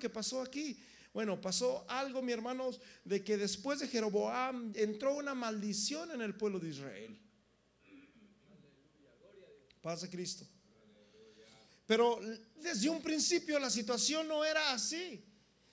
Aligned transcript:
que 0.00 0.10
pasó 0.10 0.42
aquí? 0.42 0.76
Bueno, 1.14 1.40
pasó 1.40 1.84
algo, 1.88 2.22
mi 2.22 2.32
hermanos, 2.32 2.80
de 3.04 3.22
que 3.22 3.36
después 3.36 3.78
de 3.78 3.86
Jeroboam 3.86 4.72
entró 4.74 5.14
una 5.14 5.34
maldición 5.34 6.10
en 6.10 6.22
el 6.22 6.34
pueblo 6.34 6.58
de 6.58 6.70
Israel. 6.70 7.20
Paz 9.80 10.02
de 10.02 10.10
Cristo. 10.10 10.46
Pero 11.86 12.20
desde 12.56 12.88
un 12.88 13.02
principio 13.02 13.58
la 13.58 13.70
situación 13.70 14.28
no 14.28 14.44
era 14.44 14.72
así. 14.72 15.24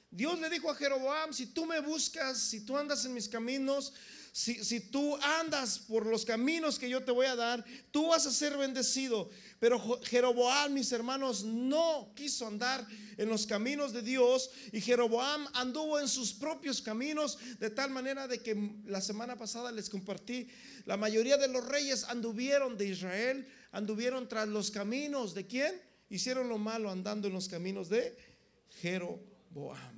Dios 0.10 0.40
le 0.40 0.50
dijo 0.50 0.72
a 0.72 0.76
Jeroboam, 0.76 1.34
si 1.34 1.48
tú 1.48 1.66
me 1.66 1.80
buscas, 1.80 2.40
si 2.40 2.66
tú 2.66 2.78
andas 2.78 3.06
en 3.06 3.14
mis 3.14 3.28
caminos, 3.28 3.94
si, 4.32 4.80
tú 4.80 5.16
andas 5.18 5.80
por 5.80 6.06
los 6.06 6.24
caminos 6.24 6.78
que 6.78 6.88
yo 6.88 7.04
te 7.04 7.12
voy 7.12 7.26
a 7.26 7.36
dar, 7.36 7.66
tú 7.90 8.10
vas 8.10 8.28
a 8.28 8.32
ser 8.32 8.56
bendecido. 8.56 9.30
Pero 9.60 9.80
Jeroboam, 10.04 10.74
mis 10.74 10.92
hermanos, 10.92 11.44
no 11.44 12.12
quiso 12.16 12.46
andar 12.46 12.86
en 13.18 13.28
los 13.28 13.48
caminos 13.48 13.92
de 13.92 14.04
Dios 14.04 14.52
y 14.72 14.82
Jeroboam 14.82 15.48
anduvo 15.54 16.00
en 16.00 16.08
sus 16.08 16.34
propios 16.34 16.82
caminos 16.82 17.40
de 17.60 17.72
tal 17.72 17.90
manera 17.90 18.28
de 18.28 18.40
que 18.40 18.56
la 18.86 19.02
semana 19.02 19.36
pasada 19.36 19.72
les 19.72 19.90
compartí, 19.90 20.48
la 20.86 20.96
mayoría 20.96 21.38
de 21.38 21.48
los 21.48 21.66
reyes 21.66 22.04
anduvieron 22.04 22.78
de 22.78 22.88
Israel, 22.88 23.48
anduvieron 23.72 24.28
tras 24.28 24.48
los 24.48 24.70
caminos 24.70 25.34
de 25.34 25.48
quién? 25.48 25.82
Hicieron 26.10 26.50
lo 26.50 26.58
malo 26.58 26.92
andando 26.92 27.28
en 27.28 27.34
los 27.34 27.48
caminos 27.48 27.90
de 27.90 28.16
Jeroboam. 28.82 29.98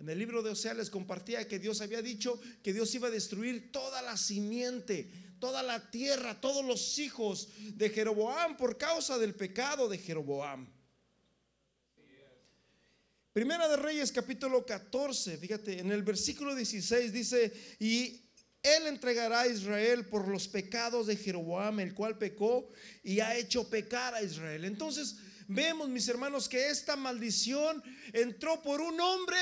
En 0.00 0.08
el 0.08 0.18
libro 0.18 0.42
de 0.42 0.50
Osea 0.50 0.74
les 0.74 0.88
compartía 0.88 1.46
que 1.46 1.58
Dios 1.58 1.82
había 1.82 2.00
dicho 2.00 2.40
que 2.62 2.72
Dios 2.72 2.94
iba 2.94 3.08
a 3.08 3.10
destruir 3.10 3.70
toda 3.70 4.00
la 4.00 4.16
simiente, 4.16 5.10
toda 5.40 5.62
la 5.62 5.90
tierra, 5.90 6.40
todos 6.40 6.64
los 6.64 6.98
hijos 6.98 7.48
de 7.74 7.88
Jeroboam 7.90 8.56
por 8.56 8.76
causa 8.76 9.18
del 9.18 9.34
pecado 9.34 9.88
de 9.88 9.98
Jeroboam. 9.98 10.68
Primera 13.32 13.68
de 13.68 13.76
Reyes 13.76 14.12
capítulo 14.12 14.66
14, 14.66 15.38
fíjate, 15.38 15.78
en 15.78 15.92
el 15.92 16.02
versículo 16.02 16.54
16 16.54 17.12
dice, 17.12 17.76
y 17.78 18.20
él 18.62 18.86
entregará 18.88 19.42
a 19.42 19.46
Israel 19.46 20.06
por 20.06 20.28
los 20.28 20.48
pecados 20.48 21.06
de 21.06 21.16
Jeroboam, 21.16 21.80
el 21.80 21.94
cual 21.94 22.18
pecó 22.18 22.68
y 23.02 23.20
ha 23.20 23.36
hecho 23.36 23.70
pecar 23.70 24.14
a 24.14 24.22
Israel. 24.22 24.64
Entonces, 24.64 25.16
vemos, 25.46 25.88
mis 25.88 26.08
hermanos, 26.08 26.48
que 26.48 26.68
esta 26.68 26.96
maldición 26.96 27.82
entró 28.12 28.60
por 28.60 28.80
un 28.80 29.00
hombre 29.00 29.38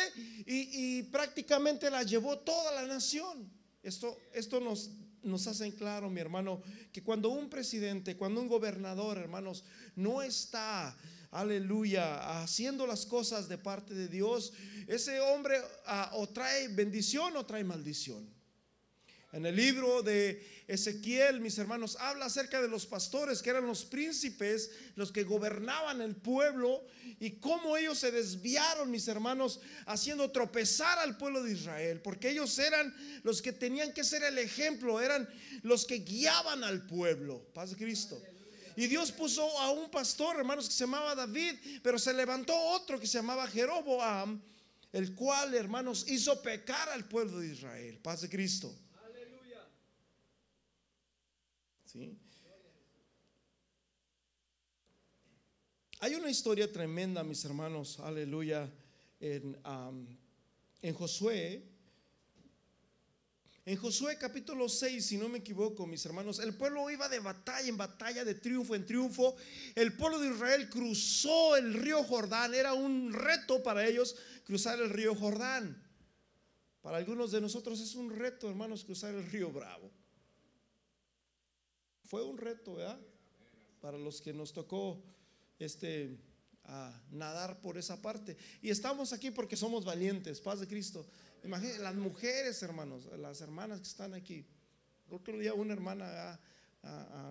y, 0.47 1.03
prácticamente 1.05 1.91
la 1.91 2.03
llevó 2.03 2.39
toda 2.39 2.73
la 2.75 2.87
nación. 2.87 3.51
Esto, 3.83 4.19
esto 4.33 4.61
nos, 4.61 4.91
nos 5.29 5.47
hace 5.47 5.67
en 5.67 5.73
claro, 5.73 6.11
mi 6.11 6.21
hermano, 6.21 6.63
que 6.93 7.03
cuando 7.03 7.29
un 7.29 7.49
presidente, 7.49 8.17
cuando 8.17 8.41
un 8.41 8.49
gobernador, 8.49 9.19
hermanos, 9.19 9.65
no 9.95 10.23
está 10.23 10.97
aleluya, 11.31 12.43
haciendo 12.43 12.87
las 12.87 13.05
cosas 13.05 13.49
de 13.49 13.59
parte 13.59 13.95
de 13.95 14.09
Dios, 14.09 14.53
ese 14.87 15.21
hombre 15.21 15.57
ah, 15.87 16.11
o 16.15 16.29
trae 16.29 16.69
bendición 16.69 17.37
o 17.37 17.45
trae 17.45 17.65
maldición. 17.65 18.38
En 19.33 19.45
el 19.45 19.57
libro 19.57 20.03
de 20.03 20.43
Ezequiel, 20.67 21.41
mis 21.41 21.59
hermanos, 21.59 21.99
habla 22.01 22.27
acerca 22.27 22.63
de 22.63 22.69
los 22.69 22.87
pastores 22.87 23.43
que 23.43 23.51
eran 23.51 23.67
los 23.67 23.85
príncipes, 23.85 24.71
los 24.97 25.13
que 25.13 25.25
gobernaban 25.25 26.01
el 26.01 26.17
pueblo 26.17 26.83
y 27.21 27.33
cómo 27.33 27.77
ellos 27.77 27.99
se 27.99 28.11
desviaron, 28.11 28.91
mis 28.91 29.07
hermanos, 29.07 29.61
haciendo 29.85 30.31
tropezar 30.31 30.99
al 30.99 31.19
pueblo 31.19 31.43
de 31.43 31.53
Israel, 31.53 32.01
porque 32.01 32.31
ellos 32.31 32.59
eran 32.59 32.95
los 33.23 33.43
que 33.43 33.53
tenían 33.53 33.93
que 33.93 34.03
ser 34.03 34.23
el 34.23 34.39
ejemplo, 34.39 34.99
eran 34.99 35.29
los 35.63 35.85
que 35.85 35.99
guiaban 35.99 36.65
al 36.65 36.87
pueblo. 36.87 37.45
Paz 37.53 37.71
de 37.71 37.77
Cristo. 37.77 38.23
Y 38.77 38.87
Dios 38.87 39.13
puso 39.13 39.59
a 39.59 39.71
un 39.71 39.91
pastor, 39.91 40.37
hermanos, 40.37 40.69
que 40.69 40.75
se 40.75 40.85
llamaba 40.85 41.15
David, 41.15 41.55
pero 41.83 41.99
se 41.99 42.15
levantó 42.15 42.59
otro 42.59 42.99
que 42.99 43.07
se 43.07 43.19
llamaba 43.19 43.47
Jeroboam, 43.47 44.41
el 44.93 45.15
cual, 45.15 45.53
hermanos, 45.55 46.07
hizo 46.09 46.41
pecar 46.41 46.89
al 46.89 47.07
pueblo 47.07 47.41
de 47.41 47.49
Israel. 47.49 47.99
Paz 48.03 48.23
de 48.23 48.31
Cristo. 48.31 48.75
Hay 56.01 56.15
una 56.15 56.31
historia 56.31 56.71
tremenda, 56.71 57.25
mis 57.25 57.45
hermanos, 57.45 57.99
aleluya, 58.01 58.71
en, 59.21 59.57
en 60.83 60.95
Josué. 60.95 61.65
En 63.65 63.77
Josué 63.77 64.17
capítulo 64.19 64.69
6, 64.69 65.05
si 65.05 65.17
no 65.17 65.29
me 65.29 65.39
equivoco, 65.39 65.87
mis 65.87 66.05
hermanos, 66.05 66.39
el 66.41 66.55
pueblo 66.55 66.89
iba 66.91 67.09
de 67.09 67.21
batalla 67.21 67.69
en 67.69 67.77
batalla, 67.77 68.25
de 68.25 68.35
triunfo 68.35 68.75
en 68.75 68.87
triunfo. 68.87 69.37
El 69.75 69.95
pueblo 69.95 70.19
de 70.19 70.29
Israel 70.29 70.69
cruzó 70.69 71.57
el 71.57 71.75
río 71.75 72.03
Jordán. 72.05 72.55
Era 72.55 72.75
un 72.75 73.13
reto 73.13 73.63
para 73.63 73.87
ellos 73.87 74.17
cruzar 74.45 74.79
el 74.79 74.91
río 74.91 75.15
Jordán. 75.15 75.83
Para 76.81 76.99
algunos 76.99 77.31
de 77.31 77.41
nosotros 77.41 77.81
es 77.81 77.95
un 77.95 78.11
reto, 78.11 78.49
hermanos, 78.49 78.85
cruzar 78.85 79.15
el 79.15 79.31
río 79.31 79.51
Bravo. 79.51 79.91
Fue 82.09 82.25
un 82.25 82.39
reto, 82.39 82.75
¿verdad? 82.75 82.99
Para 83.83 83.99
los 83.99 84.23
que 84.23 84.33
nos 84.33 84.55
tocó 84.55 84.99
este 85.59 86.19
a 86.65 86.99
nadar 87.11 87.61
por 87.61 87.77
esa 87.77 88.01
parte. 88.01 88.35
Y 88.63 88.71
estamos 88.71 89.13
aquí 89.13 89.31
porque 89.31 89.57
somos 89.57 89.85
valientes, 89.85 90.41
paz 90.41 90.61
de 90.61 90.67
Cristo. 90.67 91.07
Imagínense, 91.45 91.81
las 91.81 91.95
mujeres, 91.95 92.63
hermanos, 92.63 93.05
las 93.19 93.43
hermanas 93.43 93.81
que 93.81 93.89
están 93.89 94.15
aquí. 94.15 94.47
Otro 95.11 95.39
día 95.39 95.53
una 95.53 95.75
hermana 95.75 96.41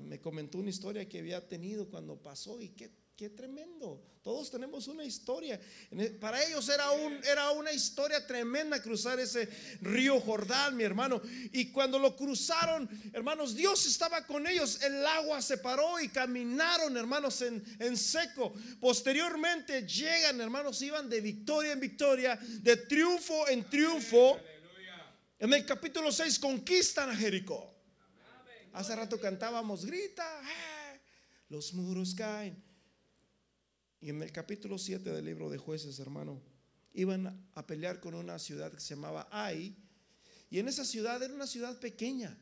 me 0.04 0.20
comentó 0.20 0.60
una 0.60 0.70
historia 0.70 1.10
que 1.10 1.20
había 1.20 1.48
tenido 1.48 1.90
cuando 1.90 2.16
pasó 2.16 2.62
y 2.62 2.70
que 2.70 2.92
Qué 3.18 3.32
tremendo. 3.32 4.00
Todos 4.22 4.52
tenemos 4.52 4.88
una 4.88 5.04
historia. 5.04 5.60
E, 5.90 6.10
para 6.12 6.44
ellos 6.44 6.70
era, 6.70 6.92
un, 6.92 7.20
era 7.26 7.50
una 7.50 7.72
historia 7.72 8.28
tremenda 8.28 8.80
cruzar 8.80 9.20
ese 9.20 9.50
río 9.82 10.22
Jordán, 10.22 10.78
mi 10.78 10.84
hermano. 10.84 11.20
Y 11.52 11.72
cuando 11.72 11.98
lo 11.98 12.16
cruzaron, 12.16 12.88
hermanos, 13.14 13.56
Dios 13.56 13.88
estaba 13.88 14.28
con 14.28 14.46
ellos. 14.46 14.84
El 14.84 15.04
agua 15.04 15.42
se 15.42 15.58
paró 15.58 16.00
y 16.00 16.10
caminaron, 16.10 16.96
hermanos, 16.96 17.42
en, 17.42 17.64
en 17.80 17.98
seco. 17.98 18.54
Posteriormente 18.80 19.88
llegan, 19.88 20.40
hermanos, 20.40 20.80
iban 20.84 21.10
de 21.10 21.20
victoria 21.20 21.72
en 21.72 21.80
victoria, 21.80 22.36
de 22.36 22.78
triunfo 22.78 23.48
en 23.48 23.68
triunfo. 23.68 24.40
En 25.40 25.52
el 25.52 25.66
capítulo 25.66 26.12
6 26.12 26.38
conquistan 26.38 27.10
a 27.10 27.16
Jericó. 27.16 27.74
Hace 28.74 28.96
rato 28.96 29.20
cantábamos, 29.20 29.88
grita, 29.88 30.40
eh, 30.44 31.02
los 31.50 31.74
muros 31.74 32.14
caen. 32.14 32.67
Y 34.00 34.10
en 34.10 34.22
el 34.22 34.32
capítulo 34.32 34.78
7 34.78 35.12
del 35.12 35.26
libro 35.26 35.50
de 35.50 35.58
jueces, 35.58 36.00
hermano, 36.00 36.40
iban 36.94 37.50
a 37.56 37.66
pelear 37.66 38.00
con 38.00 38.14
una 38.14 38.38
ciudad 38.38 38.72
que 38.72 38.80
se 38.80 38.96
llamaba 38.96 39.28
Ai. 39.32 39.76
Y 40.50 40.60
en 40.60 40.68
esa 40.68 40.86
ciudad 40.86 41.22
era 41.22 41.34
una 41.34 41.48
ciudad 41.48 41.80
pequeña. 41.80 42.38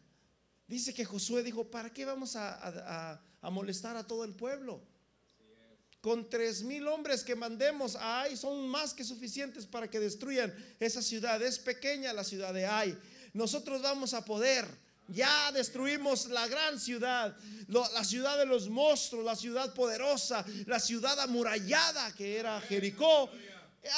Dice 0.67 0.93
que 0.93 1.05
Josué 1.05 1.43
dijo, 1.43 1.69
¿para 1.69 1.93
qué 1.93 2.05
vamos 2.05 2.35
a, 2.35 3.21
molestar 3.43 3.95
a 3.95 4.05
todo 4.05 4.23
el 4.23 4.33
pueblo? 4.33 4.81
Con 6.01 6.29
tres 6.29 6.61
mil 6.61 6.87
hombres 6.87 7.23
que 7.23 7.35
mandemos 7.35 7.95
a 7.95 8.21
Ai 8.21 8.37
son 8.37 8.67
más 8.67 8.93
que 8.93 9.03
suficientes 9.03 9.65
para 9.65 9.89
que 9.89 9.99
destruyan 9.99 10.53
esa 10.79 11.01
ciudad. 11.01 11.41
Es 11.41 11.57
pequeña 11.57 12.13
la 12.13 12.23
ciudad 12.23 12.53
de 12.53 12.65
Ai. 12.65 12.97
Nosotros 13.33 13.81
vamos 13.81 14.13
a 14.13 14.23
poder. 14.23 14.65
Ya 15.07 15.51
destruimos 15.51 16.27
la 16.27 16.47
gran 16.47 16.79
ciudad, 16.79 17.37
la 17.67 18.03
ciudad 18.03 18.37
de 18.39 18.45
los 18.45 18.69
monstruos, 18.69 19.23
la 19.23 19.35
ciudad 19.35 19.73
poderosa, 19.73 20.43
la 20.65 20.79
ciudad 20.79 21.19
amurallada 21.19 22.13
que 22.15 22.37
era 22.37 22.59
Jericó. 22.61 23.29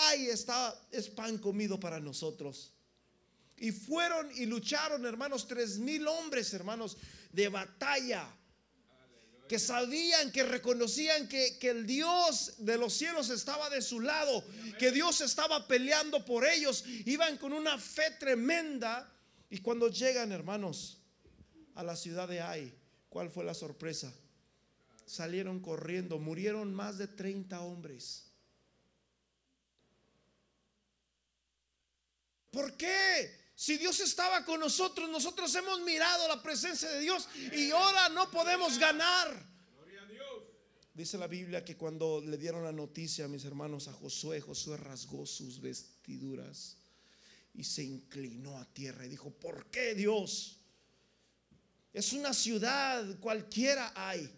Ahí 0.08 0.28
está, 0.28 0.78
es 0.92 1.08
pan 1.08 1.38
comido 1.38 1.80
para 1.80 2.00
nosotros. 2.00 2.74
Y 3.58 3.72
fueron 3.72 4.30
y 4.36 4.46
lucharon, 4.46 5.06
hermanos, 5.06 5.48
tres 5.48 5.80
mil 5.80 6.08
hombres, 6.08 6.54
hermanos, 6.54 6.98
de 7.32 7.48
batalla. 7.48 8.28
Que 9.48 9.60
sabían, 9.60 10.30
que 10.34 10.44
reconocían 10.44 11.30
que, 11.30 11.58
que 11.58 11.70
el 11.70 11.88
Dios 11.88 12.56
de 12.58 12.78
los 12.78 12.94
cielos 12.94 13.30
estaba 13.30 13.70
de 13.70 13.82
su 13.82 14.02
lado, 14.02 14.44
que 14.78 14.92
Dios 14.92 15.22
estaba 15.22 15.66
peleando 15.70 16.26
por 16.26 16.46
ellos. 16.46 16.84
Iban 17.06 17.38
con 17.38 17.54
una 17.54 17.78
fe 17.78 18.12
tremenda. 18.20 19.10
Y 19.50 19.60
cuando 19.60 19.88
llegan, 19.88 20.34
hermanos, 20.34 20.97
a 21.78 21.84
la 21.84 21.96
ciudad 21.96 22.28
de 22.28 22.42
Ai, 22.42 22.74
¿cuál 23.08 23.30
fue 23.30 23.46
la 23.46 23.54
sorpresa? 23.54 24.12
Salieron 25.06 25.60
corriendo, 25.60 26.18
murieron 26.18 26.74
más 26.74 26.98
de 26.98 27.08
30 27.08 27.62
hombres. 27.62 28.26
¿Por 32.50 32.76
qué? 32.76 33.48
Si 33.56 33.78
Dios 33.78 34.00
estaba 34.00 34.44
con 34.44 34.60
nosotros, 34.60 35.08
nosotros 35.10 35.54
hemos 35.54 35.82
mirado 35.82 36.28
la 36.28 36.42
presencia 36.42 36.90
de 36.90 37.02
Dios 37.02 37.30
y 37.54 37.70
ahora 37.70 38.10
no 38.10 38.30
podemos 38.32 38.78
ganar. 38.80 39.46
Dice 40.96 41.20
la 41.20 41.28
Biblia 41.28 41.64
que 41.64 41.78
cuando 41.78 42.22
le 42.22 42.38
dieron 42.38 42.64
la 42.64 42.72
noticia 42.72 43.26
a 43.26 43.28
mis 43.28 43.46
hermanos 43.46 43.88
a 43.88 43.94
Josué, 43.94 44.42
Josué 44.42 44.78
rasgó 44.78 45.28
sus 45.28 45.62
vestiduras 45.62 46.78
y 47.54 47.64
se 47.64 47.84
inclinó 47.84 48.58
a 48.58 48.66
tierra 48.66 49.06
y 49.06 49.10
dijo, 49.10 49.30
¿por 49.30 49.68
qué 49.68 49.94
Dios? 49.94 50.57
Es 51.98 52.14
una 52.14 52.32
ciudad, 52.32 53.04
cualquiera 53.20 53.92
hay. 53.96 54.30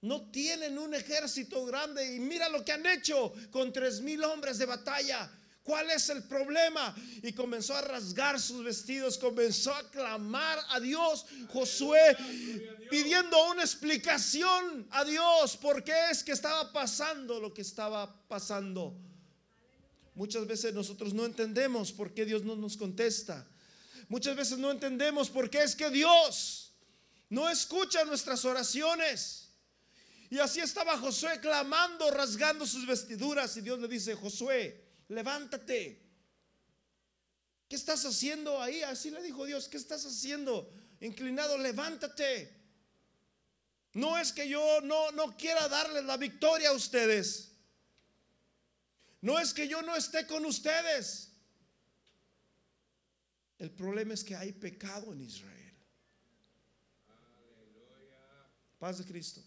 No 0.00 0.30
tienen 0.30 0.78
un 0.78 0.94
ejército 0.94 1.66
grande 1.66 2.14
y 2.14 2.20
mira 2.20 2.48
lo 2.48 2.64
que 2.64 2.70
han 2.70 2.86
hecho 2.86 3.32
con 3.50 3.72
tres 3.72 4.00
mil 4.00 4.22
hombres 4.22 4.58
de 4.58 4.66
batalla. 4.66 5.28
¿Cuál 5.64 5.90
es 5.90 6.08
el 6.08 6.22
problema? 6.22 6.94
Y 7.24 7.32
comenzó 7.32 7.74
a 7.74 7.80
rasgar 7.80 8.40
sus 8.40 8.62
vestidos, 8.62 9.18
comenzó 9.18 9.74
a 9.74 9.90
clamar 9.90 10.56
a 10.68 10.78
Dios. 10.78 11.26
Josué 11.48 12.16
pidiendo 12.88 13.50
una 13.50 13.62
explicación 13.62 14.86
a 14.90 15.04
Dios 15.04 15.56
por 15.56 15.82
qué 15.82 16.12
es 16.12 16.22
que 16.22 16.30
estaba 16.30 16.72
pasando 16.72 17.40
lo 17.40 17.52
que 17.52 17.62
estaba 17.62 18.24
pasando. 18.28 18.94
Muchas 20.14 20.46
veces 20.46 20.72
nosotros 20.72 21.12
no 21.12 21.26
entendemos 21.26 21.90
por 21.90 22.14
qué 22.14 22.24
Dios 22.24 22.44
no 22.44 22.54
nos 22.54 22.76
contesta. 22.76 23.44
Muchas 24.08 24.36
veces 24.36 24.58
no 24.58 24.70
entendemos 24.70 25.28
por 25.28 25.50
qué 25.50 25.64
es 25.64 25.74
que 25.74 25.90
Dios 25.90 26.66
no 27.30 27.48
escucha 27.48 28.04
nuestras 28.04 28.44
oraciones. 28.44 29.50
Y 30.30 30.38
así 30.38 30.60
estaba 30.60 30.98
Josué 30.98 31.40
clamando, 31.40 32.10
rasgando 32.10 32.66
sus 32.66 32.86
vestiduras. 32.86 33.56
Y 33.56 33.62
Dios 33.62 33.78
le 33.78 33.88
dice, 33.88 34.14
Josué, 34.14 34.84
levántate. 35.08 36.02
¿Qué 37.68 37.76
estás 37.76 38.04
haciendo 38.04 38.60
ahí? 38.62 38.82
Así 38.82 39.10
le 39.10 39.22
dijo 39.22 39.44
Dios, 39.44 39.68
¿qué 39.68 39.76
estás 39.76 40.04
haciendo? 40.04 40.72
Inclinado, 41.00 41.58
levántate. 41.58 42.56
No 43.92 44.18
es 44.18 44.32
que 44.32 44.48
yo 44.48 44.80
no, 44.82 45.10
no 45.12 45.36
quiera 45.36 45.68
darles 45.68 46.04
la 46.04 46.16
victoria 46.16 46.70
a 46.70 46.72
ustedes. 46.72 47.52
No 49.20 49.38
es 49.38 49.52
que 49.52 49.66
yo 49.66 49.82
no 49.82 49.96
esté 49.96 50.26
con 50.26 50.44
ustedes. 50.44 51.32
El 53.58 53.70
problema 53.70 54.14
es 54.14 54.22
que 54.22 54.36
hay 54.36 54.52
pecado 54.52 55.12
en 55.12 55.22
Israel. 55.22 55.57
Paz 58.78 58.98
de 58.98 59.04
Cristo 59.04 59.42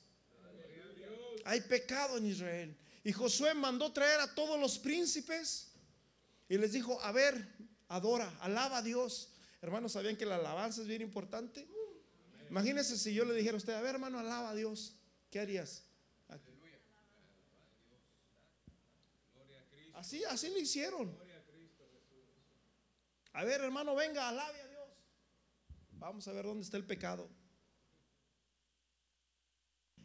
hay 1.46 1.62
pecado 1.62 2.18
en 2.18 2.26
Israel. 2.26 2.76
Y 3.04 3.12
Josué 3.12 3.54
mandó 3.54 3.92
traer 3.92 4.20
a 4.20 4.34
todos 4.34 4.60
los 4.60 4.78
príncipes 4.78 5.72
y 6.48 6.58
les 6.58 6.72
dijo, 6.72 7.02
a 7.02 7.12
ver, 7.12 7.48
adora, 7.88 8.32
alaba 8.42 8.78
a 8.78 8.82
Dios. 8.82 9.30
Hermanos, 9.62 9.94
¿sabían 9.94 10.18
que 10.18 10.26
la 10.26 10.36
alabanza 10.36 10.82
es 10.82 10.88
bien 10.88 11.02
importante? 11.02 11.68
Imagínense 12.50 12.98
si 12.98 13.14
yo 13.14 13.26
le 13.26 13.34
dijera 13.34 13.56
a 13.56 13.58
usted, 13.58 13.74
a 13.74 13.82
ver 13.82 13.96
hermano, 13.96 14.20
alaba 14.20 14.52
a 14.52 14.56
Dios. 14.56 14.96
¿Qué 15.30 15.40
harías? 15.40 15.84
Así, 19.94 20.24
así 20.26 20.50
le 20.50 20.60
hicieron. 20.60 21.16
A 23.34 23.44
ver 23.46 23.62
hermano, 23.62 23.96
venga, 23.96 24.28
alabe 24.28 24.62
a 24.62 24.68
Dios. 24.68 24.90
Vamos 25.92 26.28
a 26.28 26.34
ver 26.34 26.46
dónde 26.46 26.64
está 26.64 26.78
el 26.78 26.86
pecado. 26.86 27.30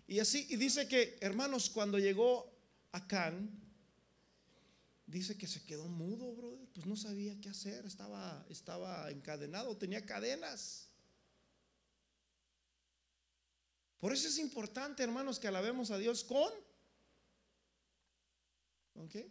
Y 0.06 0.20
así, 0.20 0.46
y 0.50 0.56
dice 0.56 0.86
que, 0.86 1.18
hermanos, 1.20 1.68
cuando 1.68 1.98
llegó 1.98 2.52
a 2.92 3.06
Can, 3.08 3.50
dice 5.06 5.36
que 5.36 5.46
se 5.46 5.64
quedó 5.64 5.86
mudo, 5.86 6.32
brother. 6.34 6.68
Pues 6.74 6.86
no 6.86 6.96
sabía 6.96 7.40
qué 7.40 7.48
hacer, 7.48 7.86
estaba, 7.86 8.44
estaba 8.48 9.10
encadenado, 9.10 9.76
tenía 9.76 10.04
cadenas. 10.04 10.88
Por 13.98 14.12
eso 14.12 14.28
es 14.28 14.38
importante, 14.38 15.02
hermanos, 15.02 15.38
que 15.38 15.48
alabemos 15.48 15.90
a 15.90 15.98
Dios 15.98 16.22
con. 16.22 16.52
¿Con 18.92 19.08
qué? 19.08 19.28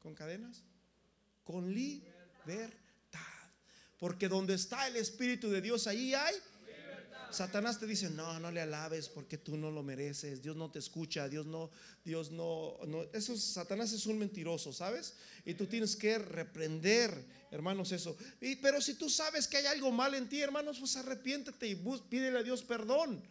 ¿Con 0.00 0.14
cadenas? 0.14 0.62
Con 1.44 1.72
libertad. 1.72 3.20
Porque 3.98 4.28
donde 4.28 4.54
está 4.54 4.86
el 4.86 4.96
Espíritu 4.96 5.48
de 5.48 5.60
Dios, 5.60 5.86
ahí 5.86 6.14
hay 6.14 6.34
Satanás 7.30 7.78
te 7.78 7.86
dice, 7.86 8.10
no, 8.10 8.38
no 8.40 8.50
le 8.50 8.60
alabes 8.60 9.08
porque 9.08 9.38
tú 9.38 9.56
no 9.56 9.70
lo 9.70 9.82
mereces, 9.82 10.42
Dios 10.42 10.56
no 10.56 10.70
te 10.70 10.78
escucha, 10.78 11.28
Dios 11.28 11.46
no, 11.46 11.70
Dios 12.04 12.30
no, 12.30 12.78
no. 12.86 13.04
Satanás 13.36 13.92
es 13.92 14.06
un 14.06 14.18
mentiroso, 14.18 14.72
¿sabes? 14.72 15.14
Y 15.44 15.54
tú 15.54 15.66
tienes 15.66 15.96
que 15.96 16.18
reprender, 16.18 17.24
hermanos, 17.50 17.92
eso. 17.92 18.16
Y, 18.40 18.56
pero 18.56 18.80
si 18.80 18.94
tú 18.94 19.10
sabes 19.10 19.46
que 19.46 19.58
hay 19.58 19.66
algo 19.66 19.90
mal 19.90 20.14
en 20.14 20.28
ti, 20.28 20.40
hermanos, 20.40 20.78
pues 20.78 20.96
arrepiéntete 20.96 21.68
y 21.68 21.74
pídele 22.08 22.38
a 22.38 22.42
Dios 22.42 22.62
perdón. 22.62 23.22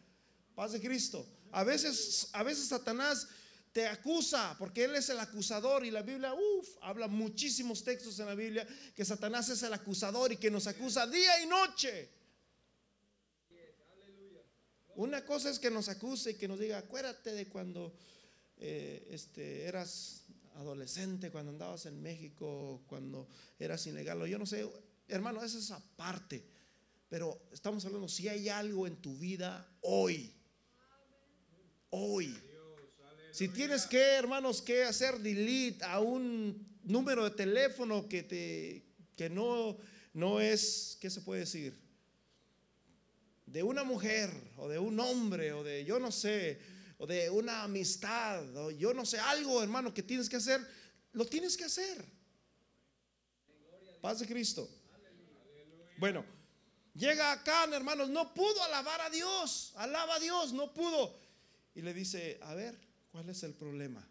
Paz 0.56 0.72
de 0.72 0.82
Cristo. 0.82 1.28
A 1.52 1.64
veces, 1.64 2.30
a 2.34 2.44
veces 2.44 2.68
Satanás 2.68 3.28
te 3.72 3.86
acusa, 3.88 4.56
porque 4.58 4.86
Él 4.86 4.96
es 4.96 5.10
el 5.10 5.20
acusador 5.20 5.86
y 5.86 5.92
la 5.92 6.02
Biblia, 6.02 6.34
uff, 6.34 6.68
habla 6.82 7.08
muchísimos 7.08 7.84
textos 7.84 8.20
en 8.20 8.26
la 8.26 8.34
Biblia 8.36 8.68
que 8.96 9.06
Satanás 9.06 9.50
es 9.50 9.62
el 9.62 9.74
acusador 9.74 10.32
y 10.32 10.38
que 10.38 10.50
nos 10.50 10.66
acusa 10.66 11.06
día 11.06 11.44
y 11.44 11.46
noche. 11.46 12.17
Una 14.98 15.24
cosa 15.24 15.52
es 15.52 15.60
que 15.60 15.70
nos 15.70 15.90
acuse 15.90 16.32
y 16.32 16.34
que 16.34 16.48
nos 16.48 16.60
diga, 16.60 16.80
acuérdate 16.80 17.32
de 17.32 17.48
cuando 17.48 17.94
eh, 18.58 19.08
este, 19.12 19.66
eras 19.66 20.24
adolescente, 20.56 21.30
cuando 21.30 21.52
andabas 21.52 21.86
en 21.86 22.02
México, 22.02 22.82
cuando 22.88 23.28
eras 23.60 23.86
ilegal, 23.86 24.26
yo 24.26 24.40
no 24.40 24.48
sé, 24.48 24.68
hermano, 25.08 25.44
esa 25.44 25.60
es 25.60 25.70
aparte. 25.70 26.44
Pero 27.10 27.40
estamos 27.54 27.86
hablando, 27.86 28.08
si 28.08 28.28
hay 28.28 28.50
algo 28.50 28.88
en 28.88 28.96
tu 28.96 29.16
vida 29.18 29.70
hoy, 29.82 30.34
hoy. 31.92 32.36
Si 33.32 33.50
tienes 33.50 33.86
que, 33.86 34.02
hermanos, 34.02 34.64
que 34.64 34.84
hacer 34.84 35.20
delete 35.20 35.86
a 35.86 36.00
un 36.00 36.80
número 36.82 37.24
de 37.24 37.32
teléfono 37.32 38.10
que 38.10 38.24
te 38.24 38.84
que 39.16 39.30
no 39.30 39.78
no 40.14 40.42
es, 40.42 40.98
¿qué 41.00 41.12
se 41.12 41.22
puede 41.22 41.42
decir? 41.42 41.87
De 43.48 43.64
una 43.64 43.84
mujer 43.84 44.30
o 44.58 44.68
de 44.68 44.78
un 44.78 45.00
hombre 45.00 45.54
o 45.54 45.64
de 45.64 45.84
yo 45.86 46.00
no 46.00 46.12
sé, 46.12 46.60
o 46.98 47.08
de 47.08 47.30
una 47.30 47.64
amistad 47.64 48.56
o 48.58 48.72
yo 48.72 48.94
no 48.94 49.06
sé, 49.06 49.20
algo 49.20 49.64
hermano 49.64 49.94
que 49.94 50.04
tienes 50.04 50.30
que 50.30 50.36
hacer, 50.36 50.62
lo 51.14 51.26
tienes 51.26 51.58
que 51.58 51.64
hacer. 51.64 52.06
Paz 54.02 54.20
de 54.20 54.28
Cristo. 54.28 54.70
Bueno, 55.98 56.24
llega 56.94 57.32
acá, 57.32 57.66
hermanos, 57.74 58.10
no 58.10 58.34
pudo 58.34 58.62
alabar 58.64 59.02
a 59.02 59.10
Dios, 59.10 59.74
alaba 59.76 60.16
a 60.16 60.20
Dios, 60.20 60.54
no 60.54 60.74
pudo. 60.74 61.20
Y 61.74 61.82
le 61.82 61.94
dice, 61.94 62.38
a 62.42 62.54
ver, 62.54 62.78
¿cuál 63.12 63.30
es 63.30 63.42
el 63.44 63.54
problema? 63.54 64.08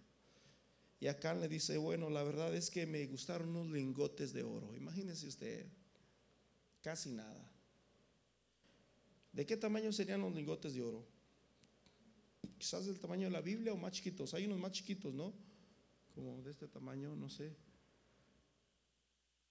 Y 0.99 1.09
acá 1.09 1.35
le 1.35 1.47
dice, 1.47 1.77
bueno, 1.77 2.11
la 2.11 2.23
verdad 2.23 2.55
es 2.55 2.71
que 2.71 2.87
me 2.87 3.07
gustaron 3.07 3.51
unos 3.51 3.71
lingotes 3.73 4.33
de 4.33 4.43
oro. 4.43 4.75
Imagínese 4.75 5.29
usted, 5.29 5.67
casi 6.81 7.11
nada. 7.11 7.56
¿De 9.37 9.45
qué 9.45 9.59
tamaño 9.59 9.93
serían 9.93 10.23
los 10.23 10.35
lingotes 10.35 10.73
de 10.73 10.81
oro? 10.81 11.05
Quizás 12.57 12.87
del 12.87 12.99
tamaño 12.99 13.27
de 13.27 13.33
la 13.33 13.43
Biblia 13.43 13.71
o 13.75 13.77
más 13.77 13.93
chiquitos. 13.93 14.33
Hay 14.33 14.47
unos 14.47 14.59
más 14.59 14.73
chiquitos, 14.73 15.13
¿no? 15.13 15.35
Como 16.15 16.41
de 16.41 16.53
este 16.53 16.67
tamaño, 16.69 17.15
no 17.15 17.29
sé. 17.29 17.55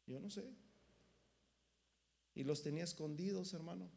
Yo 0.08 0.20
no 0.20 0.32
sé. 0.32 0.44
Y 2.33 2.44
los 2.44 2.64
tenía 2.64 2.83
escondidos, 2.83 3.54
hermano. 3.54 3.88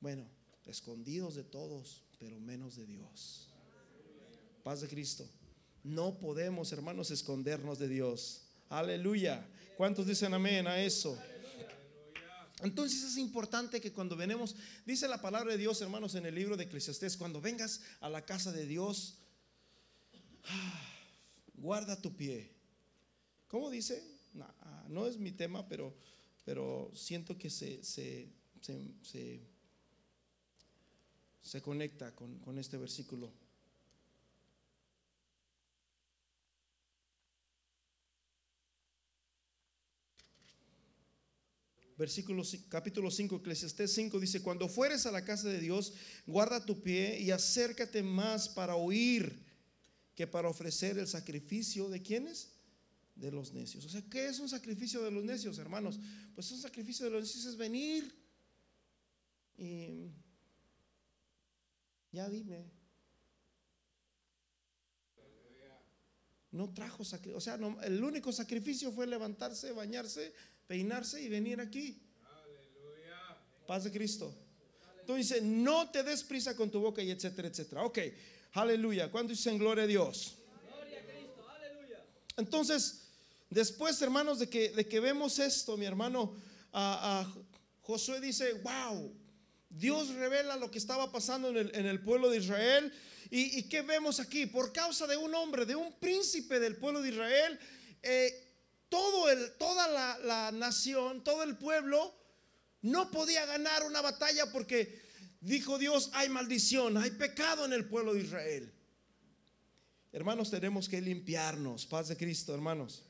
Bueno, 0.00 0.26
escondidos 0.66 1.36
de 1.36 1.44
todos, 1.44 2.02
pero 2.18 2.40
menos 2.40 2.74
de 2.74 2.86
Dios. 2.86 3.50
Paz 4.64 4.80
de 4.80 4.88
Cristo. 4.88 5.30
No 5.84 6.18
podemos, 6.18 6.72
hermanos, 6.72 7.12
escondernos 7.12 7.78
de 7.78 7.86
Dios. 7.86 8.48
Aleluya. 8.68 9.46
¿Cuántos 9.76 10.08
dicen 10.08 10.34
amén 10.34 10.66
a 10.66 10.82
eso? 10.82 11.16
Entonces 12.62 13.02
es 13.02 13.16
importante 13.16 13.80
que 13.80 13.92
cuando 13.92 14.16
venemos, 14.16 14.56
dice 14.86 15.08
la 15.08 15.20
palabra 15.20 15.52
de 15.52 15.58
Dios, 15.58 15.80
hermanos, 15.80 16.14
en 16.14 16.26
el 16.26 16.34
libro 16.34 16.56
de 16.56 16.64
Eclesiastés, 16.64 17.16
cuando 17.16 17.40
vengas 17.40 17.82
a 18.00 18.08
la 18.08 18.24
casa 18.24 18.52
de 18.52 18.66
Dios, 18.66 19.18
guarda 21.54 22.00
tu 22.00 22.16
pie. 22.16 22.50
¿Cómo 23.48 23.70
dice? 23.70 24.02
Ah, 24.38 24.84
no, 24.88 25.06
es 25.06 25.18
mi 25.18 25.32
tema, 25.32 25.66
pero, 25.68 25.94
pero 26.44 26.90
siento 26.94 27.36
que 27.36 27.50
se, 27.50 27.82
se, 27.82 28.28
se, 29.02 29.40
se 31.42 31.62
conecta 31.62 32.14
con, 32.14 32.38
con 32.38 32.58
este 32.58 32.76
versículo. 32.76 33.32
Versículo, 42.00 42.42
capítulo 42.70 43.10
5, 43.10 43.36
Eclesiastés 43.36 43.92
5 43.92 44.18
dice, 44.18 44.40
cuando 44.40 44.68
fueres 44.68 45.04
a 45.04 45.12
la 45.12 45.22
casa 45.22 45.50
de 45.50 45.60
Dios, 45.60 45.92
guarda 46.26 46.64
tu 46.64 46.80
pie 46.80 47.20
y 47.20 47.30
acércate 47.30 48.02
más 48.02 48.48
para 48.48 48.74
oír 48.74 49.44
que 50.14 50.26
para 50.26 50.48
ofrecer 50.48 50.96
el 50.98 51.06
sacrificio 51.06 51.90
de 51.90 52.00
quienes? 52.00 52.52
De 53.16 53.30
los 53.30 53.52
necios. 53.52 53.84
O 53.84 53.90
sea, 53.90 54.00
¿qué 54.08 54.28
es 54.28 54.40
un 54.40 54.48
sacrificio 54.48 55.02
de 55.02 55.10
los 55.10 55.22
necios, 55.22 55.58
hermanos? 55.58 56.00
Pues 56.34 56.50
un 56.50 56.58
sacrificio 56.58 57.04
de 57.04 57.10
los 57.10 57.20
necios 57.20 57.44
es 57.44 57.56
venir 57.58 58.10
y 59.58 60.10
ya 62.12 62.30
dime. 62.30 62.64
No 66.50 66.72
trajo 66.72 67.04
sacrificio. 67.04 67.36
O 67.36 67.40
sea, 67.42 67.58
el 67.84 68.02
único 68.02 68.32
sacrificio 68.32 68.90
fue 68.90 69.06
levantarse, 69.06 69.70
bañarse 69.72 70.32
peinarse 70.70 71.20
y 71.20 71.28
venir 71.28 71.60
aquí. 71.60 72.00
Paz 73.66 73.82
de 73.82 73.90
Cristo. 73.90 74.32
Entonces 75.00 75.42
no 75.42 75.90
te 75.90 76.04
des 76.04 76.22
prisa 76.22 76.54
con 76.54 76.70
tu 76.70 76.78
boca 76.78 77.02
y 77.02 77.10
etcétera, 77.10 77.48
etcétera. 77.48 77.82
Ok, 77.82 77.98
aleluya. 78.52 79.10
¿Cuánto 79.10 79.32
dicen 79.32 79.58
gloria 79.58 79.82
a 79.82 79.86
Dios? 79.88 80.36
Entonces, 82.36 83.08
después, 83.50 84.00
hermanos, 84.00 84.38
de 84.38 84.48
que, 84.48 84.68
de 84.68 84.86
que 84.86 85.00
vemos 85.00 85.40
esto, 85.40 85.76
mi 85.76 85.86
hermano 85.86 86.36
a, 86.72 87.28
Josué 87.82 88.20
dice, 88.20 88.52
wow, 88.62 89.12
Dios 89.70 90.10
revela 90.10 90.56
lo 90.56 90.70
que 90.70 90.78
estaba 90.78 91.10
pasando 91.10 91.48
en 91.48 91.56
el, 91.56 91.74
en 91.74 91.86
el 91.86 92.00
pueblo 92.00 92.30
de 92.30 92.36
Israel. 92.36 92.92
¿Y, 93.28 93.58
¿Y, 93.58 93.64
qué 93.64 93.82
vemos 93.82 94.20
aquí? 94.20 94.46
Por 94.46 94.72
causa 94.72 95.08
de 95.08 95.16
un 95.16 95.34
hombre, 95.34 95.66
de 95.66 95.74
un 95.74 95.92
príncipe 95.94 96.60
del 96.60 96.76
pueblo 96.76 97.02
de 97.02 97.08
Israel, 97.08 97.58
eh, 98.02 98.49
todo 98.90 99.30
el, 99.30 99.52
toda 99.56 99.88
la, 99.88 100.18
la 100.18 100.52
nación, 100.52 101.24
todo 101.24 101.42
el 101.42 101.56
pueblo, 101.56 102.14
no 102.82 103.10
podía 103.10 103.46
ganar 103.46 103.84
una 103.84 104.02
batalla 104.02 104.52
porque 104.52 105.00
dijo 105.40 105.78
Dios, 105.78 106.10
hay 106.12 106.28
maldición, 106.28 106.98
hay 106.98 107.12
pecado 107.12 107.64
en 107.64 107.72
el 107.72 107.86
pueblo 107.86 108.12
de 108.12 108.20
Israel. 108.20 108.74
Hermanos, 110.12 110.50
tenemos 110.50 110.88
que 110.88 111.00
limpiarnos. 111.00 111.86
Paz 111.86 112.08
de 112.08 112.16
Cristo, 112.16 112.52
hermanos. 112.52 113.04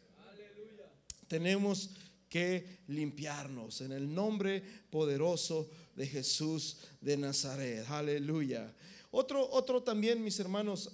Tenemos 1.26 1.90
que 2.28 2.80
limpiarnos 2.88 3.80
en 3.80 3.92
el 3.92 4.12
nombre 4.12 4.62
poderoso 4.90 5.70
de 5.96 6.06
Jesús 6.06 6.78
de 7.00 7.16
Nazaret. 7.16 7.88
Aleluya. 7.88 8.75
Otro, 9.10 9.49
otro 9.50 9.82
también, 9.82 10.22
mis 10.22 10.38
hermanos, 10.40 10.90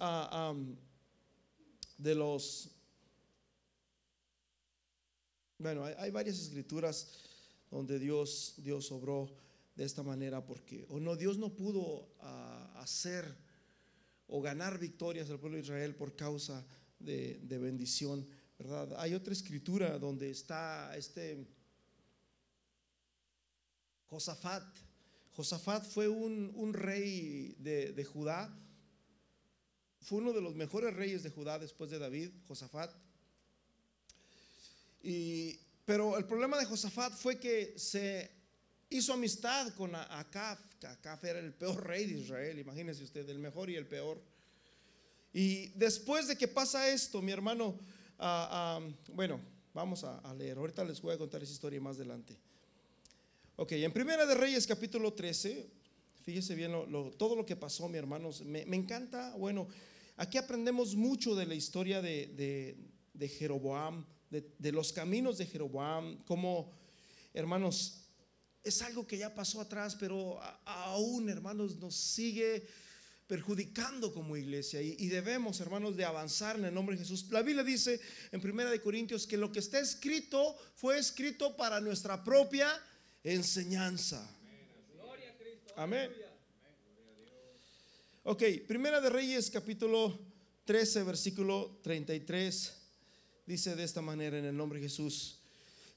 de 1.98 2.14
los... 2.14 2.70
Bueno, 5.58 5.84
hay, 5.84 6.10
varias 6.10 6.38
escrituras 6.38 7.08
donde 7.70 7.98
Dios, 7.98 8.54
Dios 8.58 8.92
obró 8.92 9.32
de 9.74 9.84
esta 9.84 10.02
manera 10.02 10.44
porque, 10.44 10.86
o 10.90 11.00
no, 11.00 11.16
Dios 11.16 11.38
no 11.38 11.54
pudo 11.54 12.08
ah, 12.20 12.72
hacer 12.76 13.24
o 14.28 14.42
ganar 14.42 14.78
victorias 14.78 15.30
al 15.30 15.38
pueblo 15.38 15.56
de 15.56 15.62
Israel 15.62 15.94
por 15.94 16.14
causa 16.14 16.66
de, 16.98 17.38
bendición, 17.58 18.26
¿verdad? 18.58 18.94
Hay 18.98 19.14
otra 19.14 19.32
escritura 19.32 19.98
donde 19.98 20.30
está 20.30 20.94
este 20.96 21.46
Josafat. 24.08 24.64
Josafat 25.32 25.84
fue 25.84 26.08
un, 26.08 26.72
rey 26.74 27.54
de, 27.58 28.04
Judá, 28.04 28.54
fue 30.00 30.18
uno 30.18 30.32
de 30.32 30.40
los 30.40 30.54
mejores 30.54 30.94
reyes 30.94 31.22
de 31.22 31.30
Judá 31.30 31.58
después 31.58 31.90
de 31.90 31.98
David, 31.98 32.30
Josafat. 32.46 33.05
Pero 35.84 36.18
el 36.18 36.24
problema 36.24 36.58
de 36.58 36.64
Josafat 36.64 37.12
fue 37.12 37.38
que 37.38 37.74
se 37.78 38.30
hizo 38.90 39.12
amistad 39.12 39.72
con 39.74 39.94
Acab. 39.94 40.58
Acab 40.82 41.24
era 41.24 41.38
el 41.38 41.52
peor 41.54 41.86
rey 41.86 42.06
de 42.06 42.20
Israel, 42.20 42.58
imagínese 42.58 43.04
usted, 43.04 43.28
el 43.28 43.38
mejor 43.38 43.70
y 43.70 43.76
el 43.76 43.86
peor. 43.86 44.20
Y 45.32 45.68
después 45.74 46.28
de 46.28 46.36
que 46.36 46.48
pasa 46.48 46.88
esto, 46.88 47.20
mi 47.20 47.30
hermano, 47.30 47.78
ah, 48.18 48.80
ah, 48.80 49.12
bueno, 49.12 49.40
vamos 49.74 50.02
a, 50.04 50.32
leer. 50.32 50.56
Ahorita 50.56 50.82
les 50.82 51.02
voy 51.02 51.14
a 51.14 51.18
contar 51.18 51.42
esa 51.42 51.52
historia 51.52 51.78
más 51.80 51.96
adelante. 51.96 52.34
Ok, 53.56 53.72
en 53.72 53.92
Primera 53.92 54.24
de 54.24 54.34
Reyes 54.34 54.66
capítulo 54.66 55.12
13, 55.12 55.66
fíjese 56.24 56.54
bien 56.54 56.72
todo 57.18 57.36
lo 57.36 57.44
que 57.44 57.56
pasó, 57.56 57.86
mi 57.86 57.98
hermanos. 57.98 58.40
Me, 58.40 58.62
encanta, 58.74 59.34
bueno, 59.36 59.68
aquí 60.16 60.38
aprendemos 60.38 60.94
mucho 60.94 61.34
de 61.34 61.44
la 61.44 61.54
historia 61.54 62.00
de, 62.00 62.74
Jeroboam, 63.38 64.06
de, 64.30 64.72
los 64.72 64.92
caminos 64.92 65.38
de 65.38 65.46
Jeroboam, 65.46 66.22
como, 66.24 66.72
hermanos, 67.32 68.02
es 68.62 68.82
algo 68.82 69.06
que 69.06 69.18
ya 69.18 69.34
pasó 69.34 69.60
atrás, 69.60 69.96
pero 69.98 70.40
aún, 70.64 71.28
hermanos, 71.28 71.76
nos 71.76 71.94
sigue 71.94 72.66
perjudicando 73.26 74.12
como 74.12 74.36
iglesia 74.36 74.80
y, 74.80 75.08
debemos, 75.08 75.60
hermanos, 75.60 75.96
de 75.96 76.04
avanzar 76.04 76.56
en 76.56 76.64
el 76.64 76.74
nombre 76.74 76.96
de 76.96 77.02
Jesús. 77.02 77.26
La 77.30 77.42
Biblia 77.42 77.64
dice 77.64 78.00
en 78.30 78.40
Primera 78.40 78.70
de 78.70 78.80
Corintios 78.80 79.26
que 79.26 79.36
lo 79.36 79.50
que 79.50 79.58
está 79.58 79.78
escrito 79.80 80.56
fue 80.74 80.98
escrito 80.98 81.56
para 81.56 81.80
nuestra 81.80 82.22
propia 82.22 82.68
enseñanza. 83.24 84.28
Amén. 85.76 86.10
Ok, 88.24 88.42
Primera 88.66 89.00
de 89.00 89.10
Reyes 89.10 89.50
capítulo 89.50 90.18
13, 90.64 91.02
versículo 91.04 91.78
33 91.82 92.85
dice 93.46 93.76
de 93.76 93.84
esta 93.84 94.02
manera 94.02 94.38
en 94.38 94.44
el 94.44 94.56
nombre 94.56 94.80
de 94.80 94.88
Jesús. 94.88 95.40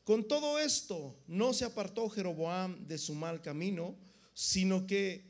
Con 0.03 0.27
todo 0.27 0.59
esto, 0.59 1.15
no 1.27 1.53
se 1.53 1.65
apartó 1.65 2.09
Jeroboam 2.09 2.87
de 2.87 2.97
su 2.97 3.13
mal 3.13 3.41
camino, 3.41 3.95
sino 4.33 4.87
que 4.87 5.23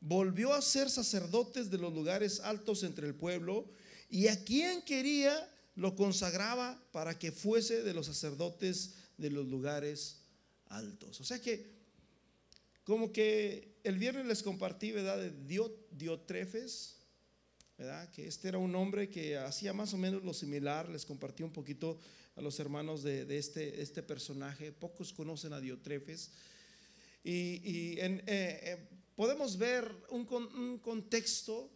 volvió 0.00 0.52
a 0.52 0.62
ser 0.62 0.90
sacerdotes 0.90 1.70
de 1.70 1.78
los 1.78 1.92
lugares 1.92 2.40
altos 2.40 2.82
entre 2.82 3.06
el 3.06 3.14
pueblo, 3.14 3.68
y 4.08 4.28
a 4.28 4.44
quien 4.44 4.82
quería 4.82 5.48
lo 5.74 5.96
consagraba 5.96 6.82
para 6.92 7.18
que 7.18 7.32
fuese 7.32 7.82
de 7.82 7.94
los 7.94 8.06
sacerdotes 8.06 8.94
de 9.16 9.30
los 9.30 9.46
lugares 9.46 10.20
altos. 10.66 11.20
O 11.20 11.24
sea 11.24 11.40
que, 11.40 11.70
como 12.84 13.12
que 13.12 13.76
el 13.84 13.98
viernes 13.98 14.26
les 14.26 14.42
compartí, 14.42 14.92
¿verdad? 14.92 15.18
De 15.18 15.30
Diotrefes, 15.92 16.96
Que 18.12 18.26
este 18.26 18.48
era 18.48 18.58
un 18.58 18.74
hombre 18.74 19.08
que 19.08 19.36
hacía 19.36 19.72
más 19.72 19.92
o 19.94 19.98
menos 19.98 20.22
lo 20.22 20.32
similar, 20.32 20.88
les 20.88 21.04
compartí 21.04 21.42
un 21.42 21.52
poquito 21.52 21.98
a 22.36 22.40
los 22.40 22.58
hermanos 22.60 23.02
de, 23.02 23.26
este, 23.36 23.82
este, 23.82 24.02
personaje. 24.02 24.72
Pocos 24.72 25.12
conocen 25.12 25.52
a 25.52 25.60
Diotrefes. 25.60 26.30
Y, 27.24 27.98
eh, 27.98 28.22
eh, 28.26 28.88
podemos 29.16 29.56
ver 29.58 29.90
un, 30.10 30.78
contexto 30.82 31.70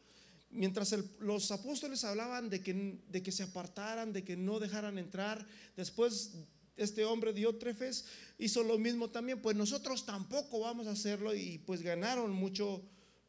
mientras 0.50 0.94
los 1.20 1.50
apóstoles 1.50 2.04
hablaban 2.04 2.48
de 2.50 2.62
que, 2.62 2.98
de 3.08 3.22
que 3.22 3.32
se 3.32 3.42
apartaran, 3.42 4.12
de 4.12 4.24
que 4.24 4.36
no 4.36 4.58
dejaran 4.58 4.98
entrar. 4.98 5.46
Después 5.76 6.32
este 6.76 7.04
hombre 7.04 7.32
Diotrefes 7.32 8.04
hizo 8.38 8.62
lo 8.62 8.78
mismo 8.78 9.10
también, 9.10 9.40
pues 9.40 9.56
nosotros 9.56 10.04
tampoco 10.04 10.60
vamos 10.60 10.86
a 10.86 10.92
hacerlo 10.92 11.34
y 11.34 11.58
pues 11.58 11.82
ganaron 11.82 12.32
mucho, 12.32 12.82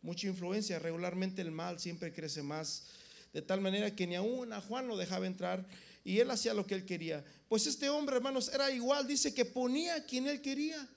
mucha 0.08 0.28
influencia. 0.28 0.80
Regularmente 0.80 1.42
el 1.42 1.52
mal 1.52 1.80
siempre 1.80 2.14
crece 2.14 2.42
más, 2.42 2.86
de 3.34 3.42
tal 3.42 3.60
manera 3.60 3.94
que 3.94 4.08
ni 4.08 4.16
aún 4.16 4.54
a 4.54 4.62
Juan 4.62 4.88
lo 4.88 4.96
dejaba 4.96 5.28
entrar 5.28 5.68
y 6.06 6.20
él 6.20 6.32
hacía 6.32 6.54
lo 6.54 6.66
que 6.66 6.76
él 6.76 6.86
quería. 6.86 7.26
Pues 7.50 7.68
este 7.68 7.90
hombre, 7.90 8.16
hermanos, 8.16 8.50
era 8.54 8.72
igual, 8.72 9.06
dice 9.06 9.34
que 9.34 9.44
ponía 9.44 9.96
a 9.96 10.06
quien 10.06 10.26
él 10.28 10.42
quería. 10.42 10.88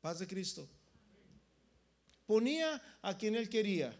Paz 0.00 0.20
de 0.20 0.28
Cristo. 0.28 0.68
Ponía 2.24 2.80
a 3.02 3.18
quien 3.18 3.34
él 3.34 3.48
quería. 3.48 3.92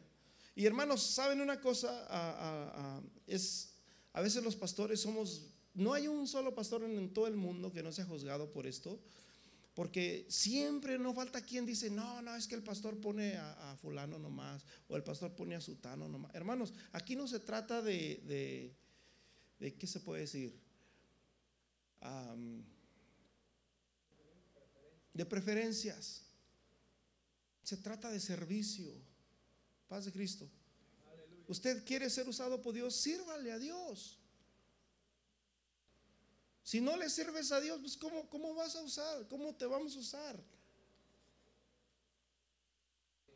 Y 0.55 0.65
hermanos, 0.65 1.03
¿saben 1.03 1.41
una 1.41 1.61
cosa? 1.61 3.03
es, 3.27 3.75
a 4.13 4.21
veces 4.21 4.45
los 4.45 4.55
pastores 4.55 5.01
somos, 5.01 5.47
no 5.75 5.93
hay 5.93 6.07
un 6.07 6.29
solo 6.29 6.55
pastor 6.55 6.85
en, 6.85 7.13
todo 7.13 7.27
el 7.27 7.35
mundo 7.35 7.73
que 7.73 7.83
no 7.83 7.91
sea 7.91 8.05
juzgado 8.05 8.53
por 8.53 8.69
esto. 8.69 9.01
Porque 9.75 10.27
siempre 10.29 10.99
no 10.99 11.15
falta 11.15 11.41
quien 11.41 11.65
dice, 11.65 11.89
no, 11.89 12.21
no, 12.21 12.35
es 12.35 12.47
que 12.47 12.55
el 12.55 12.63
pastor 12.63 13.01
pone 13.01 13.37
a, 13.37 13.75
fulano 13.81 14.19
nomás, 14.19 14.65
o 14.89 14.97
el 14.97 15.03
pastor 15.03 15.35
pone 15.35 15.55
a 15.55 15.61
sutano 15.61 16.09
nomás. 16.09 16.35
Hermanos, 16.35 16.75
aquí 16.93 17.17
no 17.17 17.27
se 17.27 17.41
trata 17.41 17.81
de, 17.81 18.75
de, 19.59 19.75
¿qué 19.75 19.87
se 19.87 20.01
puede 20.01 20.23
decir? 20.23 20.61
de 25.15 25.25
preferencias. 25.25 26.25
Se 27.63 27.77
trata 27.77 28.11
de 28.11 28.19
servicio. 28.19 28.93
Paz 29.89 30.05
de 30.05 30.13
Cristo. 30.13 30.51
Usted 31.47 31.85
quiere 31.85 32.11
ser 32.11 32.29
usado 32.29 32.61
por 32.61 32.75
Dios, 32.75 32.97
sírvale 32.97 33.53
a 33.53 33.59
Dios. 33.59 34.19
Si 36.63 36.81
no 36.81 36.97
le 36.97 37.11
sirves 37.11 37.51
a 37.53 37.61
Dios, 37.61 37.79
pues 37.81 37.97
¿cómo, 37.97 38.29
¿cómo 38.29 38.55
vas 38.55 38.77
a 38.77 38.83
usar? 38.83 39.27
¿Cómo 39.29 39.55
te 39.55 39.67
vamos 39.67 39.97
a 39.97 39.99
usar? 39.99 40.41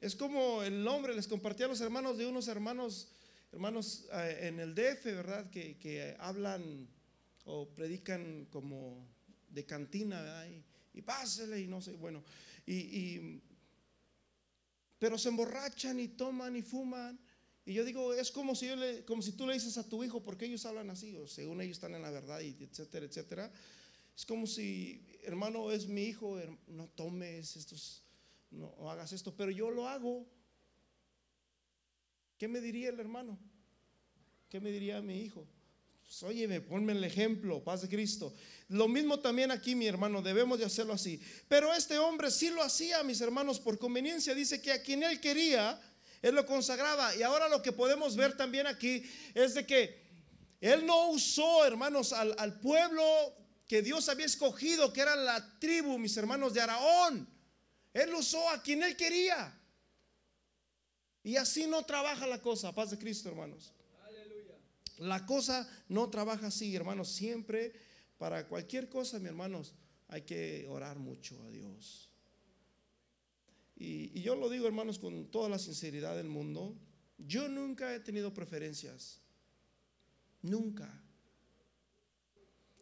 Es 0.00 0.14
como 0.14 0.62
el 0.62 0.85
nombre, 0.85 1.14
les 1.14 1.26
compartí 1.26 1.62
a 1.62 1.68
los 1.68 1.80
hermanos 1.80 2.16
de 2.18 2.26
unos 2.26 2.47
hermanos, 2.49 3.09
hermanos 3.50 4.06
eh, 4.12 4.40
en 4.42 4.61
el 4.61 4.75
DF, 4.75 5.04
¿verdad? 5.06 5.50
Que, 5.50 6.16
hablan 6.21 6.88
o 7.45 7.68
predican 7.68 8.47
como 8.50 9.09
de 9.49 9.64
cantina, 9.64 10.47
y, 10.47 10.64
y, 10.95 11.02
pásele 11.02 11.61
y 11.61 11.66
no 11.66 11.80
sé, 11.80 11.92
bueno, 11.92 12.23
y, 12.66 13.40
pero 14.99 15.18
se 15.18 15.28
emborrachan 15.28 15.99
y 16.00 16.09
toman 16.09 16.56
y 16.56 16.62
fuman 16.62 17.18
y 17.66 17.75
yo 17.75 17.85
digo, 17.85 18.14
es 18.14 18.30
como 18.30 18.54
si, 18.54 18.68
yo 18.68 18.76
le, 18.76 19.04
como 19.04 19.20
si 19.20 19.32
tú 19.32 19.44
le 19.44 19.54
dices 19.54 19.76
a 19.76 19.88
tu 19.88 20.04
hijo, 20.04 20.23
porque 20.23 20.44
ellos 20.44 20.64
hablan 20.64 20.88
así, 20.88 21.16
o 21.16 21.26
según 21.26 21.61
ellos 21.61 21.78
están 21.78 21.96
en 21.96 22.02
la 22.02 22.12
verdad, 22.12 22.40
y 22.40 22.56
etcétera, 22.62 23.04
etcétera. 23.04 23.52
Es 24.16 24.25
como 24.25 24.46
si, 24.46 25.04
hermano, 25.25 25.73
es 25.73 25.88
mi 25.88 26.04
hijo, 26.04 26.40
no 26.68 26.87
tomes 26.94 27.56
estos, 27.56 28.04
no 28.52 28.73
hagas 28.88 29.12
esto, 29.12 29.35
pero 29.37 29.50
yo 29.50 29.68
lo 29.70 29.88
hago. 29.88 30.25
¿Qué 32.38 32.46
me 32.46 32.61
diría 32.61 32.90
el 32.90 33.00
hermano? 33.00 33.37
¿Qué 34.49 34.61
me 34.61 34.70
diría 34.70 35.02
mi 35.02 35.20
hijo? 35.20 35.44
Pues, 36.04 36.23
óyeme, 36.23 36.61
ponme 36.61 36.92
el 36.92 37.02
ejemplo, 37.02 37.64
paz 37.64 37.82
de 37.82 37.88
Cristo. 37.88 38.32
Lo 38.68 38.87
mismo 38.87 39.18
también 39.18 39.50
aquí, 39.50 39.75
mi 39.75 39.87
hermano, 39.87 40.23
debemos 40.23 40.61
de 40.61 40.64
hacerlo 40.64 40.92
así. 40.92 41.20
Pero 41.49 41.75
este 41.75 41.99
hombre 41.99 42.30
sí 42.30 42.49
lo 42.50 42.62
hacía, 42.62 43.02
mis 43.02 43.20
hermanos, 43.20 43.58
por 43.58 43.76
conveniencia. 43.76 44.35
Dice 44.35 44.62
que 44.62 44.70
a 44.70 44.82
quien 44.82 45.02
él 45.02 45.20
quería, 45.20 45.80
él 46.23 46.35
lo 46.35 46.46
consagraba. 46.46 47.14
Y 47.16 47.23
ahora 47.23 47.49
lo 47.49 47.62
que 47.62 47.73
podemos 47.73 48.16
ver 48.16 48.37
también 48.37 48.66
aquí 48.66 49.02
es 49.35 49.54
de 49.54 49.66
que 49.66 50.06
él 50.61 50.87
no 50.87 51.11
usó, 51.11 51.64
hermanos, 51.64 52.12
al, 52.12 52.35
al 52.38 52.58
pueblo 52.61 53.02
que 53.66 53.82
Dios 53.82 54.08
había 54.08 54.26
escogido, 54.26 54.92
que 54.92 55.00
era 55.00 55.16
la 55.16 55.58
tribu, 55.58 55.99
mis 55.99 56.16
hermanos, 56.16 56.54
de 56.54 56.61
Araón. 56.61 57.28
Él 57.92 58.14
usó 58.14 58.49
a 58.50 58.62
quien 58.62 58.82
él 58.82 58.96
quería. 58.96 59.58
Y 61.23 61.37
así 61.37 61.66
no 61.66 61.85
trabaja 61.85 62.26
la 62.26 62.40
cosa, 62.40 62.73
paz 62.73 62.90
de 62.90 62.99
Cristo, 62.99 63.28
hermanos. 63.28 63.73
La 64.99 65.26
cosa 65.26 65.68
no 65.88 66.08
trabaja 66.08 66.46
así, 66.46 66.75
hermanos. 66.75 67.08
Siempre, 67.08 67.73
para 68.16 68.46
cualquier 68.46 68.88
cosa, 68.88 69.18
mi 69.18 69.28
hermanos, 69.28 69.75
hay 70.08 70.23
que 70.23 70.66
orar 70.68 70.99
mucho 70.99 71.42
a 71.42 71.50
Dios. 71.50 72.06
Y, 73.76 74.23
yo 74.23 74.35
lo 74.35 74.49
digo, 74.49 74.66
hermanos, 74.66 74.99
con 74.99 75.26
toda 75.30 75.49
la 75.49 75.59
sinceridad 75.59 76.16
del 76.16 76.28
mundo. 76.28 76.75
Yo 77.18 77.49
nunca 77.49 77.95
he 77.95 78.00
tenido 78.00 78.33
preferencias. 78.33 79.21
Nunca. 80.42 81.02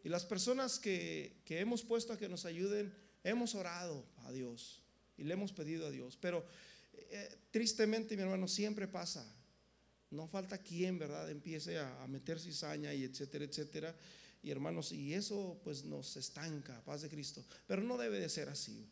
Y 0.03 0.09
las 0.09 0.25
personas 0.25 0.79
que, 0.79 1.41
que 1.45 1.59
hemos 1.59 1.83
puesto 1.83 2.13
a 2.13 2.17
que 2.17 2.29
nos 2.29 2.45
ayuden, 2.45 2.93
hemos 3.23 3.55
orado 3.55 4.05
a 4.17 4.31
Dios 4.31 4.83
y 5.17 5.23
le 5.23 5.33
hemos 5.33 5.51
pedido 5.51 5.87
a 5.87 5.91
Dios. 5.91 6.17
Pero 6.21 6.45
eh, 6.93 7.37
tristemente, 7.51 8.15
mi 8.15 8.23
hermano, 8.23 8.47
siempre 8.47 8.87
pasa. 8.87 9.25
No 10.11 10.27
falta 10.27 10.59
quien, 10.59 10.97
¿verdad?, 10.97 11.29
empiece 11.29 11.77
a, 11.77 12.03
a 12.03 12.07
meter 12.07 12.39
cizaña 12.39 12.93
y 12.93 13.03
etcétera, 13.03 13.45
etcétera. 13.45 13.95
Y 14.43 14.51
hermanos, 14.51 14.91
y 14.91 15.13
eso 15.13 15.59
pues 15.63 15.83
nos 15.83 16.15
estanca, 16.15 16.79
paz 16.85 17.01
de 17.01 17.09
Cristo. 17.09 17.43
Pero 17.65 17.81
no 17.81 17.97
debe 17.97 18.19
de 18.19 18.29
ser 18.29 18.47
así. 18.47 18.87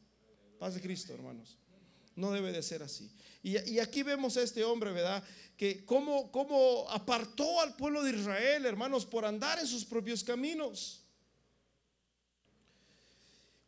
Paz 0.57 0.73
de 0.73 0.81
Cristo, 0.81 1.13
hermanos. 1.13 1.57
No 2.15 2.31
debe 2.31 2.51
de 2.51 2.61
ser 2.61 2.83
así. 2.83 3.11
Y, 3.41 3.79
aquí 3.79 4.03
vemos 4.03 4.37
a 4.37 4.41
este 4.41 4.63
hombre, 4.63 4.91
¿verdad? 4.91 5.23
Que 5.57 5.83
cómo, 5.85 6.31
cómo 6.31 6.85
apartó 6.89 7.59
al 7.59 7.75
pueblo 7.75 8.03
de 8.03 8.11
Israel, 8.11 8.65
hermanos, 8.65 9.05
por 9.05 9.25
andar 9.25 9.59
en 9.59 9.67
sus 9.67 9.83
propios 9.83 10.23
caminos. 10.23 11.01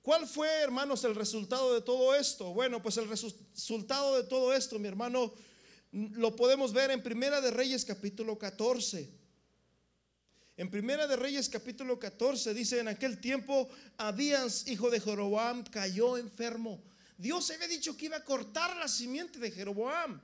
¿Cuál 0.02 0.28
fue, 0.28 0.48
hermanos, 0.62 1.04
el 1.04 1.16
resultado 1.16 1.74
de 1.74 1.82
todo 1.82 2.14
esto? 2.16 2.54
Bueno, 2.54 2.82
pues 2.82 2.96
el 2.98 3.10
resultado 3.10 4.16
de 4.16 4.24
todo 4.24 4.54
esto, 4.54 4.78
mi 4.78 4.88
hermano, 4.88 5.34
lo 5.92 6.36
podemos 6.36 6.72
ver 6.72 6.92
en 6.92 7.02
Primera 7.02 7.42
de 7.42 7.52
Reyes 7.52 7.84
capítulo 7.84 8.38
14. 8.38 9.10
En 10.58 10.70
Primera 10.70 11.08
de 11.08 11.16
Reyes 11.18 11.50
capítulo 11.50 12.00
14 12.00 12.54
dice, 12.54 12.80
en 12.80 12.88
aquel 12.88 13.20
tiempo 13.20 13.68
Abías, 13.98 14.68
hijo 14.68 14.90
de 14.90 15.02
Jeroboam, 15.02 15.64
cayó 15.64 16.18
enfermo. 16.18 16.82
Dios 17.18 17.50
había 17.52 17.68
dicho 17.68 17.96
que 17.96 18.06
iba 18.06 18.18
a 18.18 18.24
cortar 18.24 18.76
la 18.78 18.88
simiente 18.88 19.40
de 19.40 19.52
Jeroboam. 19.52 20.22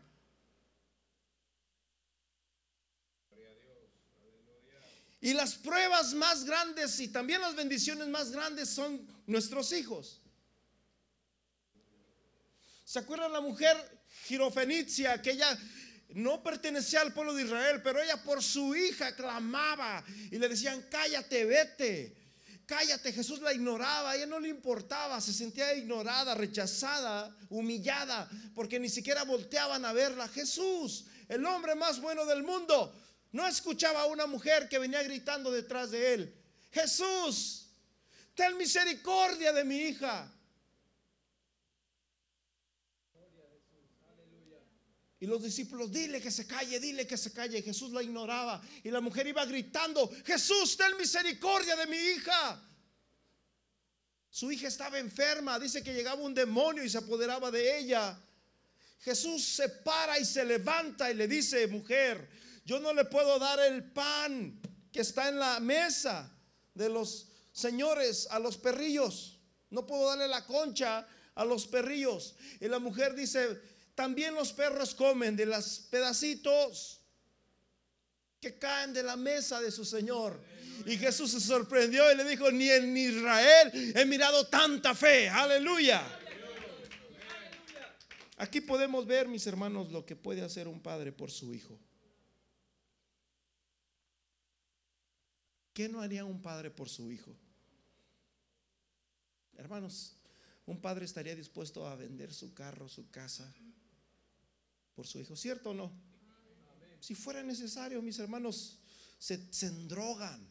Y 5.23 5.33
las 5.33 5.53
pruebas 5.55 6.15
más 6.15 6.43
grandes 6.45 6.99
y 6.99 7.07
también 7.07 7.41
las 7.41 7.55
bendiciones 7.55 8.07
más 8.07 8.31
grandes 8.31 8.69
son 8.69 9.07
nuestros 9.27 9.71
hijos. 9.71 10.19
¿Se 12.83 12.99
acuerdan 12.99 13.31
la 13.31 13.39
mujer 13.39 13.77
girofenicia 14.23 15.21
que 15.21 15.31
ella 15.31 15.57
no 16.09 16.43
pertenecía 16.43 17.01
al 17.01 17.13
pueblo 17.13 17.33
de 17.33 17.43
Israel, 17.43 17.81
pero 17.83 18.01
ella 18.01 18.21
por 18.23 18.43
su 18.43 18.75
hija 18.75 19.15
clamaba 19.15 20.03
y 20.29 20.37
le 20.37 20.49
decían, 20.49 20.85
cállate, 20.89 21.45
vete, 21.45 22.20
cállate. 22.71 23.11
Jesús 23.11 23.41
la 23.41 23.53
ignoraba, 23.53 24.11
a 24.11 24.15
ella 24.15 24.25
no 24.25 24.39
le 24.39 24.47
importaba, 24.47 25.19
se 25.19 25.33
sentía 25.33 25.73
ignorada, 25.75 26.33
rechazada, 26.33 27.35
humillada, 27.49 28.29
porque 28.55 28.79
ni 28.79 28.87
siquiera 28.87 29.25
volteaban 29.25 29.83
a 29.83 29.91
verla. 29.91 30.29
Jesús, 30.29 31.03
el 31.27 31.45
hombre 31.45 31.75
más 31.75 31.99
bueno 31.99 32.25
del 32.25 32.43
mundo, 32.43 32.95
no 33.33 33.45
escuchaba 33.45 34.03
a 34.03 34.05
una 34.05 34.25
mujer 34.25 34.69
que 34.69 34.79
venía 34.79 35.03
gritando 35.03 35.51
detrás 35.51 35.91
de 35.91 36.13
él. 36.13 36.33
Jesús, 36.71 37.67
ten 38.35 38.55
misericordia 38.55 39.51
de 39.51 39.65
mi 39.65 39.75
hija. 39.75 40.31
Y 45.21 45.27
los 45.27 45.43
discípulos, 45.43 45.91
dile 45.91 46.19
que 46.19 46.31
se 46.31 46.47
calle, 46.47 46.79
dile 46.79 47.05
que 47.05 47.15
se 47.15 47.31
calle. 47.31 47.61
Jesús 47.61 47.91
la 47.91 48.01
ignoraba. 48.01 48.59
Y 48.83 48.89
la 48.89 49.01
mujer 49.01 49.27
iba 49.27 49.45
gritando, 49.45 50.11
Jesús, 50.25 50.75
ten 50.75 50.97
misericordia 50.97 51.75
de 51.75 51.85
mi 51.85 51.95
hija. 51.95 52.59
Su 54.31 54.51
hija 54.51 54.67
estaba 54.67 54.97
enferma. 54.97 55.59
Dice 55.59 55.83
que 55.83 55.93
llegaba 55.93 56.23
un 56.23 56.33
demonio 56.33 56.83
y 56.83 56.89
se 56.89 56.97
apoderaba 56.97 57.51
de 57.51 57.77
ella. 57.77 58.19
Jesús 59.01 59.43
se 59.43 59.69
para 59.69 60.17
y 60.17 60.25
se 60.25 60.43
levanta 60.43 61.11
y 61.11 61.13
le 61.13 61.27
dice, 61.27 61.67
mujer, 61.67 62.27
yo 62.65 62.79
no 62.79 62.91
le 62.91 63.05
puedo 63.05 63.37
dar 63.37 63.59
el 63.59 63.91
pan 63.91 64.59
que 64.91 65.01
está 65.01 65.29
en 65.29 65.37
la 65.37 65.59
mesa 65.59 66.35
de 66.73 66.89
los 66.89 67.27
señores 67.51 68.27
a 68.31 68.39
los 68.39 68.57
perrillos. 68.57 69.39
No 69.69 69.85
puedo 69.85 70.07
darle 70.07 70.27
la 70.27 70.47
concha 70.47 71.07
a 71.35 71.45
los 71.45 71.67
perrillos. 71.67 72.35
Y 72.59 72.67
la 72.67 72.79
mujer 72.79 73.13
dice, 73.13 73.61
también 73.95 74.33
los 74.35 74.53
perros 74.53 74.95
comen 74.95 75.35
de 75.35 75.45
los 75.45 75.79
pedacitos 75.91 77.01
que 78.39 78.57
caen 78.57 78.93
de 78.93 79.03
la 79.03 79.15
mesa 79.15 79.61
de 79.61 79.71
su 79.71 79.85
Señor. 79.85 80.41
Y 80.85 80.97
Jesús 80.97 81.31
se 81.31 81.39
sorprendió 81.39 82.11
y 82.11 82.15
le 82.15 82.23
dijo, 82.23 82.51
ni 82.51 82.69
en 82.69 82.97
Israel 82.97 83.93
he 83.95 84.05
mirado 84.05 84.47
tanta 84.47 84.95
fe. 84.95 85.29
Aleluya. 85.29 86.01
Aquí 88.37 88.61
podemos 88.61 89.05
ver, 89.05 89.27
mis 89.27 89.45
hermanos, 89.45 89.91
lo 89.91 90.03
que 90.03 90.15
puede 90.15 90.41
hacer 90.41 90.67
un 90.67 90.81
padre 90.81 91.11
por 91.11 91.29
su 91.29 91.53
hijo. 91.53 91.79
¿Qué 95.73 95.87
no 95.87 96.01
haría 96.01 96.25
un 96.25 96.41
padre 96.41 96.71
por 96.71 96.89
su 96.89 97.11
hijo? 97.11 97.37
Hermanos, 99.55 100.17
un 100.65 100.81
padre 100.81 101.05
estaría 101.05 101.35
dispuesto 101.35 101.87
a 101.87 101.95
vender 101.95 102.33
su 102.33 102.53
carro, 102.53 102.89
su 102.89 103.11
casa, 103.11 103.53
por 104.95 105.07
su 105.07 105.19
hijo, 105.19 105.35
¿cierto 105.35 105.71
o 105.71 105.73
no? 105.73 105.91
Si 106.99 107.15
fuera 107.15 107.41
necesario, 107.43 108.01
mis 108.01 108.19
hermanos, 108.19 108.79
se, 109.17 109.51
se 109.51 109.67
endrogan 109.67 110.49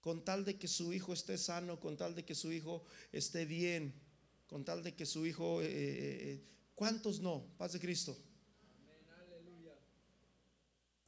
con 0.00 0.24
tal 0.24 0.44
de 0.44 0.58
que 0.58 0.68
su 0.68 0.92
hijo 0.92 1.12
esté 1.12 1.36
sano, 1.36 1.80
con 1.80 1.96
tal 1.96 2.14
de 2.14 2.24
que 2.24 2.34
su 2.34 2.52
hijo 2.52 2.84
esté 3.12 3.44
bien, 3.44 3.92
con 4.46 4.64
tal 4.64 4.82
de 4.82 4.94
que 4.94 5.04
su 5.04 5.26
hijo, 5.26 5.60
eh, 5.62 5.66
eh, 5.66 6.18
eh 6.22 6.44
¿cuántos 6.74 7.20
no? 7.20 7.44
Paz 7.56 7.72
de 7.72 7.80
Cristo. 7.80 8.16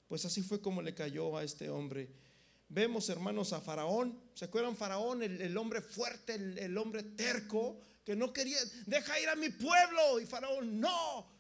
Pues 0.09 0.25
así 0.25 0.43
fue 0.43 0.61
como 0.61 0.83
le 0.83 0.93
cayó 0.93 1.37
a 1.37 1.45
este 1.45 1.71
hombre 1.71 2.11
Vemos, 2.73 3.09
hermanos, 3.09 3.53
a 3.53 3.61
Faraón. 3.61 4.17
¿Se 4.33 4.45
acuerdan 4.45 4.77
Faraón, 4.77 5.25
el, 5.25 5.57
hombre 5.57 5.83
fuerte, 5.83 6.37
el, 6.37 6.79
hombre 6.79 7.03
terco, 7.03 7.81
que 8.05 8.15
no 8.15 8.33
quería, 8.33 8.59
deja 8.87 9.19
ir 9.19 9.29
a 9.29 9.35
mi 9.35 9.49
pueblo? 9.49 10.21
Y 10.21 10.27
Faraón, 10.27 10.79
no. 10.79 11.40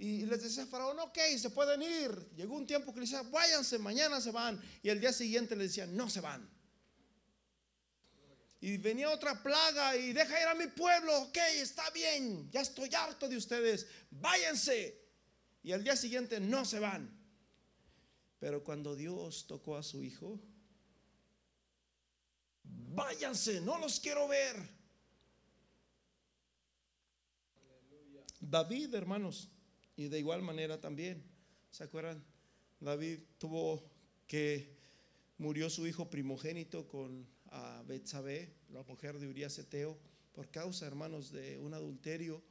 Y 0.00 0.24
les 0.24 0.42
decía 0.42 0.64
Faraón, 0.64 0.98
ok, 0.98 1.18
se 1.36 1.50
pueden 1.50 1.82
ir. 1.82 2.30
Llegó 2.34 2.54
un 2.54 2.66
tiempo 2.66 2.90
que 2.90 3.00
le 3.00 3.04
decía, 3.04 3.20
váyanse, 3.20 3.78
mañana 3.78 4.18
se 4.18 4.30
van. 4.30 4.58
Y 4.82 4.88
el 4.88 4.98
día 4.98 5.12
siguiente 5.12 5.54
le 5.54 5.64
decía, 5.64 5.86
no 5.86 6.08
se 6.08 6.22
van. 6.22 6.48
Y 8.62 8.78
venía 8.78 9.10
otra 9.10 9.42
plaga 9.42 9.94
y 9.96 10.14
deja 10.14 10.40
ir 10.40 10.48
a 10.48 10.54
mi 10.54 10.68
pueblo, 10.68 11.24
ok, 11.24 11.36
está 11.56 11.90
bien, 11.90 12.50
ya 12.50 12.62
estoy 12.62 12.88
harto 12.94 13.28
de 13.28 13.36
ustedes, 13.36 13.86
váyanse. 14.10 15.06
Y 15.62 15.72
al 15.72 15.84
día 15.84 15.96
siguiente 15.96 16.40
no 16.40 16.64
se 16.64 16.78
van. 16.78 17.14
Pero 18.38 18.64
cuando 18.64 18.96
Dios 18.96 19.46
tocó 19.46 19.76
a 19.76 19.82
su 19.82 20.02
hijo, 20.02 20.40
váyanse, 22.64 23.60
no 23.60 23.76
los 23.76 24.00
quiero 24.00 24.26
ver. 24.28 24.56
David, 28.40 28.94
hermanos, 28.94 29.50
y 30.00 30.08
de 30.08 30.18
igual 30.18 30.40
manera 30.40 30.80
también, 30.80 31.22
¿se 31.70 31.84
acuerdan? 31.84 32.24
David 32.80 33.18
tuvo 33.36 33.84
que 34.26 34.74
murió 35.36 35.68
su 35.68 35.86
hijo 35.86 36.08
primogénito 36.08 36.88
con 36.88 37.26
a 37.50 37.82
Betsabé, 37.86 38.54
la 38.70 38.82
mujer 38.84 39.18
de 39.18 39.28
Urias 39.28 39.58
Eteo, 39.58 39.98
por 40.32 40.50
causa, 40.50 40.86
hermanos, 40.86 41.32
de 41.32 41.58
un 41.58 41.74
adulterio. 41.74 42.42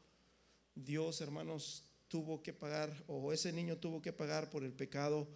Dios, 0.75 1.21
hermanos, 1.21 1.85
tuvo 2.07 2.43
que 2.43 2.53
pagar, 2.53 2.93
o 3.07 3.33
ese 3.33 3.51
niño 3.51 3.77
tuvo 3.77 3.99
que 3.99 4.13
pagar 4.13 4.51
por 4.51 4.63
el 4.63 4.73
pecado 4.73 5.27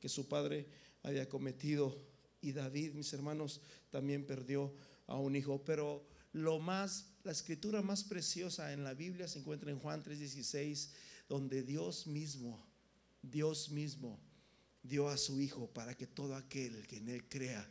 que 0.00 0.10
su 0.10 0.28
padre 0.28 0.66
había 1.02 1.30
cometido. 1.30 1.96
Y 2.42 2.52
David, 2.52 2.92
mis 2.92 3.10
hermanos, 3.14 3.62
también 3.88 4.26
perdió 4.26 4.74
a 5.06 5.18
un 5.18 5.34
hijo. 5.34 5.64
Pero 5.64 6.06
lo 6.32 6.58
más, 6.58 7.14
la 7.22 7.32
escritura 7.32 7.80
más 7.80 8.04
preciosa 8.04 8.74
en 8.74 8.84
la 8.84 8.92
Biblia 8.92 9.28
se 9.28 9.38
encuentra 9.38 9.70
en 9.70 9.78
Juan 9.78 10.02
3:16, 10.02 10.90
donde 11.34 11.64
Dios 11.64 12.06
mismo, 12.06 12.64
Dios 13.20 13.68
mismo, 13.70 14.20
dio 14.84 15.08
a 15.08 15.16
su 15.16 15.40
Hijo 15.40 15.66
para 15.66 15.96
que 15.96 16.06
todo 16.06 16.36
aquel 16.36 16.86
que 16.86 16.98
en 16.98 17.08
Él 17.08 17.28
crea 17.28 17.68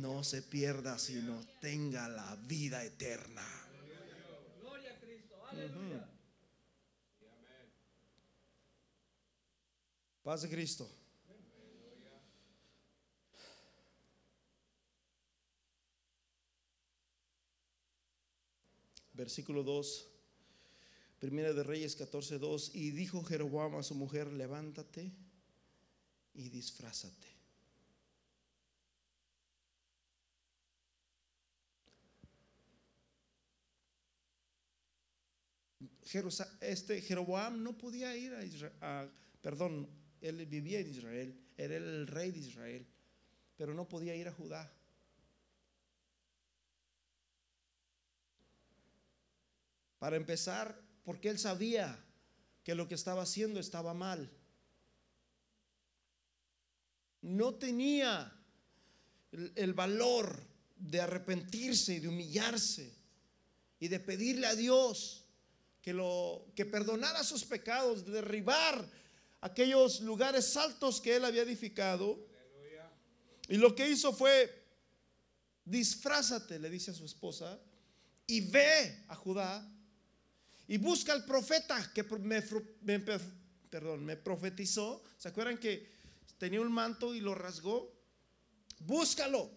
no 0.00 0.24
se 0.24 0.40
pierda, 0.40 0.98
sino 0.98 1.46
tenga 1.60 2.08
la 2.08 2.36
vida 2.36 2.82
eterna. 2.82 3.46
Gloria 4.62 4.94
a 4.94 4.98
Cristo. 4.98 5.36
Paz 10.22 10.40
de 10.40 10.48
Cristo. 10.48 10.90
Versículo 19.12 19.62
2. 19.62 20.13
Primera 21.24 21.54
de 21.54 21.62
Reyes 21.62 21.96
14, 21.96 22.38
2. 22.38 22.74
Y 22.74 22.90
dijo 22.90 23.24
Jeroboam 23.24 23.76
a 23.76 23.82
su 23.82 23.94
mujer, 23.94 24.30
levántate 24.30 25.10
y 26.34 26.50
disfrázate. 26.50 27.28
Este 36.60 37.00
Jeroboam 37.00 37.62
no 37.62 37.78
podía 37.78 38.14
ir 38.14 38.34
a 38.34 38.44
Israel, 38.44 39.10
perdón, 39.40 39.88
él 40.20 40.44
vivía 40.44 40.80
en 40.80 40.90
Israel, 40.90 41.40
era 41.56 41.74
el 41.74 42.06
rey 42.06 42.32
de 42.32 42.40
Israel, 42.40 42.86
pero 43.56 43.72
no 43.72 43.88
podía 43.88 44.14
ir 44.14 44.28
a 44.28 44.32
Judá. 44.32 44.70
Para 49.98 50.16
empezar, 50.16 50.84
porque 51.04 51.28
él 51.28 51.38
sabía 51.38 52.02
que 52.64 52.74
lo 52.74 52.88
que 52.88 52.94
estaba 52.94 53.22
haciendo 53.22 53.60
estaba 53.60 53.94
mal. 53.94 54.30
No 57.20 57.54
tenía 57.54 58.32
el, 59.32 59.74
valor 59.74 60.42
de 60.76 61.00
arrepentirse 61.00 61.94
y 61.94 62.00
de 62.00 62.08
humillarse 62.08 62.92
y 63.78 63.88
de 63.88 64.00
pedirle 64.00 64.46
a 64.46 64.54
Dios 64.54 65.24
que 65.82 65.92
lo 65.92 66.46
que 66.54 66.64
perdonara 66.64 67.22
sus 67.22 67.44
pecados, 67.44 68.06
de 68.06 68.12
derribar 68.12 68.90
aquellos 69.42 70.00
lugares 70.00 70.56
altos 70.56 71.00
que 71.00 71.16
él 71.16 71.24
había 71.24 71.42
edificado. 71.42 72.26
Y 73.48 73.58
lo 73.58 73.74
que 73.74 73.90
hizo 73.90 74.14
fue, 74.14 74.64
disfrázate, 75.66 76.58
le 76.58 76.70
dice 76.70 76.92
a 76.92 76.94
su 76.94 77.04
esposa, 77.04 77.60
y 78.26 78.40
ve 78.50 79.04
a 79.08 79.14
Judá 79.14 79.70
y 80.68 80.78
busca 80.78 81.12
al 81.12 81.24
profeta 81.24 81.92
que 81.92 82.02
me, 82.02 82.42
me 83.98 84.16
profetizó. 84.16 85.02
¿Se 85.18 85.28
acuerdan 85.28 85.58
que 85.58 85.90
tenía 86.38 86.60
un 86.60 86.72
manto 86.72 87.14
y 87.14 87.20
lo 87.20 87.34
rasgó? 87.34 87.92
Búscalo. 88.80 89.50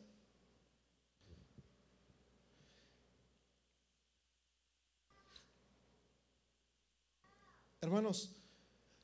Hermanos, 7.80 8.36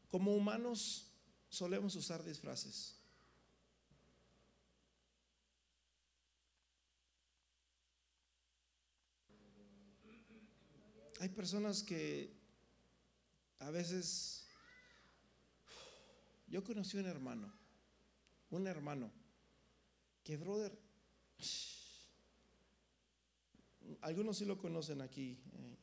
como 0.09 0.35
humanos 0.35 1.07
solemos 1.47 1.95
usar 1.95 2.23
disfraces. 2.23 3.02
Hay 11.23 11.29
personas 11.29 11.83
que 11.83 12.33
a 13.59 13.71
veces... 13.71 14.45
Yo 16.47 16.65
conocí 16.65 16.97
un 16.97 17.05
hermano, 17.05 17.49
un 18.49 18.67
hermano, 18.67 19.09
que 20.21 20.35
brother, 20.35 20.77
algunos 24.01 24.37
sí 24.37 24.43
lo 24.43 24.57
conocen 24.57 24.99
aquí, 24.99 25.39
eh, 25.53 25.77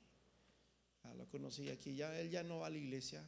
ah, 1.05 1.15
lo 1.15 1.27
conocí 1.27 1.71
aquí, 1.71 1.97
ya 1.97 2.21
él 2.21 2.29
ya 2.29 2.43
no 2.43 2.59
va 2.59 2.67
a 2.67 2.71
la 2.71 2.77
iglesia, 2.77 3.27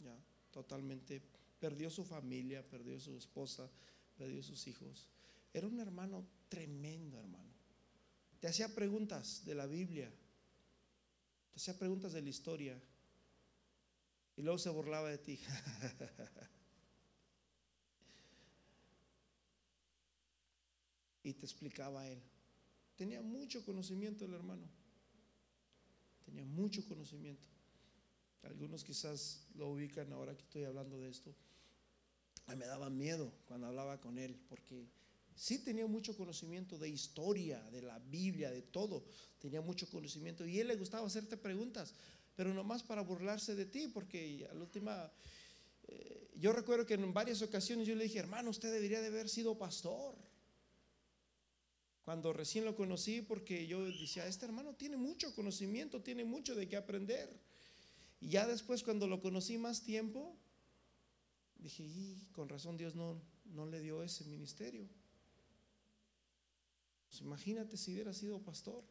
ya 0.00 0.14
totalmente, 0.50 1.22
perdió 1.58 1.88
su 1.88 2.04
familia, 2.04 2.62
perdió 2.62 3.00
su 3.00 3.16
esposa, 3.16 3.70
perdió 4.18 4.42
sus 4.42 4.66
hijos. 4.66 5.08
Era 5.54 5.66
un 5.66 5.80
hermano 5.80 6.26
tremendo, 6.50 7.18
hermano. 7.18 7.54
Te 8.38 8.48
hacía 8.48 8.74
preguntas 8.74 9.46
de 9.46 9.54
la 9.54 9.66
Biblia, 9.66 10.12
te 11.50 11.56
hacía 11.56 11.78
preguntas 11.78 12.12
de 12.12 12.22
la 12.22 12.28
historia 12.28 12.80
y 14.36 14.42
luego 14.42 14.58
se 14.58 14.70
burlaba 14.70 15.10
de 15.10 15.18
ti. 15.18 15.38
y 21.24 21.34
te 21.34 21.44
explicaba 21.44 22.02
a 22.02 22.08
él. 22.08 22.22
Tenía 22.96 23.20
mucho 23.20 23.64
conocimiento 23.64 24.24
el 24.24 24.34
hermano. 24.34 24.68
Tenía 26.24 26.44
mucho 26.44 26.84
conocimiento. 26.86 27.48
Algunos 28.42 28.84
quizás 28.84 29.46
lo 29.54 29.68
ubican 29.68 30.12
ahora 30.12 30.36
que 30.36 30.42
estoy 30.42 30.64
hablando 30.64 30.98
de 30.98 31.10
esto. 31.10 31.34
me 32.46 32.66
daba 32.66 32.90
miedo 32.90 33.32
cuando 33.46 33.66
hablaba 33.66 34.00
con 34.00 34.18
él, 34.18 34.36
porque 34.48 34.88
sí 35.38 35.60
tenía 35.60 35.86
mucho 35.86 36.16
conocimiento 36.16 36.76
de 36.76 36.88
historia, 36.88 37.62
de 37.70 37.82
la 37.82 37.98
Biblia, 38.00 38.50
de 38.50 38.62
todo. 38.62 39.04
Tenía 39.38 39.60
mucho 39.60 39.88
conocimiento 39.88 40.44
y 40.44 40.58
él 40.58 40.66
le 40.66 40.74
gustaba 40.74 41.06
hacerte 41.06 41.36
preguntas, 41.36 41.94
pero 42.34 42.52
nomás 42.52 42.82
para 42.82 43.02
burlarse 43.02 43.54
de 43.54 43.64
ti, 43.64 43.86
porque 43.86 44.48
a 44.50 44.54
la 44.54 44.60
última, 44.60 45.12
eh, 45.86 46.28
yo 46.34 46.52
recuerdo 46.52 46.84
que 46.84 46.94
en 46.94 47.14
varias 47.14 47.40
ocasiones 47.40 47.86
yo 47.86 47.94
le 47.94 48.04
dije, 48.04 48.18
hermano, 48.18 48.50
usted 48.50 48.72
debería 48.72 49.00
de 49.00 49.06
haber 49.06 49.28
sido 49.28 49.56
pastor. 49.56 50.16
Cuando 52.04 52.32
recién 52.32 52.64
lo 52.64 52.74
conocí, 52.74 53.22
porque 53.22 53.66
yo 53.66 53.84
decía, 53.84 54.26
este 54.26 54.46
hermano 54.46 54.74
tiene 54.74 54.96
mucho 54.96 55.34
conocimiento, 55.36 56.02
tiene 56.02 56.24
mucho 56.24 56.56
de 56.56 56.68
qué 56.68 56.76
aprender. 56.76 57.30
Y 58.20 58.30
ya 58.30 58.46
después 58.46 58.82
cuando 58.82 59.06
lo 59.06 59.20
conocí 59.20 59.56
más 59.56 59.84
tiempo, 59.84 60.36
dije, 61.58 61.84
y 61.84 62.26
con 62.32 62.48
razón 62.48 62.76
Dios 62.76 62.96
no, 62.96 63.20
no 63.44 63.66
le 63.66 63.80
dio 63.80 64.02
ese 64.02 64.24
ministerio. 64.24 64.88
Pues 67.08 67.20
imagínate 67.20 67.76
si 67.76 67.92
hubiera 67.92 68.12
sido 68.12 68.40
pastor. 68.40 68.84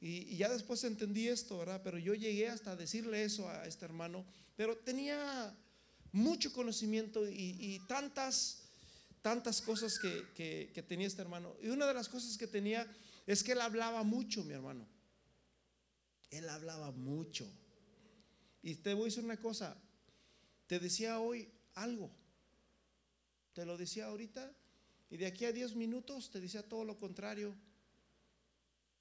Y, 0.00 0.36
ya 0.36 0.48
después 0.48 0.84
entendí 0.84 1.28
esto, 1.28 1.58
¿verdad? 1.58 1.80
Pero 1.82 1.98
yo 1.98 2.14
llegué 2.14 2.48
hasta 2.48 2.76
decirle 2.76 3.24
eso 3.24 3.48
a 3.48 3.66
este 3.66 3.84
hermano, 3.84 4.24
pero 4.56 4.76
tenía 4.76 5.56
mucho 6.12 6.52
conocimiento 6.52 7.28
y, 7.28 7.80
tantas, 7.88 8.62
tantas 9.22 9.60
cosas 9.62 9.98
que, 9.98 10.70
que 10.72 10.82
tenía 10.82 11.06
este 11.06 11.22
hermano. 11.22 11.54
Y 11.62 11.68
una 11.68 11.86
de 11.86 11.94
las 11.94 12.08
cosas 12.08 12.36
que 12.36 12.46
tenía 12.46 12.86
es 13.26 13.42
que 13.42 13.52
él 13.52 13.60
hablaba 13.60 14.02
mucho, 14.02 14.44
mi 14.44 14.52
hermano. 14.52 14.86
Él 16.30 16.48
hablaba 16.48 16.90
mucho. 16.92 17.50
Y 18.62 18.76
te 18.76 18.94
voy 18.94 19.02
a 19.02 19.04
decir 19.06 19.24
una 19.24 19.36
cosa, 19.36 19.76
te 20.66 20.78
decía 20.78 21.18
hoy 21.20 21.48
algo, 21.74 22.10
te 23.52 23.66
lo 23.66 23.76
decía 23.76 24.06
ahorita 24.06 24.50
y 25.10 25.16
de 25.16 25.26
aquí 25.26 25.44
a 25.44 25.52
10 25.52 25.74
minutos 25.76 26.30
te 26.30 26.40
decía 26.40 26.62
todo 26.62 26.84
lo 26.84 26.98
contrario. 26.98 27.54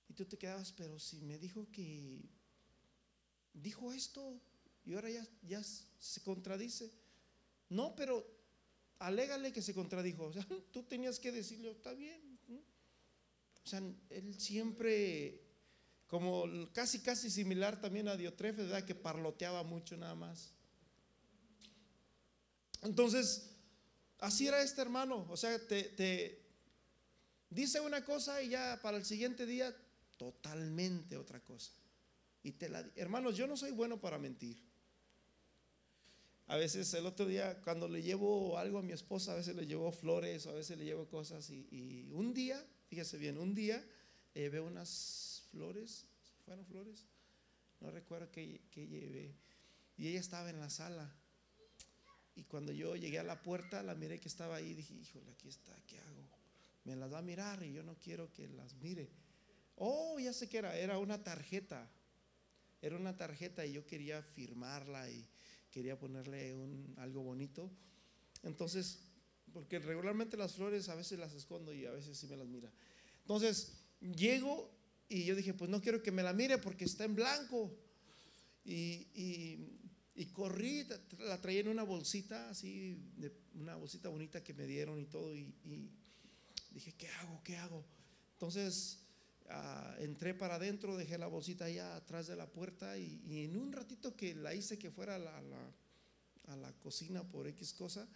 Y 0.09 0.13
tú 0.13 0.25
te 0.25 0.37
quedabas, 0.37 0.71
pero 0.71 0.99
si 0.99 1.21
me 1.21 1.37
dijo 1.39 1.67
que 1.71 2.21
dijo 3.53 3.93
esto 3.93 4.39
y 4.85 4.93
ahora 4.93 5.09
ya, 5.09 5.27
ya 5.41 5.63
se 5.63 6.21
contradice. 6.21 6.91
No, 7.69 7.95
pero 7.95 8.25
alégale 8.99 9.51
que 9.51 9.61
se 9.61 9.73
contradijo. 9.73 10.25
O 10.27 10.33
sea, 10.33 10.47
tú 10.71 10.83
tenías 10.83 11.19
que 11.19 11.31
decirle, 11.31 11.71
está 11.71 11.93
bien. 11.93 12.39
O 13.65 13.67
sea, 13.67 13.81
él 14.09 14.39
siempre 14.39 15.41
como 16.07 16.45
casi 16.73 16.99
casi 16.99 17.29
similar 17.31 17.81
también 17.81 18.07
a 18.07 18.17
Diotrefe, 18.17 18.63
¿verdad? 18.63 18.85
Que 18.85 18.93
parloteaba 18.93 19.63
mucho 19.63 19.97
nada 19.97 20.13
más. 20.13 20.53
Entonces, 22.83 23.52
así 24.23 24.47
era 24.47 24.61
este 24.61 24.81
hermano, 24.81 25.27
o 25.29 25.37
sea, 25.37 25.59
te, 25.67 26.41
dice 27.49 27.79
una 27.81 28.03
cosa 28.03 28.41
y 28.41 28.49
ya 28.49 28.79
para 28.81 28.97
el 28.97 29.05
siguiente 29.05 29.45
día 29.45 29.75
totalmente 30.17 31.17
otra 31.17 31.41
cosa. 31.41 31.71
Y 32.41 32.53
te 32.53 32.69
la, 32.69 32.89
hermanos, 32.95 33.37
yo 33.37 33.47
no 33.47 33.55
soy 33.55 33.71
bueno 33.71 33.99
para 33.99 34.17
mentir. 34.17 34.57
A 36.47 36.57
veces 36.57 36.93
el 36.93 37.05
otro 37.05 37.25
día 37.25 37.61
cuando 37.61 37.87
le 37.87 38.01
llevo 38.01 38.57
algo 38.57 38.79
a 38.79 38.81
mi 38.81 38.91
esposa, 38.91 39.33
a 39.33 39.35
veces 39.35 39.55
le 39.55 39.65
llevo 39.65 39.91
flores, 39.91 40.47
a 40.47 40.51
veces 40.51 40.77
le 40.77 40.85
llevo 40.85 41.07
cosas 41.07 41.49
y, 41.49 42.09
un 42.11 42.33
día, 42.33 42.65
fíjese 42.87 43.17
bien, 43.17 43.37
un 43.37 43.53
día 43.53 43.83
eh, 44.35 44.49
veo 44.49 44.65
unas 44.65 45.43
flores, 45.51 46.05
fueron 46.45 46.65
flores, 46.65 47.05
no 47.81 47.91
recuerdo 47.91 48.31
que, 48.31 48.61
llevé. 48.73 49.35
Y 49.97 50.07
ella 50.07 50.19
estaba 50.19 50.49
en 50.49 50.59
la 50.59 50.69
sala. 50.69 51.13
Y 52.35 52.43
cuando 52.45 52.71
yo 52.71 52.95
llegué 52.95 53.19
a 53.19 53.23
la 53.23 53.41
puerta, 53.41 53.83
la 53.83 53.95
miré 53.95 54.19
que 54.19 54.27
estaba 54.27 54.55
ahí, 54.55 54.73
dije, 54.73 54.93
híjole, 54.93 55.31
aquí 55.31 55.49
está, 55.49 55.75
¿qué 55.85 55.99
hago? 55.99 56.27
Me 56.85 56.95
las 56.95 57.11
va 57.11 57.19
a 57.19 57.21
mirar 57.21 57.63
y 57.63 57.73
yo 57.73 57.83
no 57.83 57.95
quiero 57.97 58.31
que 58.33 58.47
las 58.49 58.73
mire. 58.75 59.09
Oh, 59.75 60.19
ya 60.19 60.33
sé 60.33 60.49
que 60.49 60.57
era, 60.57 60.77
era 60.77 60.97
una 60.97 61.23
tarjeta. 61.23 61.89
Era 62.81 62.97
una 62.97 63.15
tarjeta 63.15 63.65
y 63.65 63.73
yo 63.73 63.85
quería 63.85 64.21
firmarla 64.21 65.09
y 65.09 65.25
quería 65.71 65.97
ponerle 65.97 66.53
un, 66.53 66.93
algo 66.97 67.21
bonito. 67.21 67.71
Entonces, 68.43 68.99
porque 69.53 69.79
regularmente 69.79 70.35
las 70.35 70.53
flores 70.53 70.89
a 70.89 70.95
veces 70.95 71.17
las 71.19 71.33
escondo 71.33 71.73
y 71.73 71.85
a 71.85 71.91
veces 71.91 72.17
sí 72.17 72.27
me 72.27 72.35
las 72.35 72.47
mira. 72.47 72.71
Entonces, 73.21 73.73
llego 74.01 74.69
y 75.07 75.23
yo 75.23 75.35
dije, 75.35 75.53
pues 75.53 75.69
no 75.69 75.81
quiero 75.81 76.01
que 76.01 76.11
me 76.11 76.23
la 76.23 76.33
mire 76.33 76.57
porque 76.57 76.85
está 76.85 77.05
en 77.05 77.15
blanco. 77.15 77.71
Y, 78.65 79.07
y, 79.13 79.79
corrí, 80.33 80.87
la 81.19 81.41
traía 81.41 81.61
en 81.61 81.67
una 81.67 81.83
bolsita, 81.83 82.49
así, 82.49 82.97
de 83.17 83.31
una 83.55 83.75
bolsita 83.75 84.09
bonita 84.09 84.43
que 84.43 84.53
me 84.53 84.67
dieron 84.67 84.99
y 84.99 85.05
todo. 85.05 85.33
Y, 85.35 85.53
dije, 86.71 86.93
¿qué 86.93 87.07
hago? 87.09 87.41
¿Qué 87.43 87.57
hago? 87.57 87.85
Entonces 88.33 88.99
ah, 89.49 89.95
entré 89.99 90.33
para 90.33 90.55
adentro, 90.55 90.97
dejé 90.97 91.17
la 91.17 91.27
bolsita 91.27 91.65
allá 91.65 91.95
atrás 91.95 92.27
de 92.27 92.35
la 92.35 92.47
puerta 92.47 92.97
y, 92.97 93.43
en 93.43 93.55
un 93.57 93.71
ratito 93.71 94.15
que 94.15 94.35
la 94.35 94.53
hice 94.53 94.77
que 94.77 94.91
fuera 94.91 95.15
a 95.15 95.19
la, 95.19 95.41
a 96.47 96.55
la 96.55 96.73
cocina 96.73 97.23
por 97.23 97.47
X 97.47 97.73
cosa, 97.73 98.07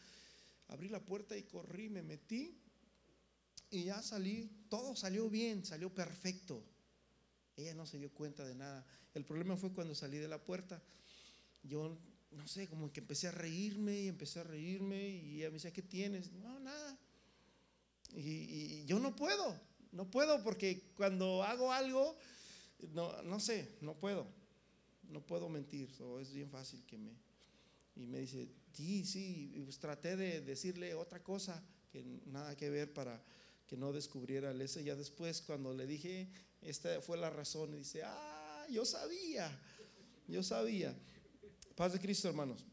abrí 0.68 0.90
la 0.90 1.04
puerta 1.04 1.38
y 1.38 1.44
corrí, 1.44 1.90
me 1.90 2.02
metí 2.02 2.60
y 3.70 3.86
ya 3.86 4.02
salí, 4.02 4.50
todo 4.70 4.96
salió 4.96 5.30
bien, 5.30 5.66
salió 5.66 5.94
perfecto. 5.94 6.64
Ella 7.56 7.74
no 7.74 7.86
se 7.86 7.98
dio 7.98 8.12
cuenta 8.14 8.46
de 8.46 8.56
nada. 8.56 8.86
El 9.14 9.26
problema 9.26 9.58
fue 9.58 9.74
cuando 9.74 9.96
salí 9.96 10.18
de 10.18 10.28
la 10.28 10.44
puerta. 10.44 10.82
Yo, 11.68 11.98
no 12.32 12.48
sé, 12.48 12.68
como 12.68 12.92
que 12.92 13.00
empecé 13.00 13.28
a 13.28 13.32
reírme 13.32 14.02
y 14.02 14.08
empecé 14.08 14.40
a 14.40 14.44
reírme 14.44 15.10
y 15.10 15.38
ella 15.38 15.50
me 15.50 15.56
decía, 15.56 15.74
¿qué 15.74 15.82
tienes? 15.82 16.32
No, 16.32 16.60
nada. 16.60 16.98
Y, 18.16 18.86
yo 18.86 19.00
no 19.00 19.16
puedo, 19.16 19.60
no 19.92 20.10
puedo 20.10 20.44
porque 20.44 20.82
cuando 20.96 21.44
hago 21.44 21.72
algo, 21.72 22.18
no, 22.94 23.22
no 23.24 23.40
sé, 23.40 23.76
no 23.82 23.96
puedo, 23.96 24.28
no 25.10 25.22
puedo 25.22 25.50
mentir. 25.50 25.90
es 26.22 26.34
bien 26.34 26.50
fácil 26.50 26.84
que 26.86 26.98
me... 26.98 27.12
Y 27.96 28.06
me 28.06 28.20
dice, 28.20 28.48
sí, 28.74 29.04
sí, 29.06 29.60
pues 29.64 29.80
traté 29.80 30.16
de 30.16 30.42
decirle 30.42 30.94
otra 30.94 31.24
cosa 31.24 31.64
que 31.92 32.04
nada 32.28 32.56
que 32.56 32.70
ver 32.70 32.94
para 32.94 33.24
que 33.66 33.76
no 33.76 33.92
descubriera 33.92 34.52
el 34.52 34.62
ese. 34.62 34.84
Ya 34.84 34.96
después, 34.96 35.42
cuando 35.42 35.74
le 35.74 35.88
dije, 35.88 36.30
esta 36.62 37.02
fue 37.02 37.18
la 37.18 37.30
razón, 37.30 37.74
y 37.74 37.80
dice, 37.80 38.04
ah, 38.04 38.66
yo 38.70 38.86
sabía, 38.86 39.52
yo 40.28 40.44
sabía. 40.44 40.96
Paz 41.78 41.94
de 41.94 42.00
Cristo, 42.00 42.28
hermanos. 42.28 42.66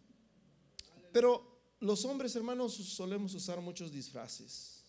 Pero 1.13 1.77
los 1.81 2.07
hombres, 2.07 2.35
hermanos, 2.37 2.73
solemos 2.73 3.35
usar 3.35 3.61
muchos 3.61 3.93
disfraces. 3.93 4.83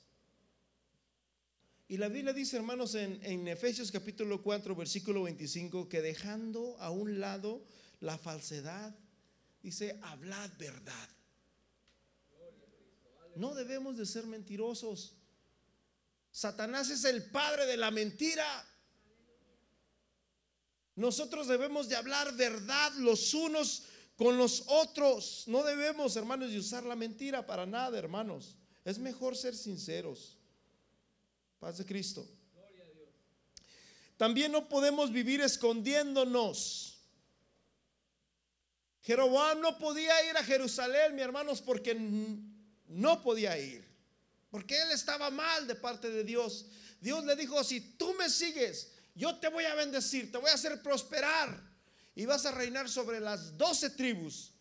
Y 1.90 1.98
la 1.98 2.08
Biblia 2.08 2.32
dice, 2.32 2.56
hermanos, 2.56 2.96
en, 2.96 3.46
Efesios 3.50 3.92
capítulo 3.92 4.42
4, 4.42 4.74
versículo 4.74 5.24
25, 5.24 5.90
que 5.90 6.02
dejando 6.02 6.78
a 6.80 6.92
un 6.92 7.20
lado 7.20 7.66
la 8.00 8.18
falsedad, 8.18 8.96
dice, 9.62 10.00
hablad 10.02 10.50
verdad. 10.58 11.10
No 13.36 13.54
debemos 13.54 13.98
de 13.98 14.06
ser 14.06 14.26
mentirosos. 14.28 15.18
Satanás 16.32 16.90
es 16.90 17.04
el 17.04 17.22
padre 17.32 17.66
de 17.66 17.76
la 17.76 17.92
mentira. 17.92 18.66
Nosotros 20.96 21.50
debemos 21.50 21.90
de 21.90 21.98
hablar 21.98 22.34
verdad 22.38 22.94
los 22.94 23.34
unos 23.34 23.84
con 24.16 24.38
los 24.38 24.64
otros. 24.68 25.44
No 25.48 25.64
debemos, 25.64 26.16
hermanos, 26.16 26.52
de 26.52 26.60
usar 26.60 26.84
la 26.84 26.96
mentira 26.96 27.46
para 27.46 27.66
nada, 27.66 27.98
hermanos. 27.98 28.56
Es 28.84 28.98
mejor 29.00 29.36
ser 29.36 29.56
sinceros. 29.56 30.38
Paz 31.60 31.78
de 31.78 31.86
Cristo. 31.86 32.28
También 34.18 34.52
no 34.52 34.70
podemos 34.70 35.12
vivir 35.12 35.42
escondiéndonos. 35.42 37.02
Jeroboam 39.02 39.60
no 39.60 39.78
podía 39.78 40.30
ir 40.30 40.38
a 40.38 40.44
Jerusalén, 40.44 41.16
mi 41.16 41.22
hermanos, 41.22 41.62
porque 41.62 41.96
no 42.88 43.22
podía 43.22 43.58
ir. 43.60 43.86
Porque 44.50 44.82
él 44.82 44.92
estaba 44.92 45.30
mal 45.30 45.68
de 45.68 45.76
parte 45.76 46.10
de 46.10 46.24
Dios. 46.24 46.66
Dios 47.02 47.26
le 47.26 47.36
dijo, 47.36 47.64
si 47.64 47.82
tú 47.82 48.14
me 48.14 48.30
sigues, 48.30 48.94
yo 49.14 49.36
te 49.38 49.50
voy 49.50 49.66
a 49.66 49.76
bendecir, 49.76 50.32
te 50.32 50.38
voy 50.38 50.50
a 50.50 50.54
hacer 50.54 50.82
prosperar 50.82 51.62
y 52.16 52.26
vas 52.26 52.46
a 52.46 52.52
reinar 52.52 52.90
sobre 52.90 53.20
las 53.20 53.58
doce 53.58 53.90
tribus. 53.90 54.54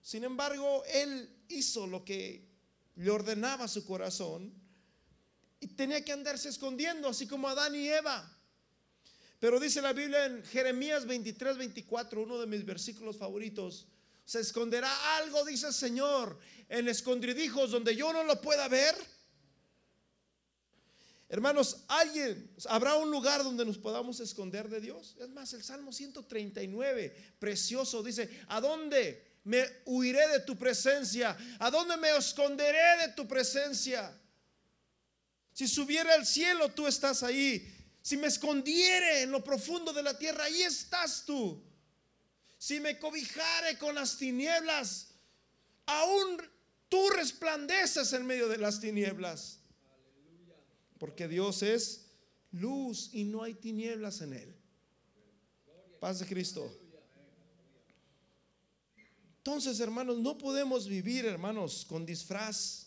Sin 0.00 0.24
embargo, 0.24 0.84
él 0.86 1.28
hizo 1.48 1.86
lo 1.86 2.04
que 2.04 2.46
le 2.96 3.10
ordenaba 3.10 3.66
su 3.66 3.84
corazón 3.84 4.52
y 5.60 5.66
tenía 5.68 6.04
que 6.04 6.12
andarse 6.12 6.48
escondiendo, 6.48 7.08
así 7.08 7.26
como 7.26 7.48
Adán 7.48 7.74
y 7.74 7.88
Eva. 7.88 8.30
Pero 9.40 9.58
dice 9.58 9.82
la 9.82 9.92
Biblia 9.92 10.26
en 10.26 10.44
Jeremías 10.44 11.04
23, 11.06 11.58
24, 11.58 12.22
uno 12.22 12.38
de 12.38 12.46
mis 12.46 12.64
versículos 12.64 13.16
favoritos, 13.16 13.86
se 14.24 14.40
esconderá 14.40 15.16
algo, 15.18 15.44
dice 15.44 15.66
el 15.66 15.74
Señor, 15.74 16.38
en 16.68 16.88
escondidijos 16.88 17.70
donde 17.70 17.94
yo 17.94 18.12
no 18.12 18.24
lo 18.24 18.40
pueda 18.40 18.68
ver. 18.68 18.94
Hermanos, 21.28 21.84
alguien, 21.88 22.50
¿habrá 22.68 22.96
un 22.96 23.10
lugar 23.10 23.42
donde 23.42 23.64
nos 23.64 23.78
podamos 23.78 24.20
esconder 24.20 24.68
de 24.68 24.80
Dios? 24.80 25.16
Es 25.18 25.28
más, 25.30 25.52
el 25.54 25.62
Salmo 25.62 25.92
139, 25.92 27.34
precioso, 27.38 28.02
dice, 28.02 28.30
¿a 28.48 28.60
dónde 28.60 29.38
me 29.44 29.64
huiré 29.86 30.28
de 30.28 30.40
tu 30.40 30.56
presencia? 30.56 31.36
¿A 31.58 31.70
dónde 31.70 31.96
me 31.96 32.16
esconderé 32.16 32.98
de 33.06 33.08
tu 33.14 33.26
presencia? 33.26 34.16
Si 35.52 35.66
subiera 35.66 36.14
al 36.14 36.26
cielo, 36.26 36.70
tú 36.70 36.86
estás 36.86 37.22
ahí. 37.22 37.72
Si 38.02 38.16
me 38.16 38.26
escondiere 38.26 39.22
en 39.22 39.30
lo 39.30 39.42
profundo 39.42 39.92
de 39.92 40.02
la 40.02 40.18
tierra, 40.18 40.44
ahí 40.44 40.62
estás 40.62 41.24
tú. 41.24 41.62
Si 42.58 42.80
me 42.80 42.98
cobijare 42.98 43.78
con 43.78 43.94
las 43.94 44.18
tinieblas, 44.18 45.08
aún 45.86 46.42
tú 46.88 47.08
resplandeces 47.10 48.12
en 48.12 48.26
medio 48.26 48.48
de 48.48 48.58
las 48.58 48.80
tinieblas. 48.80 49.60
Porque 50.98 51.28
Dios 51.28 51.62
es 51.62 52.06
luz 52.52 53.10
y 53.12 53.24
no 53.24 53.42
hay 53.42 53.54
tinieblas 53.54 54.20
en 54.20 54.32
él. 54.32 54.54
Paz 56.00 56.20
de 56.20 56.26
Cristo. 56.26 56.70
Entonces, 59.38 59.78
hermanos, 59.80 60.18
no 60.18 60.38
podemos 60.38 60.88
vivir, 60.88 61.26
hermanos, 61.26 61.84
con 61.84 62.06
disfraz. 62.06 62.86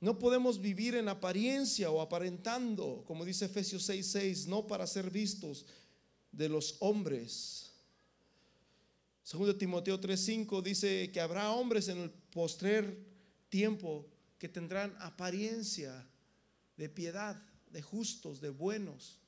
No 0.00 0.18
podemos 0.18 0.60
vivir 0.60 0.96
en 0.96 1.08
apariencia 1.08 1.90
o 1.90 2.00
aparentando, 2.00 3.04
como 3.06 3.24
dice 3.24 3.44
Efesios 3.44 3.88
6:6, 3.88 4.46
no 4.46 4.66
para 4.66 4.86
ser 4.86 5.10
vistos 5.10 5.66
de 6.32 6.48
los 6.48 6.76
hombres. 6.80 7.72
Segundo 9.22 9.56
Timoteo 9.56 9.98
3:5 10.00 10.60
dice 10.62 11.10
que 11.12 11.20
habrá 11.20 11.52
hombres 11.52 11.88
en 11.88 11.98
el 11.98 12.10
postrer 12.10 12.98
tiempo 13.48 14.06
que 14.38 14.48
tendrán 14.48 14.94
apariencia 15.00 16.06
de 16.76 16.88
piedad, 16.88 17.40
de 17.70 17.82
justos, 17.82 18.40
de 18.40 18.50
buenos. 18.50 19.20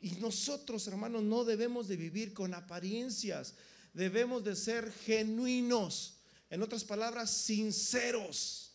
Y 0.00 0.12
nosotros, 0.12 0.86
hermanos, 0.86 1.22
no 1.22 1.44
debemos 1.44 1.88
de 1.88 1.96
vivir 1.96 2.32
con 2.32 2.54
apariencias, 2.54 3.54
debemos 3.92 4.44
de 4.44 4.56
ser 4.56 4.90
genuinos, 4.92 6.16
en 6.48 6.62
otras 6.62 6.84
palabras, 6.84 7.30
sinceros. 7.30 8.72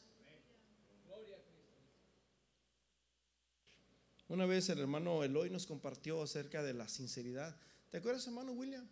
Una 4.27 4.45
vez 4.45 4.69
el 4.69 4.79
hermano 4.79 5.23
Eloy 5.23 5.49
nos 5.49 5.67
compartió 5.67 6.21
acerca 6.21 6.63
de 6.63 6.73
la 6.73 6.87
sinceridad. 6.87 7.55
¿Te 7.89 7.97
acuerdas, 7.97 8.25
hermano 8.25 8.53
William? 8.53 8.87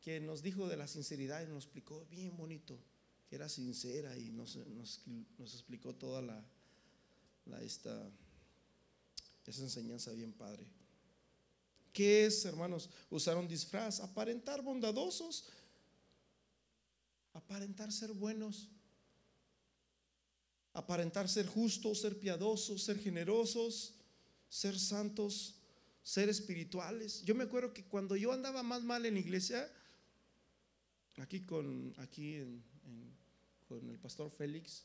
Que 0.00 0.20
nos 0.20 0.42
dijo 0.42 0.68
de 0.68 0.76
la 0.76 0.86
sinceridad 0.86 1.42
y 1.42 1.48
nos 1.48 1.64
explicó 1.64 2.06
bien 2.10 2.36
bonito, 2.36 2.78
que 3.28 3.36
era 3.36 3.48
sincera 3.48 4.16
y 4.16 4.30
nos, 4.30 4.56
nos, 4.56 5.02
nos 5.38 5.54
explicó 5.54 5.94
toda 5.94 6.22
la, 6.22 6.44
la, 7.46 7.62
esta, 7.62 8.10
esa 9.46 9.62
enseñanza 9.62 10.12
bien 10.12 10.32
padre. 10.32 10.66
¿Qué 11.92 12.26
es, 12.26 12.44
hermanos? 12.44 12.90
Usar 13.08 13.36
un 13.36 13.48
disfraz, 13.48 14.00
aparentar 14.00 14.62
bondadosos, 14.62 15.48
aparentar 17.32 17.90
ser 17.90 18.12
buenos, 18.12 18.68
aparentar 20.74 21.28
ser 21.28 21.46
justos, 21.46 22.02
ser 22.02 22.18
piadosos, 22.18 22.82
ser 22.82 22.98
generosos, 22.98 23.94
ser 24.48 24.78
santos, 24.78 25.54
ser 26.02 26.28
espirituales. 26.28 27.22
Yo 27.22 27.34
me 27.34 27.44
acuerdo 27.44 27.72
que 27.72 27.84
cuando 27.84 28.14
yo 28.14 28.32
andaba 28.32 28.62
más 28.62 28.82
mal 28.82 29.06
en 29.06 29.14
la 29.14 29.20
iglesia, 29.20 29.72
aquí 31.16 31.40
con, 31.40 31.94
aquí 31.96 32.62
con 33.68 33.88
el 33.88 33.98
pastor 33.98 34.30
Félix, 34.30 34.84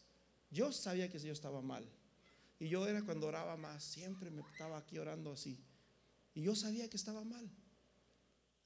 yo 0.49 0.71
sabía 0.71 1.09
que 1.09 1.19
yo 1.19 1.33
estaba 1.33 1.61
mal. 1.61 1.85
Y 2.61 2.69
yo 2.69 2.87
era 2.87 3.01
cuando 3.01 3.25
oraba 3.25 3.57
más, 3.57 3.83
siempre 3.83 4.29
me 4.29 4.43
estaba 4.43 4.77
aquí 4.77 4.99
orando 4.99 5.31
así. 5.31 5.57
Y 6.35 6.43
yo 6.43 6.55
sabía 6.55 6.87
que 6.87 6.95
estaba 6.95 7.23
mal. 7.23 7.49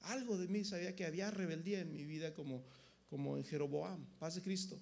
Algo 0.00 0.36
de 0.36 0.48
mí 0.48 0.66
sabía 0.66 0.94
que 0.94 1.06
había 1.06 1.30
rebeldía 1.30 1.80
en 1.80 1.94
mi 1.94 2.04
vida 2.04 2.34
como, 2.34 2.62
como 3.08 3.38
en 3.38 3.44
Jeroboam, 3.44 4.04
paz 4.18 4.34
de 4.34 4.42
Cristo. 4.42 4.78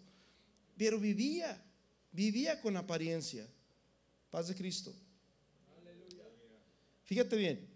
Pero 0.77 0.98
vivía, 0.98 1.64
vivía 2.11 2.61
con 2.61 2.77
apariencia, 2.77 3.48
paz 4.33 4.48
de 4.48 4.57
Cristo. 4.57 4.92
Fíjate 7.05 7.37
bien. 7.37 7.70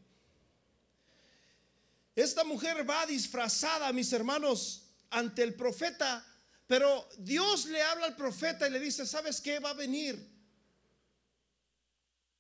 Esta 2.17 2.43
mujer 2.43 2.85
va 2.91 3.07
disfrazada, 3.07 3.93
mis 3.93 4.13
hermanos, 4.13 4.89
ante 5.09 5.45
el 5.45 5.55
profeta 5.55 6.27
Pero 6.67 7.09
Dios 7.17 7.67
le 7.67 7.81
habla 7.81 8.07
al 8.07 8.17
profeta 8.17 8.67
y 8.67 8.73
le 8.73 8.81
dice, 8.81 9.07
¿sabes 9.07 9.41
qué? 9.41 9.61
Va 9.61 9.71
a 9.71 9.75
venir 9.75 10.38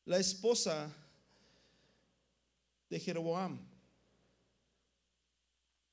la 0.09 0.19
esposa 0.19 0.91
de 2.89 2.99
Jeroboam, 2.99 3.61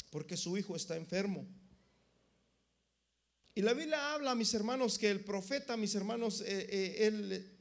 porque 0.10 0.38
su 0.38 0.58
hijo 0.58 0.74
está 0.78 0.96
enfermo. 0.96 1.46
Y 3.54 3.62
la 3.62 3.74
Biblia 3.74 4.14
habla, 4.14 4.34
mis 4.34 4.54
hermanos, 4.54 4.98
que 4.98 5.12
el 5.12 5.26
profeta, 5.26 5.76
mis 5.76 5.96
hermanos, 5.96 6.40
eh, 6.40 6.46
eh, 6.48 7.08
él 7.08 7.52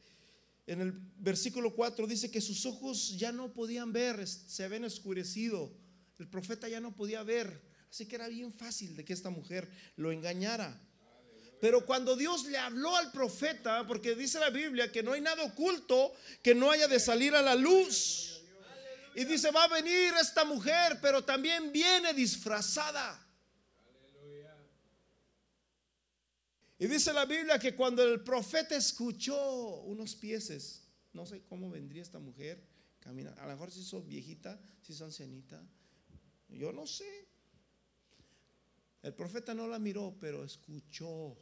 en 0.69 0.81
el 0.81 0.93
versículo 0.93 1.75
4 1.75 2.07
dice 2.07 2.31
que 2.31 2.41
sus 2.41 2.65
ojos 2.67 3.19
ya 3.19 3.33
no 3.33 3.53
podían 3.53 3.93
ver, 3.93 4.25
se 4.27 4.63
habían 4.63 4.85
oscurecido. 4.85 5.77
El 6.21 6.29
profeta 6.29 6.69
ya 6.69 6.79
no 6.79 6.95
podía 6.95 7.25
ver. 7.25 7.63
Así 7.91 8.07
que 8.07 8.15
era 8.15 8.29
bien 8.29 8.53
fácil 8.53 8.95
de 8.95 9.05
que 9.05 9.13
esta 9.13 9.29
mujer 9.29 9.69
lo 9.97 10.13
engañara. 10.13 10.81
Pero 11.65 11.87
cuando 11.87 12.15
Dios 12.15 12.45
le 12.45 12.59
habló 12.59 12.95
al 12.95 13.11
profeta, 13.11 13.87
porque 13.87 14.15
dice 14.15 14.39
la 14.39 14.51
Biblia 14.51 14.93
que 14.93 15.03
no 15.03 15.13
hay 15.13 15.23
nada 15.23 15.43
oculto 15.45 16.13
que 16.43 16.55
no 16.55 16.71
haya 16.71 16.87
de 16.87 17.01
salir 17.01 17.35
a 17.35 17.41
la 17.41 17.55
luz. 17.55 18.43
Y 19.15 19.25
dice, 19.25 19.51
va 19.51 19.65
a 19.65 19.69
venir 19.69 20.13
esta 20.21 20.45
mujer, 20.45 20.99
pero 21.01 21.25
también 21.25 21.73
viene 21.73 22.13
disfrazada. 22.13 23.19
Y 26.79 26.87
dice 26.87 27.15
la 27.15 27.25
Biblia 27.25 27.59
que 27.59 27.75
cuando 27.75 28.03
el 28.03 28.23
profeta 28.23 28.77
escuchó 28.77 29.81
unos 29.85 30.15
pieses, 30.17 30.83
no 31.15 31.25
sé 31.25 31.45
cómo 31.45 31.71
vendría 31.71 32.03
esta 32.03 32.19
mujer, 32.19 32.63
camina, 33.01 33.33
a 33.39 33.47
lo 33.47 33.53
mejor 33.53 33.71
si 33.71 33.83
son 33.83 34.07
viejita, 34.07 34.61
si 34.83 34.93
son 34.93 35.07
ancianita, 35.07 35.67
yo 36.51 36.75
no 36.75 36.87
sé. 36.87 37.27
El 39.01 39.15
profeta 39.15 39.55
no 39.55 39.67
la 39.67 39.79
miró, 39.79 40.15
pero 40.21 40.45
escuchó, 40.45 41.39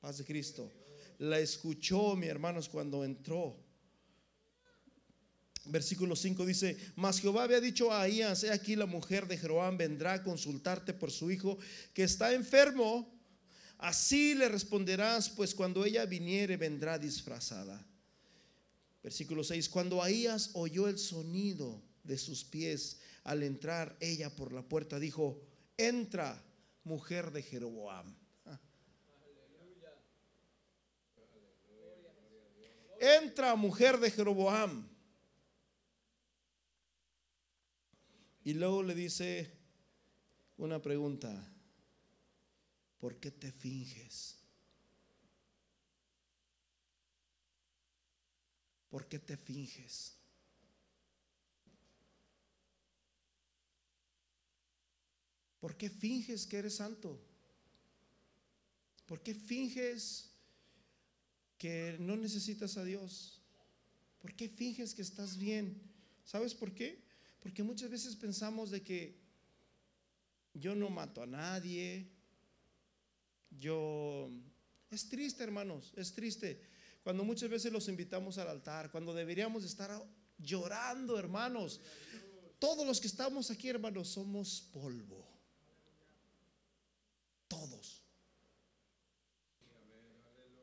paz 0.00 0.18
de 0.18 0.24
Cristo, 0.24 0.72
la 1.18 1.38
escuchó, 1.38 2.16
mi 2.16 2.26
hermanos, 2.26 2.68
cuando 2.68 3.04
entró. 3.04 3.56
Versículo 5.66 6.14
5 6.14 6.46
dice, 6.46 6.76
mas 6.94 7.20
Jehová 7.20 7.42
había 7.42 7.60
dicho 7.60 7.90
a 7.90 8.02
Ahías, 8.02 8.44
he 8.44 8.52
aquí 8.52 8.76
la 8.76 8.86
mujer 8.86 9.26
de 9.26 9.36
Jeroboam 9.36 9.76
vendrá 9.76 10.14
a 10.14 10.22
consultarte 10.22 10.94
por 10.94 11.10
su 11.10 11.30
hijo 11.30 11.58
que 11.92 12.04
está 12.04 12.32
enfermo. 12.32 13.12
Así 13.78 14.34
le 14.34 14.48
responderás, 14.48 15.28
pues 15.28 15.54
cuando 15.54 15.84
ella 15.84 16.06
viniere 16.06 16.56
vendrá 16.56 16.98
disfrazada. 16.98 17.84
Versículo 19.02 19.42
6, 19.42 19.68
cuando 19.68 20.02
Ahías 20.02 20.50
oyó 20.54 20.88
el 20.88 20.98
sonido 20.98 21.82
de 22.04 22.16
sus 22.16 22.44
pies 22.44 22.98
al 23.24 23.42
entrar 23.42 23.96
ella 24.00 24.34
por 24.34 24.52
la 24.52 24.62
puerta, 24.62 25.00
dijo, 25.00 25.42
entra, 25.76 26.42
mujer 26.84 27.32
de 27.32 27.42
Jeroboam. 27.42 28.14
Entra, 33.00 33.54
mujer 33.54 33.98
de 33.98 34.10
Jeroboam. 34.10 34.88
Y 38.44 38.54
luego 38.54 38.82
le 38.82 38.94
dice 38.94 39.50
una 40.56 40.80
pregunta, 40.80 41.52
¿por 42.98 43.16
qué 43.16 43.30
te 43.30 43.50
finges? 43.50 44.38
¿Por 48.88 49.06
qué 49.08 49.18
te 49.18 49.36
finges? 49.36 50.16
¿Por 55.58 55.76
qué 55.76 55.90
finges 55.90 56.46
que 56.46 56.58
eres 56.58 56.76
santo? 56.76 57.20
¿Por 59.06 59.20
qué 59.22 59.34
finges 59.34 60.35
no 62.00 62.16
necesitas 62.16 62.76
a 62.76 62.84
Dios? 62.84 63.40
¿Por 64.20 64.34
qué 64.34 64.48
finges 64.48 64.94
que 64.94 65.02
estás 65.02 65.36
bien? 65.36 65.80
¿Sabes 66.24 66.54
por 66.54 66.74
qué? 66.74 67.02
Porque 67.40 67.62
muchas 67.62 67.90
veces 67.90 68.16
pensamos 68.16 68.70
de 68.70 68.82
que 68.82 69.16
yo 70.54 70.74
no 70.74 70.90
mato 70.90 71.22
a 71.22 71.26
nadie. 71.26 72.10
Yo... 73.50 74.30
Es 74.90 75.08
triste, 75.08 75.42
hermanos, 75.42 75.92
es 75.96 76.12
triste. 76.12 76.60
Cuando 77.02 77.24
muchas 77.24 77.50
veces 77.50 77.72
los 77.72 77.88
invitamos 77.88 78.38
al 78.38 78.48
altar, 78.48 78.90
cuando 78.90 79.12
deberíamos 79.14 79.64
estar 79.64 79.90
llorando, 80.38 81.18
hermanos. 81.18 81.80
Todos 82.58 82.86
los 82.86 83.00
que 83.00 83.06
estamos 83.06 83.50
aquí, 83.50 83.68
hermanos, 83.68 84.08
somos 84.08 84.68
polvo. 84.72 85.24
Todos. 87.48 88.02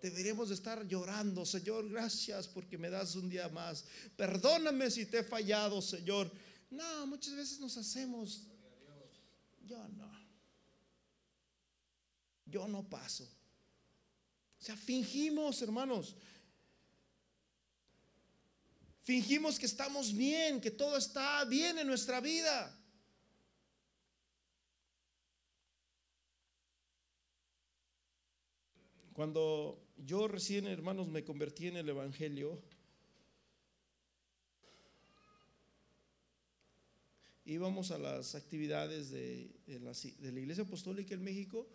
Deberíamos 0.04 0.52
estar 0.52 0.86
llorando, 0.86 1.46
Señor, 1.46 1.88
gracias 1.88 2.46
porque 2.46 2.78
me 2.78 2.89
das 2.89 3.16
un 3.16 3.30
día 3.30 3.48
más. 3.48 3.86
Perdóname 4.18 4.92
si 4.92 5.06
te 5.06 5.20
he 5.20 5.24
fallado, 5.24 5.82
Señor. 5.82 6.30
No, 6.70 7.08
muchas 7.08 7.34
veces 7.38 7.58
nos 7.62 7.78
hacemos. 7.78 8.42
Yo 9.66 9.78
no. 9.88 10.12
Yo 12.46 12.68
no 12.68 12.84
paso. 12.84 13.24
O 13.24 14.62
sea, 14.66 14.76
fingimos, 14.76 15.62
hermanos. 15.62 16.18
Fingimos 19.04 19.58
que 19.58 19.68
estamos 19.68 20.13
bien, 20.13 20.60
que 20.60 20.72
todo 20.72 20.98
está 20.98 21.46
bien 21.46 21.80
en 21.80 21.88
nuestra 21.88 22.20
vida. 22.20 22.78
Cuando 29.13 29.83
yo 30.06 30.28
recién, 30.28 30.68
hermanos, 30.68 31.08
me 31.08 31.24
convertí 31.24 31.68
en 31.68 31.78
el 31.78 31.89
Evangelio, 31.89 32.62
íbamos 37.46 37.92
a 37.92 37.98
las 37.98 38.36
actividades 38.36 39.12
de, 39.12 39.52
la, 39.68 40.39
Iglesia 40.39 40.63
Apostólica 40.63 41.13
en 41.13 41.24
México, 41.24 41.68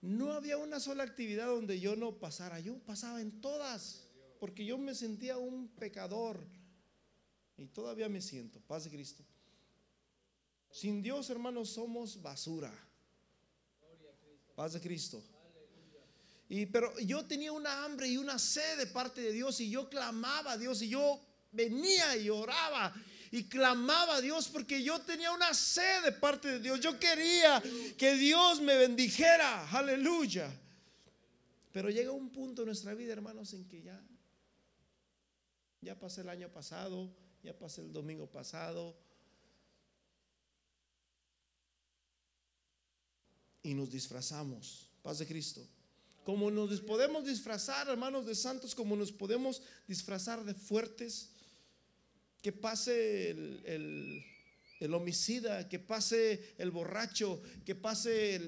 no 0.00 0.32
había 0.32 0.56
una 0.56 0.80
sola 0.80 1.02
actividad 1.02 1.46
donde 1.46 1.78
yo 1.80 1.96
no 1.96 2.18
pasara, 2.18 2.60
yo 2.60 2.78
pasaba 2.78 3.20
en 3.20 3.40
todas, 3.40 4.06
porque 4.38 4.64
yo 4.64 4.78
me 4.78 4.94
sentía 4.94 5.36
un 5.36 5.68
pecador 5.68 6.40
y 7.56 7.66
todavía 7.66 8.08
me 8.08 8.22
siento, 8.22 8.60
paz 8.60 8.84
de 8.84 8.90
Cristo. 8.90 9.24
Sin 10.70 11.02
Dios, 11.02 11.28
hermanos, 11.30 11.70
somos 11.70 12.22
basura. 12.22 12.72
Paz 14.54 14.74
de 14.74 14.80
Cristo. 14.80 15.22
Y 16.50 16.66
pero 16.66 16.98
yo 16.98 17.24
tenía 17.24 17.52
una 17.52 17.84
hambre 17.84 18.08
y 18.08 18.16
una 18.16 18.36
sed 18.36 18.76
de 18.76 18.88
parte 18.88 19.20
de 19.20 19.30
Dios 19.30 19.60
y 19.60 19.70
yo 19.70 19.88
clamaba 19.88 20.52
a 20.52 20.58
Dios 20.58 20.82
y 20.82 20.88
yo 20.88 21.20
venía 21.52 22.16
y 22.16 22.28
oraba 22.28 22.92
y 23.30 23.44
clamaba 23.44 24.16
a 24.16 24.20
Dios 24.20 24.48
porque 24.48 24.82
yo 24.82 25.00
tenía 25.00 25.30
una 25.30 25.54
sed 25.54 26.02
de 26.02 26.10
parte 26.10 26.48
de 26.48 26.58
Dios. 26.58 26.80
Yo 26.80 26.98
quería 26.98 27.62
que 27.96 28.14
Dios 28.16 28.60
me 28.60 28.76
bendijera. 28.76 29.70
Aleluya. 29.70 30.52
Pero 31.72 31.88
llega 31.88 32.10
un 32.10 32.30
punto 32.30 32.62
en 32.62 32.66
nuestra 32.66 32.94
vida, 32.94 33.12
hermanos, 33.12 33.54
en 33.54 33.68
que 33.68 33.82
ya, 33.82 34.04
ya 35.82 35.96
pasé 35.96 36.22
el 36.22 36.30
año 36.30 36.48
pasado, 36.48 37.14
ya 37.44 37.56
pasé 37.56 37.82
el 37.82 37.92
domingo 37.92 38.26
pasado. 38.26 38.96
Y 43.62 43.72
nos 43.72 43.88
disfrazamos. 43.88 44.90
Paz 45.00 45.20
de 45.20 45.28
Cristo. 45.28 45.64
Como 46.24 46.50
nos 46.50 46.80
podemos 46.80 47.24
disfrazar, 47.24 47.88
hermanos 47.88 48.26
de 48.26 48.34
santos, 48.34 48.74
como 48.74 48.94
nos 48.94 49.10
podemos 49.10 49.62
disfrazar 49.86 50.44
de 50.44 50.54
fuertes, 50.54 51.30
que 52.42 52.52
pase 52.52 53.30
el, 53.30 54.94
homicida, 54.94 55.68
que 55.68 55.78
pase 55.78 56.54
el 56.58 56.70
borracho, 56.70 57.42
que, 57.64 57.74
pase 57.74 58.40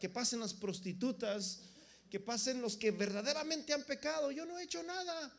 que 0.00 0.08
pasen 0.08 0.40
las 0.40 0.54
prostitutas, 0.54 1.62
que 2.10 2.20
pasen 2.20 2.60
los 2.60 2.76
que 2.76 2.90
verdaderamente 2.90 3.72
han 3.72 3.84
pecado. 3.84 4.30
Yo 4.30 4.46
no 4.46 4.58
he 4.58 4.64
hecho 4.64 4.82
nada. 4.82 5.32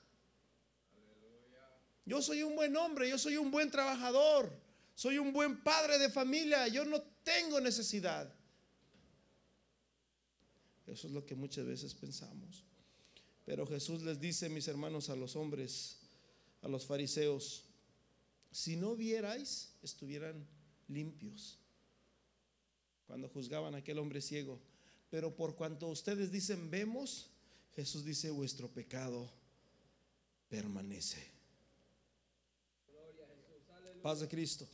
Yo 2.06 2.21
soy 2.21 2.43
un 2.43 2.56
buen 2.56 2.76
hombre, 2.78 3.10
yo 3.10 3.17
soy 3.17 3.36
un 3.36 3.52
buen 3.52 3.69
trabajador, 3.69 4.50
soy 4.95 5.17
un 5.17 5.34
buen 5.34 5.62
padre 5.62 5.97
de 6.00 6.10
familia, 6.10 6.67
yo 6.69 6.86
no 6.86 7.02
tengo 7.23 7.60
necesidad. 7.60 8.33
Eso 10.88 11.08
es 11.08 11.13
lo 11.13 11.25
que 11.25 11.35
muchas 11.35 11.65
veces 11.65 11.94
pensamos. 11.94 12.63
Pero 13.46 13.67
Jesús 13.67 14.02
les 14.04 14.19
dice, 14.19 14.50
mis 14.50 14.67
hermanos, 14.67 15.10
a 15.10 15.15
los 15.15 15.35
hombres, 15.35 15.98
a 16.62 16.67
los 16.67 16.85
fariseos, 16.85 17.63
si 18.52 18.75
no 18.75 18.96
vierais, 18.96 19.71
estuvieran 19.83 20.46
limpios. 20.88 21.60
Cuando 23.06 23.29
juzgaban 23.29 23.75
a 23.75 23.79
aquel 23.79 24.00
hombre 24.00 24.21
ciego. 24.21 24.60
Pero 25.10 25.35
por 25.35 25.56
cuanto 25.56 25.88
ustedes 25.88 26.31
dicen 26.31 26.69
vemos, 26.69 27.29
Jesús 27.75 28.04
dice 28.04 28.29
vuestro 28.29 28.67
pecado 28.67 29.29
permanece. 30.50 31.23
Paz 34.02 34.19
de 34.19 34.27
Cristo. 34.27 34.67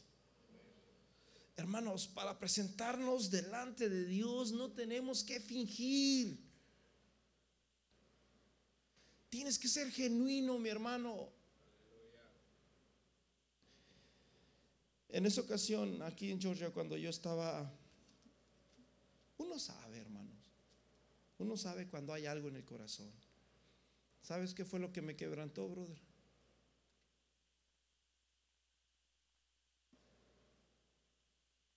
Hermanos, 1.56 2.08
para 2.08 2.40
presentarnos 2.40 3.30
delante 3.30 3.88
de 3.88 4.06
Dios 4.06 4.52
no 4.52 4.72
tenemos 4.72 5.24
que 5.24 5.40
fingir. 5.40 6.40
Tienes 9.30 9.60
que 9.60 9.68
ser 9.68 9.92
genuino, 9.92 10.58
mi 10.58 10.70
hermano. 10.70 11.30
En 15.10 15.28
esa 15.28 15.42
ocasión, 15.42 16.02
aquí 16.02 16.32
en 16.32 16.42
Georgia, 16.42 16.72
cuando 16.72 16.98
yo 16.98 17.12
estaba, 17.12 17.72
uno 19.38 19.60
sabe, 19.60 20.00
hermanos, 20.00 20.52
uno 21.38 21.56
sabe 21.56 21.88
cuando 21.88 22.14
hay 22.14 22.26
algo 22.26 22.48
en 22.48 22.56
el 22.56 22.66
corazón. 22.66 23.12
¿Sabes 24.24 24.56
qué 24.56 24.66
fue 24.66 24.80
lo 24.80 24.92
que 24.92 25.04
me 25.04 25.16
quebrantó, 25.16 25.68
brother? 25.68 26.13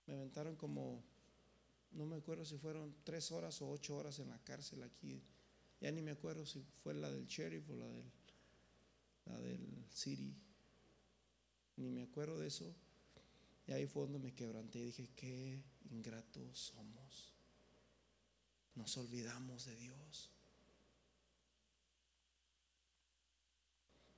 Me 0.07 0.13
aventaron 0.13 0.55
como, 0.55 1.03
no 1.91 2.05
me 2.05 2.15
acuerdo 2.15 2.45
si 2.45 2.57
fueron 2.57 2.95
tres 3.03 3.31
horas 3.31 3.61
o 3.61 3.69
ocho 3.69 3.95
horas 3.97 4.19
en 4.19 4.29
la 4.29 4.39
cárcel 4.39 4.83
aquí. 4.83 5.21
Ya 5.79 5.91
ni 5.91 6.01
me 6.01 6.11
acuerdo 6.11 6.45
si 6.45 6.63
fue 6.83 6.93
la 6.93 7.11
del 7.11 7.27
sheriff 7.27 7.69
o 7.69 7.75
la 7.75 7.87
del, 7.87 8.11
la 9.25 9.39
del 9.39 9.85
city. 9.91 10.33
Ni 11.75 11.89
me 11.89 12.03
acuerdo 12.03 12.39
de 12.39 12.47
eso. 12.47 12.73
Y 13.67 13.73
ahí 13.73 13.85
fue 13.85 14.03
donde 14.03 14.19
me 14.19 14.33
quebranté 14.33 14.79
y 14.79 14.85
dije, 14.85 15.09
qué 15.15 15.61
ingratos 15.91 16.57
somos. 16.57 17.33
Nos 18.75 18.97
olvidamos 18.97 19.65
de 19.65 19.75
Dios. 19.75 20.31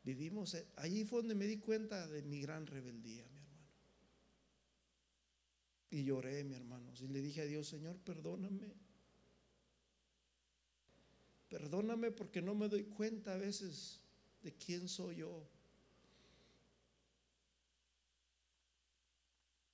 Vivimos, 0.03 0.53
eh, 0.53 0.67
allí 0.77 1.03
fue 1.03 1.19
donde 1.19 1.35
me 1.35 1.45
di 1.45 1.57
cuenta 1.57 2.07
de 2.07 2.21
mi 2.21 2.41
gran 2.41 2.67
rebeldía. 2.67 3.25
Y 5.91 6.03
lloré, 6.03 6.43
mi 6.43 6.55
hermano, 6.55 6.93
y 6.99 7.07
le 7.07 7.21
dije 7.21 7.41
a 7.41 7.45
Dios, 7.45 7.67
Señor, 7.67 7.97
perdóname. 7.97 8.73
Perdóname 11.49 12.11
porque 12.11 12.41
no 12.41 12.53
me 12.53 12.69
doy 12.69 12.83
cuenta 12.83 13.33
a 13.33 13.37
veces 13.37 13.99
de 14.43 14.53
quién 14.53 14.87
soy 14.87 15.17
yo. 15.17 15.49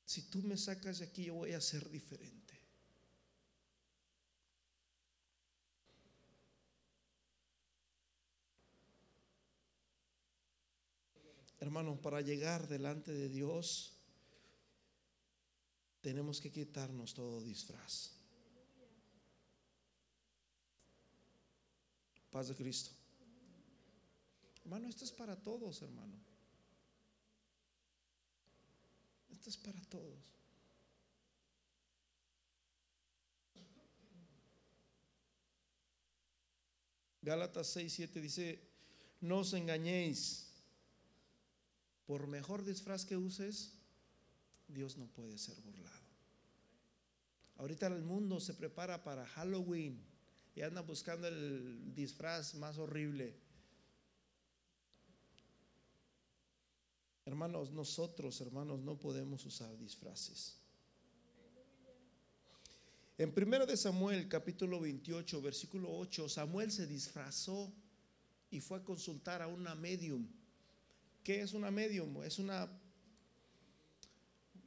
Si 0.05 0.21
tú 0.29 0.41
me 0.41 0.55
sacas 0.55 0.99
de 0.99 1.05
aquí, 1.05 1.25
yo 1.25 1.33
voy 1.33 1.51
a 1.51 1.59
ser 1.59 1.89
diferente. 1.89 2.45
Hermano, 11.59 11.99
para 12.01 12.21
llegar 12.21 12.67
delante 12.67 13.11
de 13.11 13.27
Dios, 13.27 13.94
tenemos 16.05 16.39
que 16.39 16.51
quitarnos 16.51 17.15
todo 17.15 17.41
disfraz. 17.41 18.11
Paz 22.29 22.47
de 22.47 22.53
Cristo. 22.53 22.91
Hermano, 24.61 24.87
esto 24.87 25.03
es 25.03 25.11
para 25.11 25.35
todos, 25.35 25.81
hermano. 25.81 26.13
Esto 29.31 29.49
es 29.49 29.57
para 29.57 29.81
todos. 29.89 30.21
Gálatas 37.23 37.65
6, 37.69 37.91
7 37.91 38.21
dice, 38.21 38.61
no 39.21 39.39
os 39.39 39.53
engañéis, 39.53 40.53
por 42.05 42.27
mejor 42.27 42.63
disfraz 42.63 43.05
que 43.05 43.17
uses, 43.17 43.74
Dios 44.67 44.97
no 44.97 45.07
puede 45.07 45.37
ser 45.37 45.55
burlado. 45.61 46.05
Ahorita 47.57 47.87
el 47.87 48.03
mundo 48.03 48.39
se 48.39 48.53
prepara 48.53 49.03
para 49.03 49.25
Halloween 49.25 50.01
y 50.55 50.61
anda 50.61 50.81
buscando 50.81 51.27
el 51.27 51.93
disfraz 51.93 52.55
más 52.55 52.77
horrible. 52.77 53.35
Hermanos, 57.25 57.71
nosotros, 57.71 58.39
hermanos, 58.41 58.79
no 58.81 58.99
podemos 58.99 59.45
usar 59.45 59.75
disfraces. 59.77 60.57
En 63.17 63.33
1 63.35 63.65
de 63.65 63.77
Samuel, 63.77 64.27
capítulo 64.27 64.81
28, 64.81 65.41
versículo 65.41 65.97
8, 65.97 66.27
Samuel 66.27 66.71
se 66.71 66.85
disfrazó 66.85 67.73
y 68.51 68.59
fue 68.59 68.79
a 68.79 68.83
consultar 68.83 69.41
a 69.41 69.47
una 69.47 69.73
medium. 69.73 70.27
¿Qué 71.23 71.41
es 71.41 71.53
una 71.53 71.71
medium? 71.71 72.21
Es 72.23 72.39
una 72.39 72.69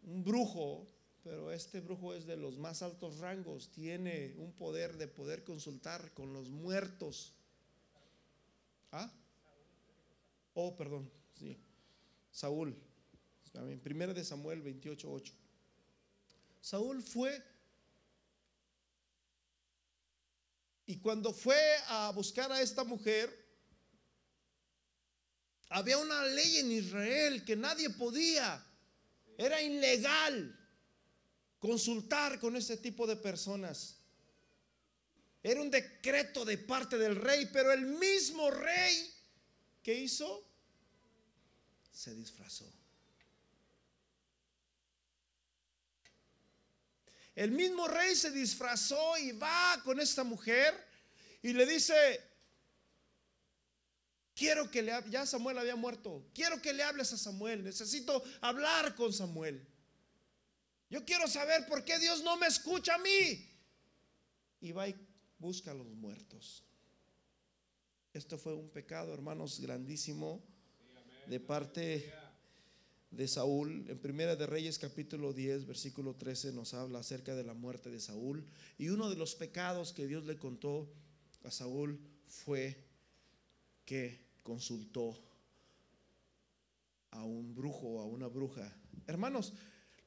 un 0.09 0.25
brujo, 0.25 0.87
pero 1.23 1.53
este 1.53 1.81
brujo 1.81 2.15
es 2.15 2.27
de 2.27 2.37
los 2.37 2.59
más 2.59 2.83
altos 2.83 3.19
rangos, 3.19 3.71
tiene 3.71 4.35
un 4.39 4.53
poder 4.53 4.97
de 4.97 5.07
poder 5.07 5.45
consultar 5.45 6.13
con 6.15 6.33
los 6.33 6.49
muertos. 6.49 7.35
¿Ah? 8.91 9.13
Oh, 10.55 10.75
perdón, 10.75 11.11
sí. 11.39 11.57
Saúl. 12.31 12.75
Primera 13.83 14.15
de 14.15 14.25
Samuel 14.25 14.63
28, 14.63 15.11
8. 15.11 15.33
Saúl 16.61 17.03
fue 17.03 17.43
y 20.87 20.97
cuando 21.01 21.35
fue 21.35 21.61
a 21.89 22.11
buscar 22.13 22.51
a 22.51 22.63
esta 22.63 22.83
mujer, 22.83 23.29
había 25.69 25.99
una 25.99 26.25
ley 26.25 26.57
en 26.57 26.73
Israel 26.73 27.45
que 27.45 27.57
nadie 27.57 27.91
podía, 27.91 28.65
era 29.39 29.62
ilegal 29.62 30.55
consultar 31.61 32.41
con 32.41 32.57
ese 32.57 32.76
tipo 32.76 33.07
de 33.07 33.16
personas. 33.16 33.97
Era 35.43 35.62
un 35.62 35.70
decreto 35.70 36.45
de 36.45 36.59
parte 36.59 36.99
del 36.99 37.14
rey, 37.14 37.49
pero 37.53 37.72
el 37.72 37.86
mismo 37.86 38.51
rey 38.51 39.14
que 39.82 39.95
hizo 39.95 40.45
se 41.93 42.14
disfrazó. 42.14 42.70
El 47.36 47.53
mismo 47.53 47.86
rey 47.86 48.16
se 48.16 48.32
disfrazó 48.32 49.16
y 49.18 49.30
va 49.30 49.80
con 49.84 50.01
esta 50.01 50.24
mujer 50.24 50.74
y 51.41 51.53
le 51.53 51.64
dice, 51.64 52.28
quiero 54.39 54.70
que 54.70 54.82
le 54.82 54.93
hable, 54.93 55.11
ya 55.11 55.26
Samuel 55.26 55.59
había 55.59 55.74
muerto, 55.74 56.24
quiero 56.32 56.62
que 56.62 56.72
le 56.72 56.84
hables 56.84 57.12
a 57.12 57.18
Samuel, 57.18 57.64
necesito 57.64 58.22
hablar 58.41 58.95
con 58.95 59.12
Samuel. 59.12 59.66
Yo 60.89 61.05
quiero 61.05 61.26
saber 61.26 61.66
por 61.66 61.84
qué 61.84 61.99
Dios 61.99 62.22
no 62.22 62.36
me 62.36 62.47
escucha 62.47 62.95
a 62.95 62.99
mí. 62.99 63.47
Y 64.61 64.72
va 64.72 64.89
y 64.89 64.95
busca 65.39 65.72
a 65.72 65.74
los 65.74 65.89
muertos. 65.89 66.62
Esto 68.14 68.39
fue 68.39 68.55
un 68.55 68.70
pecado, 68.70 69.12
hermanos, 69.12 69.61
grandísimo 69.61 70.41
de 71.26 71.41
parte 71.41 72.11
de 73.11 73.28
Saúl. 73.28 73.84
En 73.89 73.99
Primera 73.99 74.34
de 74.36 74.47
Reyes 74.47 74.78
capítulo 74.78 75.32
10, 75.32 75.66
versículo 75.66 76.14
13 76.14 76.53
nos 76.53 76.74
habla 76.74 77.01
acerca 77.01 77.34
de 77.34 77.45
la 77.45 77.55
muerte 77.55 77.91
de 77.91 78.01
Saúl. 78.01 78.47
Y 78.78 78.89
uno 78.89 79.11
de 79.11 79.16
los 79.16 79.34
pecados 79.34 79.93
que 79.93 80.07
Dios 80.07 80.24
le 80.24 80.39
contó 80.39 80.89
a 81.45 81.51
Saúl 81.51 82.01
fue 82.26 82.84
que 83.84 84.28
consultó 84.49 85.15
a 87.11 87.23
un 87.23 87.55
brujo 87.55 87.87
o 87.87 88.01
a 88.01 88.07
una 88.07 88.29
bruja. 88.29 88.75
Hermanos, 89.07 89.53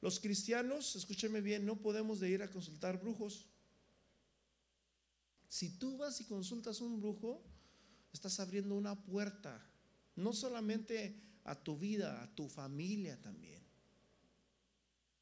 los 0.00 0.18
cristianos, 0.18 0.96
escúcheme 0.96 1.40
bien, 1.40 1.64
no 1.64 1.76
podemos 1.76 2.18
de 2.18 2.28
ir 2.28 2.42
a 2.42 2.50
consultar 2.50 3.00
brujos. 3.00 3.46
Si 5.46 5.78
tú 5.78 5.96
vas 5.96 6.20
y 6.20 6.24
consultas 6.24 6.80
un 6.80 7.00
brujo, 7.00 7.40
estás 8.12 8.40
abriendo 8.40 8.74
una 8.74 9.00
puerta 9.00 9.64
no 10.16 10.32
solamente 10.32 11.14
a 11.44 11.54
tu 11.54 11.78
vida, 11.78 12.20
a 12.20 12.34
tu 12.34 12.48
familia 12.48 13.20
también. 13.20 13.62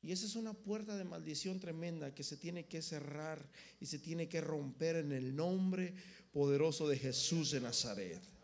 Y 0.02 0.12
esa 0.12 0.24
es 0.24 0.34
una 0.34 0.54
puerta 0.54 0.96
de 0.96 1.04
maldición 1.04 1.60
tremenda 1.60 2.14
que 2.14 2.24
se 2.24 2.38
tiene 2.38 2.64
que 2.64 2.80
cerrar 2.80 3.46
y 3.80 3.84
se 3.86 3.98
tiene 3.98 4.30
que 4.30 4.40
romper 4.40 4.96
en 4.96 5.12
el 5.12 5.36
nombre 5.36 5.94
poderoso 6.32 6.88
de 6.88 6.96
Jesús 6.96 7.50
de 7.50 7.60
Nazaret. 7.60 8.39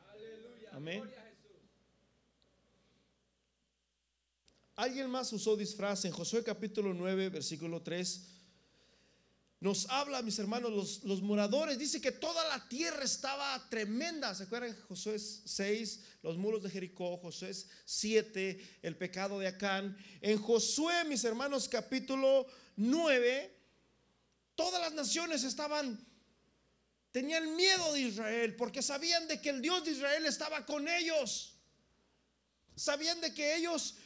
Amén. 0.76 1.02
Alguien 4.76 5.08
más 5.08 5.32
usó 5.32 5.56
disfraz 5.56 6.04
en 6.04 6.12
Josué 6.12 6.44
capítulo 6.44 6.92
9, 6.92 7.30
versículo 7.30 7.82
3 7.82 8.36
nos 9.58 9.88
habla, 9.88 10.20
mis 10.20 10.38
hermanos, 10.38 11.02
los, 11.02 11.22
moradores, 11.22 11.78
dice 11.78 12.00
que 12.00 12.12
toda 12.12 12.46
la 12.48 12.68
tierra 12.68 13.02
estaba 13.02 13.68
tremenda. 13.70 14.34
¿Se 14.34 14.42
acuerdan? 14.42 14.76
Josué 14.86 15.18
6, 15.18 16.04
los 16.22 16.36
muros 16.36 16.62
de 16.62 16.70
Jericó, 16.70 17.16
Josué 17.16 17.52
7, 17.86 18.78
el 18.82 18.96
pecado 18.98 19.38
de 19.38 19.46
Acán. 19.46 19.96
En 20.20 20.38
Josué, 20.38 21.04
mis 21.06 21.24
hermanos, 21.24 21.70
capítulo 21.70 22.46
9, 22.76 23.50
todas 24.54 24.80
las 24.80 24.92
naciones 24.92 25.42
estaban, 25.42 25.98
tenían 27.16 27.56
miedo 27.56 27.94
de 27.94 28.00
Israel 28.00 28.54
porque 28.56 28.82
sabían 28.82 29.26
de 29.26 29.40
que 29.40 29.48
el 29.48 29.62
Dios 29.62 29.82
de 29.86 29.92
Israel 29.92 30.26
estaba 30.26 30.66
con 30.66 30.86
ellos. 30.86 31.54
Sabían 32.74 33.22
de 33.22 33.32
que 33.32 33.56
ellos 33.56 33.96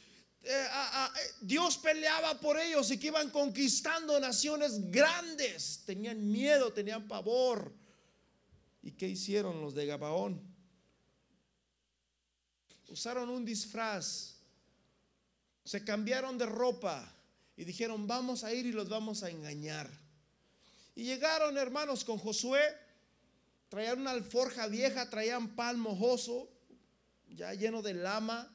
eh, 0.42 0.48
eh, 0.52 1.20
Dios 1.40 1.76
peleaba 1.78 2.38
por 2.38 2.56
ellos 2.56 2.88
y 2.92 3.00
que 3.00 3.08
iban 3.08 3.28
conquistando 3.30 4.20
naciones 4.20 4.92
grandes. 4.92 5.82
Tenían 5.84 6.30
miedo, 6.30 6.72
tenían 6.72 7.08
pavor. 7.08 7.74
¿Y 8.80 8.92
qué 8.92 9.08
hicieron 9.08 9.61
los 9.61 9.74
de 9.74 9.86
Gabaón? 9.86 10.48
usaron 12.86 13.28
un 13.28 13.44
disfraz, 13.44 14.36
se 15.64 15.84
cambiaron 15.84 16.38
de 16.38 16.46
ropa 16.46 17.12
y 17.56 17.64
dijeron, 17.64 18.06
vamos 18.06 18.44
a 18.44 18.52
ir 18.52 18.66
y 18.66 18.72
los 18.72 18.88
vamos 18.88 19.24
a 19.24 19.30
engañar. 19.30 19.90
Y 20.96 21.04
llegaron 21.04 21.56
hermanos 21.56 22.04
con 22.04 22.18
Josué, 22.18 22.61
traían 23.71 24.01
una 24.01 24.11
alforja 24.11 24.66
vieja, 24.66 25.09
traían 25.09 25.55
pan 25.55 25.79
mojoso, 25.79 26.51
ya 27.29 27.55
lleno 27.55 27.81
de 27.83 27.95
lama, 27.95 28.53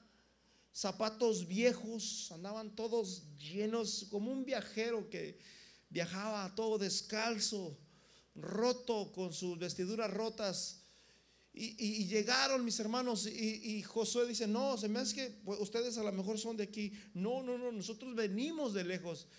zapatos 0.73 1.47
viejos, 1.47 2.29
andaban 2.33 2.75
todos 2.75 3.23
llenos, 3.37 4.07
como 4.11 4.29
un 4.29 4.43
viajero 4.43 5.09
que 5.09 5.39
viajaba 5.89 6.53
todo 6.53 6.77
descalzo, 6.77 7.79
roto, 8.35 9.13
con 9.13 9.33
sus 9.33 9.57
vestiduras 9.57 10.11
rotas. 10.11 10.81
Y, 11.53 12.05
llegaron 12.07 12.65
mis 12.65 12.77
hermanos 12.81 13.25
y, 13.25 13.81
Josué 13.83 14.27
dice, 14.27 14.45
no, 14.45 14.77
se 14.77 14.89
me 14.89 14.99
hace 14.99 15.15
que 15.15 15.29
pues, 15.45 15.57
ustedes 15.61 15.97
a 15.97 16.03
lo 16.03 16.11
mejor 16.11 16.37
son 16.37 16.57
de 16.57 16.63
aquí. 16.63 16.91
No, 17.13 17.41
no, 17.41 17.57
no, 17.57 17.71
nosotros 17.71 18.13
venimos 18.13 18.73
de 18.73 18.83
lejos. 18.83 19.29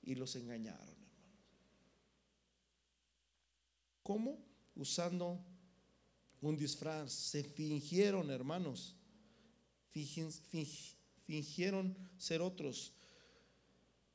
Y 0.00 0.14
los 0.14 0.36
engañaron, 0.36 0.88
hermanos. 0.88 1.42
¿Cómo? 4.04 4.47
Usando 4.78 5.38
un 6.40 6.56
disfraz. 6.56 7.12
Se 7.12 7.44
fingieron, 7.44 8.30
hermanos. 8.30 8.94
fingieron 11.26 11.94
ser 12.16 12.40
otros. 12.40 12.92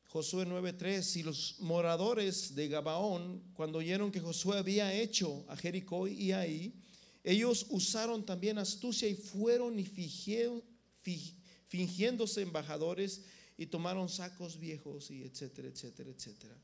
Josué 0.07 0.45
9:3, 0.45 1.17
y 1.17 1.23
los 1.23 1.59
moradores 1.59 2.55
de 2.55 2.67
Gabaón, 2.67 3.41
cuando 3.55 3.79
oyeron 3.79 4.11
que 4.11 4.19
Josué 4.19 4.57
había 4.59 4.93
hecho 4.93 5.43
a 5.47 5.57
Jericó 5.57 6.07
y 6.07 6.31
ahí, 6.31 6.73
ellos 7.23 7.65
usaron 7.69 8.25
también 8.25 8.57
astucia 8.57 9.07
y 9.07 9.15
fueron 9.15 9.79
y 9.79 9.85
fingiéndose 11.67 12.41
embajadores 12.41 13.23
y 13.57 13.65
tomaron 13.65 14.07
sacos 14.07 14.59
viejos 14.59 15.09
y 15.09 15.23
etcétera, 15.23 15.67
etcétera, 15.69 16.09
etcétera. 16.11 16.55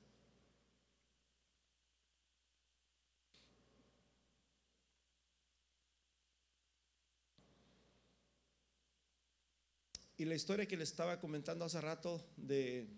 Y 10.20 10.26
la 10.26 10.36
historia 10.36 10.67
que 10.67 10.76
le 10.76 10.84
estaba 10.84 11.17
comentando 11.17 11.63
hace 11.63 11.80
rato 11.80 12.22
de 12.36 12.89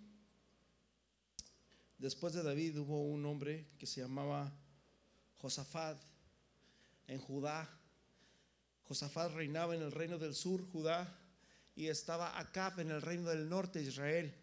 Después 2.00 2.34
de 2.34 2.42
David 2.42 2.80
hubo 2.80 3.04
un 3.04 3.24
hombre 3.28 3.68
que 3.78 3.86
se 3.86 4.02
llamaba 4.02 4.52
Josafat 5.38 6.02
en 7.06 7.20
Judá. 7.20 7.70
Josafat 8.86 9.34
reinaba 9.34 9.76
en 9.76 9.84
el 9.84 9.92
reino 9.92 10.18
del 10.18 10.34
sur, 10.34 10.68
Judá, 10.72 11.16
y 11.76 11.90
estaba 11.90 12.40
Acab 12.40 12.80
en 12.80 12.90
el 12.90 13.04
reino 13.04 13.30
del 13.30 13.48
norte, 13.48 13.84
Israel. 13.84 14.34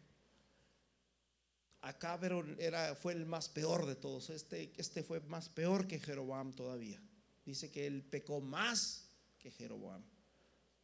Acab 1.81 2.23
era, 2.61 2.95
fue 2.95 3.13
el 3.13 3.27
más 3.27 3.49
peor 3.49 3.87
de 3.87 3.97
todos. 3.97 4.31
Este, 4.31 4.73
este 4.77 5.03
fue 5.03 5.19
más 5.23 5.49
peor 5.49 5.89
que 5.89 5.99
Jeroboam 5.99 6.53
todavía. 6.53 7.03
Dice 7.45 7.73
que 7.73 7.89
él 7.89 8.05
pecó 8.05 8.41
más 8.41 9.09
que 9.41 9.51
Jeroboam. 9.51 10.05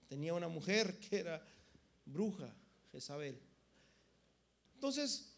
Tenía 0.09 0.35
una 0.35 0.49
mujer 0.49 0.99
que 0.99 1.21
era 1.21 1.41
bruja, 2.07 2.55
Jezabel. 2.93 3.41
Entonces, 4.75 5.35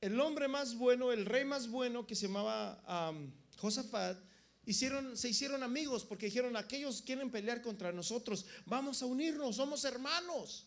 el 0.00 0.18
hombre 0.20 0.48
más 0.48 0.74
bueno, 0.74 1.12
el 1.12 1.24
rey 1.24 1.44
más 1.44 1.68
bueno 1.68 2.06
que 2.06 2.14
se 2.14 2.26
llamaba 2.26 3.12
Josafat, 3.56 4.18
hicieron, 4.66 5.16
se 5.16 5.28
hicieron 5.28 5.62
amigos 5.62 6.04
porque 6.04 6.26
dijeron, 6.26 6.56
aquellos 6.56 7.02
quieren 7.02 7.30
pelear 7.30 7.62
contra 7.62 7.92
nosotros, 7.92 8.44
vamos 8.66 9.02
a 9.02 9.06
unirnos, 9.06 9.56
somos 9.56 9.84
hermanos, 9.84 10.66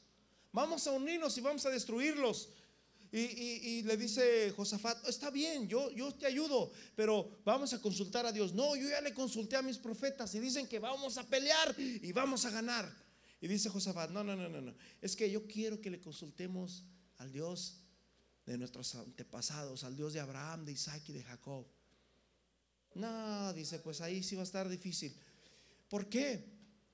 vamos 0.52 0.88
a 0.88 0.92
unirnos 0.92 1.38
y 1.38 1.42
vamos 1.42 1.66
a 1.66 1.70
destruirlos. 1.70 2.50
Y, 3.10 3.84
le 3.84 3.96
dice 3.96 4.52
Josafat, 4.52 5.08
está 5.08 5.30
bien, 5.30 5.68
yo, 5.68 5.90
yo 5.92 6.14
te 6.14 6.26
ayudo, 6.26 6.72
pero 6.96 7.40
vamos 7.46 7.74
a 7.74 7.82
consultar 7.82 8.26
a 8.26 8.34
Dios. 8.34 8.54
No, 8.54 8.76
yo 8.76 8.90
ya 8.90 9.00
le 9.00 9.14
consulté 9.14 9.56
a 9.56 9.62
mis 9.62 9.78
profetas 9.78 10.36
y 10.36 10.40
dicen 10.40 10.68
que 10.68 10.78
vamos 10.78 11.18
a 11.18 11.24
pelear 11.24 11.74
y 11.78 12.12
vamos 12.12 12.44
a 12.46 12.50
ganar. 12.50 13.07
Y 13.40 13.48
dice 13.48 13.70
Josafat, 13.70 14.10
no, 14.10 14.24
no, 14.24 14.36
no, 14.36 14.50
no, 14.50 14.62
no, 14.62 14.76
es 15.02 15.16
que 15.16 15.30
yo 15.30 15.46
quiero 15.46 15.80
que 15.80 15.92
le 15.92 16.02
consultemos 16.02 16.86
al 17.18 17.32
Dios 17.32 17.82
de 18.46 18.58
nuestros 18.58 18.96
antepasados, 18.96 19.84
al 19.84 19.96
Dios 19.96 20.14
de 20.14 20.20
Abraham, 20.20 20.66
de 20.66 20.72
Isaac 20.72 21.04
y 21.10 21.14
de 21.14 21.24
Jacob. 21.24 21.68
No, 22.96 23.54
dice, 23.54 23.80
pues 23.80 24.02
ahí 24.02 24.24
sí 24.24 24.36
va 24.36 24.42
a 24.42 24.46
estar 24.46 24.68
difícil. 24.70 25.16
¿Por 25.88 26.10
qué? 26.10 26.46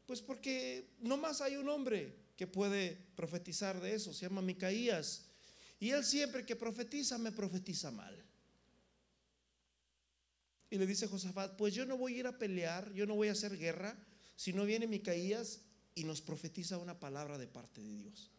Pues 0.06 0.22
porque 0.22 0.96
nomás 1.00 1.39
hay 1.41 1.56
un 1.56 1.70
hombre 1.70 2.24
que 2.36 2.48
puede 2.48 2.98
profetizar 3.16 3.80
de 3.80 3.96
eso, 3.96 4.14
se 4.14 4.28
llama 4.28 4.41
Micaías. 4.41 5.26
Y 5.80 5.91
él 5.91 6.04
siempre 6.04 6.46
que 6.46 6.56
profetiza, 6.56 7.18
me 7.18 7.32
profetiza 7.32 7.91
mal. 7.91 8.22
Y 10.70 10.78
le 10.78 10.88
dice 10.88 11.08
Josafat, 11.08 11.56
pues 11.56 11.74
yo 11.74 11.86
no 11.86 11.98
voy 11.98 12.16
a 12.16 12.18
ir 12.18 12.28
a 12.28 12.38
pelear, 12.38 12.91
yo 12.94 13.06
no 13.06 13.16
voy 13.16 13.28
a 13.28 13.34
hacer 13.34 13.58
guerra, 13.58 13.96
si 14.36 14.54
no 14.54 14.66
viene 14.66 14.88
Micaías 14.88 15.62
y 15.96 16.04
nos 16.04 16.22
profetiza 16.22 16.78
una 16.78 17.00
palabra 17.00 17.38
de 17.38 17.48
parte 17.48 17.82
de 17.82 17.96
Dios. 17.96 18.32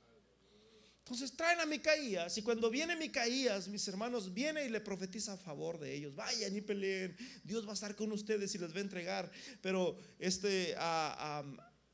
Entonces 1.04 1.36
traen 1.36 1.60
a 1.60 1.66
Micaías 1.66 2.38
y 2.38 2.42
cuando 2.42 2.70
viene 2.70 2.96
Micaías, 2.96 3.68
mis 3.68 3.86
hermanos, 3.88 4.32
viene 4.32 4.64
y 4.64 4.70
le 4.70 4.80
profetiza 4.80 5.34
a 5.34 5.36
favor 5.36 5.78
de 5.78 5.94
ellos. 5.94 6.14
Vayan 6.14 6.56
y 6.56 6.62
peleen, 6.62 7.14
Dios 7.44 7.66
va 7.66 7.72
a 7.72 7.74
estar 7.74 7.94
con 7.94 8.10
ustedes 8.10 8.54
y 8.54 8.58
les 8.58 8.72
va 8.72 8.78
a 8.78 8.80
entregar. 8.80 9.30
Pero 9.60 9.98
este, 10.18 10.74
a, 10.78 11.44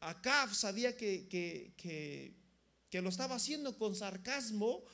a, 0.01 0.55
sabía 0.55 0.97
que, 0.97 1.27
que, 1.27 1.75
que, 2.89 3.03
lo 3.03 3.09
estaba 3.09 3.35
haciendo 3.35 3.77
con 3.77 3.97
sarcasmo, 3.97 4.85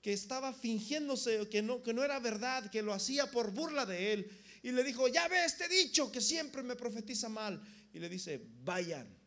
que 0.00 0.14
estaba 0.14 0.54
fingiéndose, 0.54 1.46
que 1.50 1.60
no, 1.60 1.82
que 1.82 1.92
no 1.92 2.02
era 2.02 2.20
verdad, 2.20 2.70
que 2.70 2.80
lo 2.80 2.94
hacía 2.94 3.30
por 3.30 3.50
burla 3.50 3.84
de 3.84 4.14
él. 4.14 4.30
Y 4.62 4.72
le 4.72 4.82
dijo, 4.82 5.08
ya 5.08 5.28
ve 5.28 5.44
este 5.44 5.68
dicho 5.68 6.10
que 6.10 6.22
siempre 6.22 6.62
me 6.62 6.74
profetiza 6.74 7.28
mal. 7.28 7.62
Y 7.92 7.98
le 7.98 8.08
dice, 8.08 8.40
vayan 8.64 9.21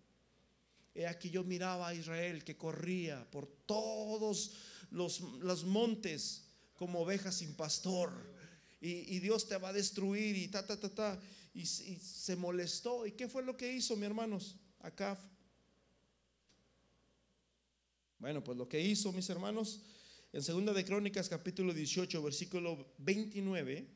He 0.95 1.05
aquí 1.05 1.29
yo 1.29 1.43
miraba 1.43 1.89
a 1.89 1.93
Israel 1.93 2.45
que 2.45 2.55
corría 2.55 3.29
por 3.29 3.47
todos 3.65 4.53
los, 4.91 5.19
los 5.19 5.65
montes 5.65 6.45
como 6.73 7.01
ovejas 7.01 7.35
sin 7.35 7.53
pastor. 7.53 8.33
Y, 8.79 9.19
Dios 9.19 9.47
te 9.47 9.57
va 9.57 9.69
a 9.69 9.73
destruir 9.73 10.37
y 10.37 10.47
ta, 10.47 10.65
ta, 10.65 10.79
ta, 10.79 10.89
ta. 10.89 11.19
Y, 11.53 11.65
se 11.65 12.35
molestó. 12.37 13.05
¿Y 13.05 13.11
qué 13.11 13.27
fue 13.27 13.43
lo 13.43 13.57
que 13.57 13.73
hizo, 13.73 13.97
mi 13.97 14.05
hermanos? 14.05 14.55
Acá. 14.79 15.19
Bueno, 18.19 18.41
pues 18.41 18.57
lo 18.57 18.69
que 18.69 18.79
hizo, 18.79 19.11
mis 19.11 19.29
hermanos, 19.29 19.81
en 20.31 20.43
segunda 20.43 20.71
de 20.71 20.85
Crónicas 20.85 21.27
capítulo 21.27 21.73
18, 21.73 22.23
versículo 22.23 22.93
29, 22.99 23.87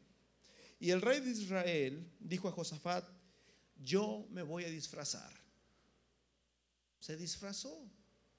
y 0.82 0.90
el 0.90 1.02
rey 1.02 1.22
de 1.22 1.32
Israel 1.32 2.12
dijo 2.20 2.48
a 2.50 2.52
Josafat, 2.52 3.08
yo 3.78 4.28
me 4.32 4.44
voy 4.44 4.66
a 4.66 4.70
disfrazar 4.70 5.40
se 7.00 7.16
disfrazó 7.18 7.90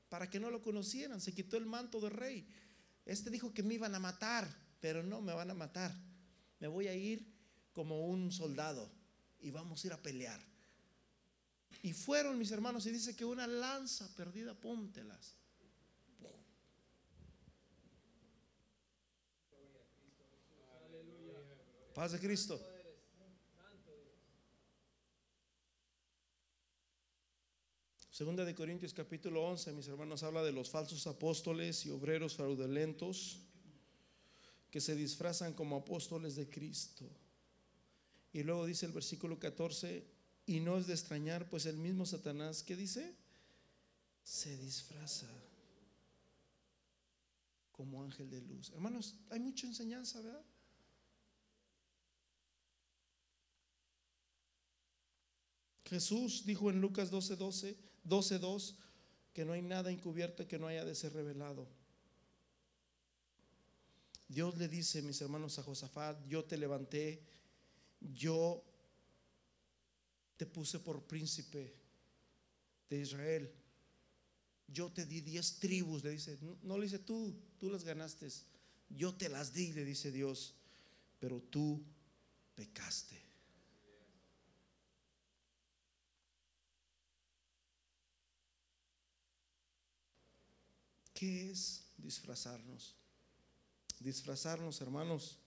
para 0.09 0.29
que 0.29 0.41
no 0.41 0.51
lo 0.51 0.63
conocieran, 0.63 1.21
se 1.21 1.35
quitó 1.35 1.57
el 1.57 1.67
manto 1.67 2.01
de 2.01 2.11
rey. 2.11 2.49
Este 3.05 3.31
dijo 3.31 3.53
que 3.53 3.63
me 3.63 3.75
iban 3.75 3.95
a 3.95 3.99
matar, 3.99 4.49
pero 4.81 5.03
no 5.03 5.21
me 5.21 5.33
van 5.33 5.51
a 5.51 5.55
matar. 5.55 5.95
Me 6.59 6.69
voy 6.69 6.89
a 6.89 6.95
ir 6.95 7.27
como 7.73 8.07
un 8.07 8.31
soldado 8.33 8.91
y 9.41 9.51
vamos 9.51 9.83
a 9.83 9.87
ir 9.87 9.93
a 9.93 10.03
pelear. 10.03 10.41
Y 11.83 11.93
fueron 11.93 12.39
mis 12.39 12.51
hermanos 12.51 12.85
y 12.87 12.91
dice 12.91 13.17
que 13.17 13.25
una 13.25 13.47
lanza 13.47 14.15
perdida, 14.15 14.55
póntelas. 14.55 15.37
Paz 21.95 22.13
de 22.13 22.21
Cristo. 22.21 22.61
Segunda 28.21 28.45
de 28.45 28.55
Corintios 28.55 28.93
capítulo 28.93 29.43
11, 29.49 29.73
mis 29.73 29.89
hermanos, 29.89 30.23
habla 30.23 30.43
de 30.43 30.53
los 30.53 30.69
falsos 30.69 31.07
apóstoles 31.07 31.87
y 31.87 31.91
obreros 31.91 32.35
fraudulentos 32.35 33.39
que 34.71 34.79
se 34.79 34.95
disfrazan 34.95 35.55
como 35.55 35.77
apóstoles 35.77 36.37
de 36.37 36.47
Cristo. 36.47 37.09
Y 38.35 38.43
luego 38.43 38.67
dice 38.67 38.85
el 38.85 38.93
versículo 38.93 39.39
14, 39.39 40.05
y 40.45 40.61
no 40.61 40.77
es 40.77 40.87
de 40.87 40.93
extrañar, 40.93 41.49
pues 41.49 41.65
el 41.65 41.79
mismo 41.79 42.05
Satanás, 42.05 42.63
¿qué 42.63 42.77
dice? 42.77 43.17
Se 44.23 44.55
disfraza 44.59 45.31
como 47.73 48.03
ángel 48.03 48.29
de 48.29 48.43
luz. 48.43 48.69
Hermanos, 48.75 49.15
hay 49.31 49.41
mucha 49.41 49.67
enseñanza, 49.67 50.21
¿verdad? 50.21 50.45
Jesús 55.87 56.45
dijo 56.45 56.69
en 56.69 56.83
Lucas 56.83 57.11
12:12, 57.11 57.37
12, 57.39 57.90
12.2, 58.11 58.75
que 59.33 59.45
no 59.45 59.53
hay 59.53 59.63
nada 59.63 59.91
encubierto 59.91 60.47
que 60.47 60.59
no 60.59 60.67
haya 60.67 60.85
de 60.85 60.95
ser 60.95 61.13
revelado. 61.15 61.67
Dios 64.29 64.57
le 64.59 64.69
dice, 64.69 65.03
mis 65.03 65.21
hermanos, 65.21 65.59
a 65.59 65.63
Josafat, 65.63 66.19
yo 66.29 66.45
te 66.45 66.57
levanté, 66.57 67.23
yo 68.01 68.63
te 70.37 70.47
puse 70.47 70.79
por 70.81 71.03
príncipe 71.05 71.75
de 72.89 73.01
Israel. 73.01 73.53
yo 74.73 74.91
te 74.91 75.05
di 75.05 75.21
diez 75.21 75.59
tribus, 75.59 76.05
le 76.05 76.11
dice, 76.11 76.39
no, 76.63 76.79
le 76.79 76.85
dice 76.85 76.99
tú, 77.01 77.35
tú 77.59 77.71
las 77.71 77.85
ganaste, 77.85 78.29
yo 78.89 79.15
te 79.15 79.29
las 79.29 79.53
di, 79.53 79.73
le 79.73 79.85
dice 79.85 80.13
Dios, 80.13 80.55
pero 81.19 81.41
tú 81.41 81.83
pecaste. 82.55 83.30
¿Qué 91.21 91.51
es 91.51 91.85
disfrazarnos? 91.99 92.97
Disfrazarnos, 93.99 94.81
hermanos, 94.81 95.39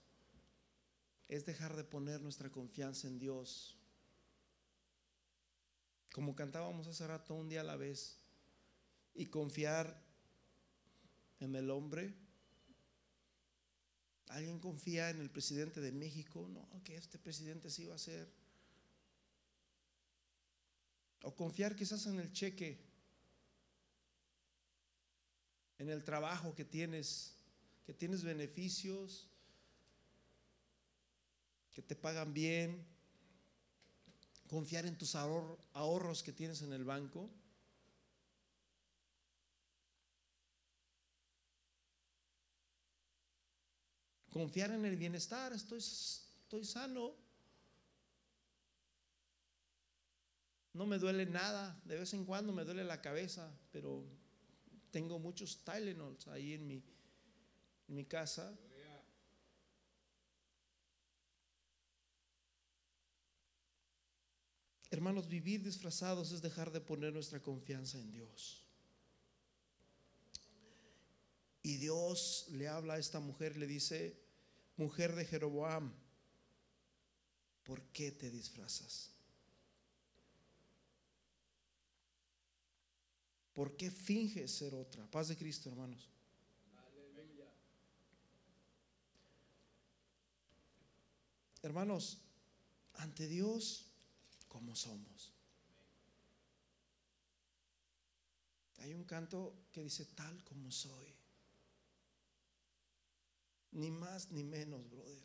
es 1.26 1.44
dejar 1.44 1.74
de 1.74 1.82
poner 1.82 2.20
nuestra 2.20 2.48
confianza 2.48 3.08
en 3.08 3.18
Dios. 3.18 3.76
Como 6.12 6.36
cantábamos 6.36 6.86
hace 6.86 7.04
rato, 7.08 7.34
un 7.34 7.48
día 7.48 7.62
a 7.62 7.64
la 7.64 7.74
vez, 7.74 8.18
y 9.16 9.26
confiar 9.26 10.00
en 11.40 11.56
el 11.56 11.68
hombre. 11.70 12.14
¿Alguien 14.28 14.60
confía 14.60 15.10
en 15.10 15.20
el 15.20 15.28
presidente 15.28 15.80
de 15.80 15.90
México? 15.90 16.46
No, 16.48 16.68
que 16.84 16.94
este 16.94 17.18
presidente 17.18 17.68
sí 17.68 17.84
va 17.84 17.96
a 17.96 17.98
ser. 17.98 18.32
O 21.24 21.34
confiar 21.34 21.74
quizás 21.74 22.06
en 22.06 22.20
el 22.20 22.32
cheque, 22.32 22.93
en 25.84 25.90
el 25.90 26.02
trabajo 26.02 26.54
que 26.54 26.64
tienes, 26.64 27.36
que 27.84 27.92
tienes 27.92 28.24
beneficios, 28.24 29.28
que 31.72 31.82
te 31.82 31.94
pagan 31.94 32.32
bien, 32.32 32.86
confiar 34.48 34.86
en 34.86 34.96
tus 34.96 35.14
ahorros 35.14 36.22
que 36.22 36.32
tienes 36.32 36.62
en 36.62 36.72
el 36.72 36.84
banco. 36.84 37.30
Confiar 44.30 44.70
en 44.70 44.86
el 44.86 44.96
bienestar, 44.96 45.52
estoy, 45.52 45.80
estoy 45.80 46.64
sano. 46.64 47.14
No 50.72 50.86
me 50.86 50.98
duele 50.98 51.26
nada, 51.26 51.78
de 51.84 51.98
vez 51.98 52.14
en 52.14 52.24
cuando 52.24 52.54
me 52.54 52.64
duele 52.64 52.84
la 52.84 53.02
cabeza, 53.02 53.52
pero 53.70 54.23
tengo 54.94 55.18
muchos 55.18 55.64
Tylenols 55.64 56.28
ahí 56.28 56.52
en 56.52 56.68
mi, 56.68 56.76
en 57.88 57.94
mi 57.96 58.04
casa. 58.04 58.56
Hermanos, 64.92 65.26
vivir 65.26 65.64
disfrazados 65.64 66.30
es 66.30 66.42
dejar 66.42 66.70
de 66.70 66.80
poner 66.80 67.12
nuestra 67.12 67.42
confianza 67.42 67.98
en 67.98 68.12
Dios. 68.12 68.64
Y 71.64 71.78
Dios 71.78 72.46
le 72.52 72.68
habla 72.68 72.94
a 72.94 72.98
esta 72.98 73.18
mujer, 73.18 73.56
le 73.56 73.66
dice, 73.66 74.16
mujer 74.76 75.16
de 75.16 75.24
Jeroboam, 75.24 75.92
¿por 77.64 77.82
qué 77.86 78.12
te 78.12 78.30
disfrazas? 78.30 79.13
¿Por 83.54 83.76
qué 83.76 83.90
finges 83.90 84.50
ser 84.50 84.74
otra? 84.74 85.08
Paz 85.10 85.28
de 85.28 85.36
Cristo, 85.36 85.68
hermanos. 85.68 86.10
Hermanos, 91.62 92.18
ante 92.94 93.26
Dios, 93.28 93.86
como 94.48 94.74
somos. 94.74 95.32
Hay 98.78 98.92
un 98.92 99.04
canto 99.04 99.54
que 99.72 99.82
dice 99.82 100.04
tal 100.04 100.44
como 100.44 100.70
soy. 100.70 101.14
Ni 103.70 103.90
más 103.90 104.30
ni 104.30 104.42
menos, 104.42 104.90
brother. 104.90 105.22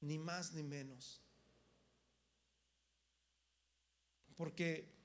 Ni 0.00 0.18
más 0.18 0.52
ni 0.52 0.62
menos. 0.62 1.22
Porque 4.36 4.95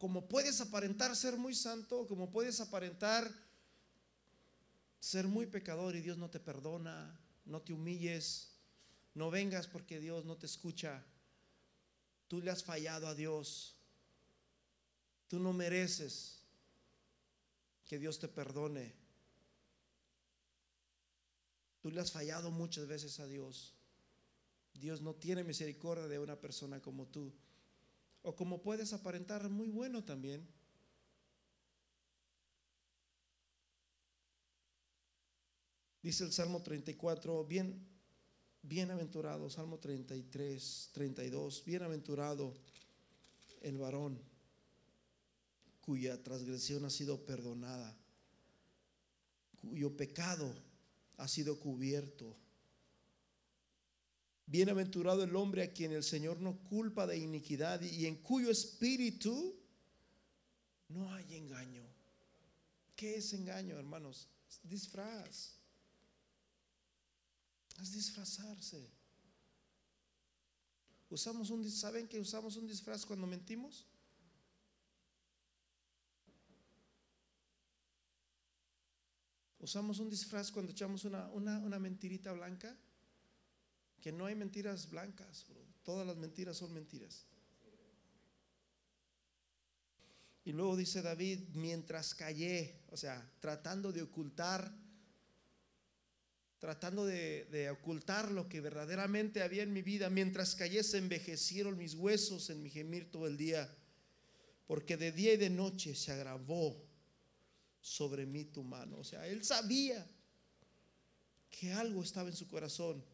como 0.00 0.26
puedes 0.26 0.62
aparentar 0.62 1.14
ser 1.14 1.36
muy 1.36 1.54
santo, 1.54 2.06
como 2.06 2.30
puedes 2.30 2.58
aparentar 2.62 3.30
ser 4.98 5.28
muy 5.28 5.44
pecador 5.44 5.94
y 5.94 6.00
Dios 6.00 6.16
no 6.16 6.30
te 6.30 6.40
perdona, 6.40 7.20
no 7.44 7.60
te 7.60 7.74
humilles, 7.74 8.56
no 9.12 9.30
vengas 9.30 9.66
porque 9.66 10.00
Dios 10.00 10.24
no 10.24 10.38
te 10.38 10.46
escucha. 10.46 11.04
Tú 12.28 12.40
le 12.40 12.50
has 12.50 12.64
fallado 12.64 13.08
a 13.08 13.14
Dios. 13.14 13.76
Tú 15.28 15.38
no 15.38 15.52
mereces 15.52 16.40
que 17.84 17.98
Dios 17.98 18.18
te 18.18 18.28
perdone. 18.28 18.94
Tú 21.82 21.90
le 21.90 22.00
has 22.00 22.10
fallado 22.10 22.50
muchas 22.50 22.86
veces 22.86 23.20
a 23.20 23.26
Dios. 23.26 23.74
Dios 24.72 25.02
no 25.02 25.14
tiene 25.14 25.44
misericordia 25.44 26.08
de 26.08 26.18
una 26.18 26.40
persona 26.40 26.80
como 26.80 27.06
tú. 27.06 27.34
O 28.22 28.36
como 28.36 28.60
puedes 28.62 28.92
aparentar 28.92 29.48
muy 29.48 29.68
bueno 29.68 30.04
también. 30.04 30.46
Dice 36.02 36.24
el 36.24 36.32
Salmo 36.32 36.62
34, 36.62 37.44
bien, 37.44 37.86
bienaventurado, 38.62 39.50
Salmo 39.50 39.78
33, 39.78 40.90
32, 40.92 41.64
bienaventurado 41.64 42.54
el 43.60 43.76
varón 43.76 44.18
cuya 45.82 46.22
transgresión 46.22 46.84
ha 46.84 46.90
sido 46.90 47.24
perdonada, 47.26 47.96
cuyo 49.60 49.96
pecado 49.96 50.54
ha 51.16 51.26
sido 51.28 51.58
cubierto. 51.58 52.36
Bienaventurado 54.50 55.22
el 55.22 55.36
hombre 55.36 55.62
a 55.62 55.72
quien 55.72 55.92
el 55.92 56.02
Señor 56.02 56.40
no 56.40 56.58
culpa 56.64 57.06
de 57.06 57.16
iniquidad 57.16 57.80
y 57.80 58.06
en 58.06 58.16
cuyo 58.16 58.50
espíritu 58.50 59.54
no 60.88 61.14
hay 61.14 61.36
engaño. 61.36 61.84
¿Qué 62.96 63.14
es 63.14 63.32
engaño, 63.32 63.78
hermanos? 63.78 64.28
Disfraz. 64.64 65.54
Es 67.80 67.92
disfrazarse. 67.92 68.90
Usamos 71.08 71.50
un 71.50 71.70
¿saben 71.70 72.08
que 72.08 72.18
usamos 72.18 72.56
un 72.56 72.66
disfraz 72.66 73.06
cuando 73.06 73.28
mentimos? 73.28 73.86
Usamos 79.60 80.00
un 80.00 80.10
disfraz 80.10 80.50
cuando 80.50 80.72
echamos 80.72 81.04
una, 81.04 81.28
una, 81.28 81.78
mentirita 81.78 82.32
blanca. 82.32 82.76
Que 84.00 84.12
no 84.12 84.26
hay 84.26 84.34
mentiras 84.34 84.90
blancas, 84.90 85.46
todas 85.82 86.06
las 86.06 86.16
mentiras 86.16 86.56
son 86.56 86.72
mentiras. 86.72 87.26
Y 90.44 90.52
luego 90.52 90.76
dice 90.76 91.02
David, 91.02 91.40
mientras 91.52 92.14
callé, 92.14 92.80
o 92.88 92.96
sea, 92.96 93.30
tratando 93.40 93.92
de 93.92 94.02
ocultar, 94.02 94.72
tratando 96.58 97.04
de, 97.04 97.68
ocultar 97.70 98.30
lo 98.30 98.48
que 98.48 98.60
verdaderamente 98.60 99.42
había 99.42 99.62
en 99.62 99.72
mi 99.72 99.82
vida, 99.82 100.08
mientras 100.10 100.54
callé 100.54 100.82
se 100.82 100.98
envejecieron 100.98 101.76
mis 101.76 101.94
huesos 101.94 102.50
en 102.50 102.62
mi 102.62 102.70
gemir 102.70 103.10
todo 103.10 103.26
el 103.26 103.36
día, 103.36 103.72
porque 104.66 104.96
de 104.96 105.12
día 105.12 105.34
y 105.34 105.36
de 105.36 105.50
noche 105.50 105.94
se 105.94 106.12
agravó 106.12 106.84
sobre 107.80 108.24
mí 108.24 108.44
tu 108.44 108.62
mano. 108.62 108.98
O 108.98 109.04
sea, 109.04 109.26
él 109.26 109.44
sabía 109.44 110.06
que 111.50 111.72
algo 111.72 112.02
estaba 112.02 112.28
en 112.28 112.36
su 112.36 112.48
corazón. 112.48 113.04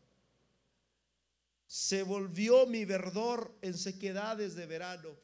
Se 1.67 2.03
volvió 2.03 2.67
mi 2.67 2.85
verdor 2.85 3.57
en 3.61 3.75
sequedades 3.75 4.55
de 4.55 4.67
verano. 4.67 5.17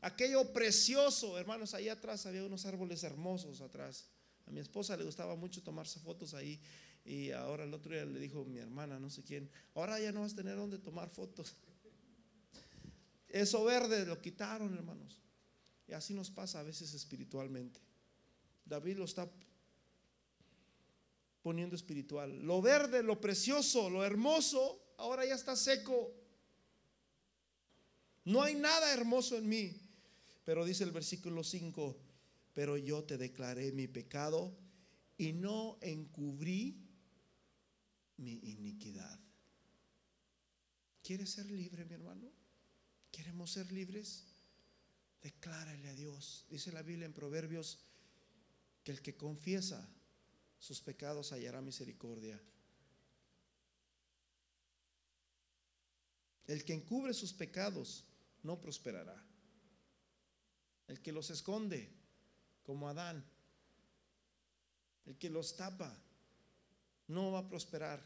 Aquello 0.00 0.52
precioso, 0.52 1.38
hermanos, 1.38 1.74
ahí 1.74 1.88
atrás 1.88 2.24
había 2.26 2.44
unos 2.44 2.66
árboles 2.66 3.02
hermosos 3.02 3.60
atrás. 3.60 4.08
A 4.46 4.50
mi 4.50 4.60
esposa 4.60 4.96
le 4.96 5.04
gustaba 5.04 5.34
mucho 5.34 5.62
tomarse 5.62 5.98
fotos 5.98 6.34
ahí. 6.34 6.60
Y 7.04 7.30
ahora 7.32 7.64
el 7.64 7.74
otro 7.74 7.92
día 7.92 8.04
le 8.04 8.20
dijo 8.20 8.44
mi 8.44 8.58
hermana, 8.58 8.98
no 8.98 9.10
sé 9.10 9.22
quién, 9.22 9.50
ahora 9.74 9.98
ya 9.98 10.12
no 10.12 10.20
vas 10.20 10.34
a 10.34 10.36
tener 10.36 10.56
donde 10.56 10.78
tomar 10.78 11.08
fotos. 11.08 11.56
Eso 13.28 13.64
verde 13.64 14.06
lo 14.06 14.20
quitaron, 14.20 14.74
hermanos. 14.74 15.20
Y 15.86 15.94
así 15.94 16.14
nos 16.14 16.30
pasa 16.30 16.60
a 16.60 16.62
veces 16.62 16.92
espiritualmente. 16.94 17.80
David 18.64 18.98
lo 18.98 19.04
está 19.04 19.28
poniendo 21.42 21.74
espiritual. 21.74 22.42
Lo 22.42 22.60
verde, 22.60 23.02
lo 23.02 23.20
precioso, 23.20 23.88
lo 23.88 24.04
hermoso, 24.04 24.82
ahora 24.98 25.24
ya 25.24 25.34
está 25.34 25.56
seco. 25.56 26.12
No 28.24 28.42
hay 28.42 28.54
nada 28.54 28.92
hermoso 28.92 29.36
en 29.38 29.48
mí. 29.48 29.80
Pero 30.44 30.64
dice 30.64 30.84
el 30.84 30.92
versículo 30.92 31.44
5, 31.44 31.96
pero 32.54 32.76
yo 32.76 33.04
te 33.04 33.18
declaré 33.18 33.72
mi 33.72 33.86
pecado 33.86 34.56
y 35.16 35.32
no 35.32 35.78
encubrí 35.80 36.76
mi 38.16 38.32
iniquidad. 38.32 39.18
¿Quieres 41.02 41.30
ser 41.30 41.50
libre, 41.50 41.84
mi 41.84 41.94
hermano? 41.94 42.30
¿Queremos 43.10 43.52
ser 43.52 43.70
libres? 43.72 44.24
Declárale 45.22 45.88
a 45.88 45.94
Dios. 45.94 46.46
Dice 46.48 46.72
la 46.72 46.82
Biblia 46.82 47.06
en 47.06 47.12
Proverbios 47.12 47.80
que 48.84 48.92
el 48.92 49.02
que 49.02 49.16
confiesa 49.16 49.86
sus 50.58 50.80
pecados 50.80 51.32
hallará 51.32 51.60
misericordia. 51.60 52.40
El 56.48 56.64
que 56.64 56.72
encubre 56.72 57.14
sus 57.14 57.32
pecados 57.32 58.04
no 58.42 58.60
prosperará. 58.60 59.22
El 60.88 61.00
que 61.00 61.12
los 61.12 61.30
esconde, 61.30 61.88
como 62.64 62.88
Adán, 62.88 63.24
el 65.06 65.16
que 65.18 65.30
los 65.30 65.56
tapa, 65.56 65.94
no 67.08 67.32
va 67.32 67.40
a 67.40 67.48
prosperar. 67.48 68.02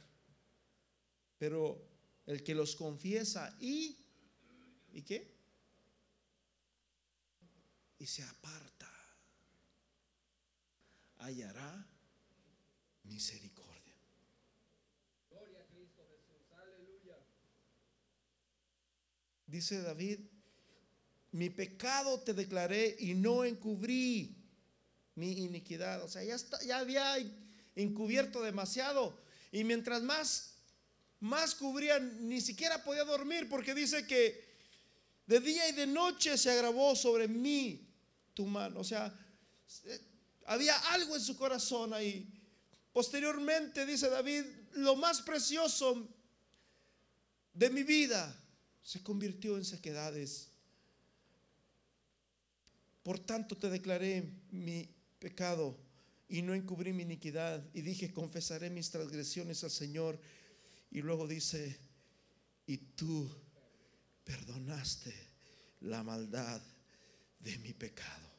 Pero 1.39 1.89
el 2.27 2.43
que 2.43 2.55
los 2.55 2.77
confiesa 2.77 3.57
y, 3.61 3.97
¿y 4.93 5.03
qué? 5.03 5.33
Y 7.99 8.07
se 8.07 8.25
aparta, 8.25 8.91
hallará 11.19 11.87
misericordia. 13.05 13.95
Gloria 15.31 15.61
a 15.61 15.67
Cristo 15.67 16.03
Jesús, 16.11 16.53
aleluya. 16.53 17.19
Dice 19.53 19.83
David, 19.83 20.19
mi 21.33 21.51
pecado 21.51 22.19
te 22.21 22.33
declaré 22.33 22.97
y 22.99 23.13
no 23.13 23.45
encubrí 23.45 24.35
mi 25.15 25.33
iniquidad. 25.33 26.03
O 26.03 26.09
sea, 26.09 26.25
ya, 26.25 26.37
está, 26.37 26.59
ya 26.63 26.79
había 26.79 27.19
encubierto 27.77 28.41
demasiado. 28.41 29.23
Y 29.53 29.63
mientras 29.65 30.01
más, 30.03 30.55
más 31.21 31.55
cubría, 31.55 31.99
ni 31.99 32.41
siquiera 32.41 32.83
podía 32.83 33.05
dormir 33.05 33.47
porque 33.51 33.75
dice 33.75 34.07
que 34.07 34.43
de 35.27 35.39
día 35.39 35.69
y 35.69 35.73
de 35.73 35.87
noche 35.87 36.39
se 36.39 36.51
agravó 36.51 36.97
sobre 36.97 37.29
mí 37.29 37.87
tu 38.33 38.47
mano. 38.47 38.81
O 38.81 38.85
sea, 38.85 39.15
eh, 39.85 40.01
había 40.47 40.79
algo 40.95 41.15
en 41.15 41.21
su 41.21 41.37
corazón 41.37 41.93
ahí. 41.93 42.27
Posteriormente, 42.91 43.85
dice 43.85 44.09
David, 44.09 44.45
lo 44.77 44.97
más 44.97 45.21
precioso 45.21 46.09
de 47.53 47.69
mi 47.69 47.83
vida 47.83 48.39
se 48.83 49.03
convirtió 49.03 49.57
en 49.57 49.65
sequedades. 49.65 50.51
Por 53.03 53.19
tanto 53.19 53.57
te 53.57 53.69
declaré 53.69 54.33
mi 54.51 54.89
pecado 55.19 55.77
y 56.29 56.43
no 56.43 56.55
encubrí 56.55 56.93
mi 56.93 57.03
iniquidad. 57.03 57.65
Y 57.75 57.83
dije, 57.83 58.13
confesaré 58.13 58.71
mis 58.71 58.91
transgresiones 58.91 59.63
al 59.65 59.71
Señor. 59.71 60.19
Y 60.91 61.01
luego 61.01 61.27
dice, 61.27 61.79
y 62.67 62.79
tú 62.79 63.31
perdonaste 64.25 65.15
la 65.81 66.03
maldad 66.03 66.61
de 67.41 67.59
mi 67.59 67.73
pecado. 67.73 68.31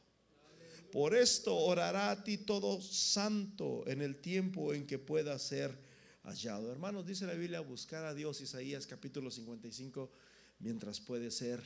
Por 0.91 1.15
esto 1.15 1.55
orará 1.55 2.11
a 2.11 2.23
ti 2.23 2.37
todo 2.37 2.79
santo 2.79 3.83
en 3.87 4.01
el 4.01 4.17
tiempo 4.17 4.73
en 4.73 4.85
que 4.85 4.99
pueda 4.99 5.37
ser 5.39 5.77
hallado. 6.23 6.71
Hermanos, 6.71 7.05
dice 7.05 7.25
la 7.25 7.33
Biblia, 7.33 7.61
buscar 7.61 8.05
a 8.05 8.13
Dios, 8.13 8.41
Isaías 8.41 8.85
capítulo 8.85 9.31
55, 9.31 10.11
mientras 10.59 10.99
puede 10.99 11.31
ser 11.31 11.61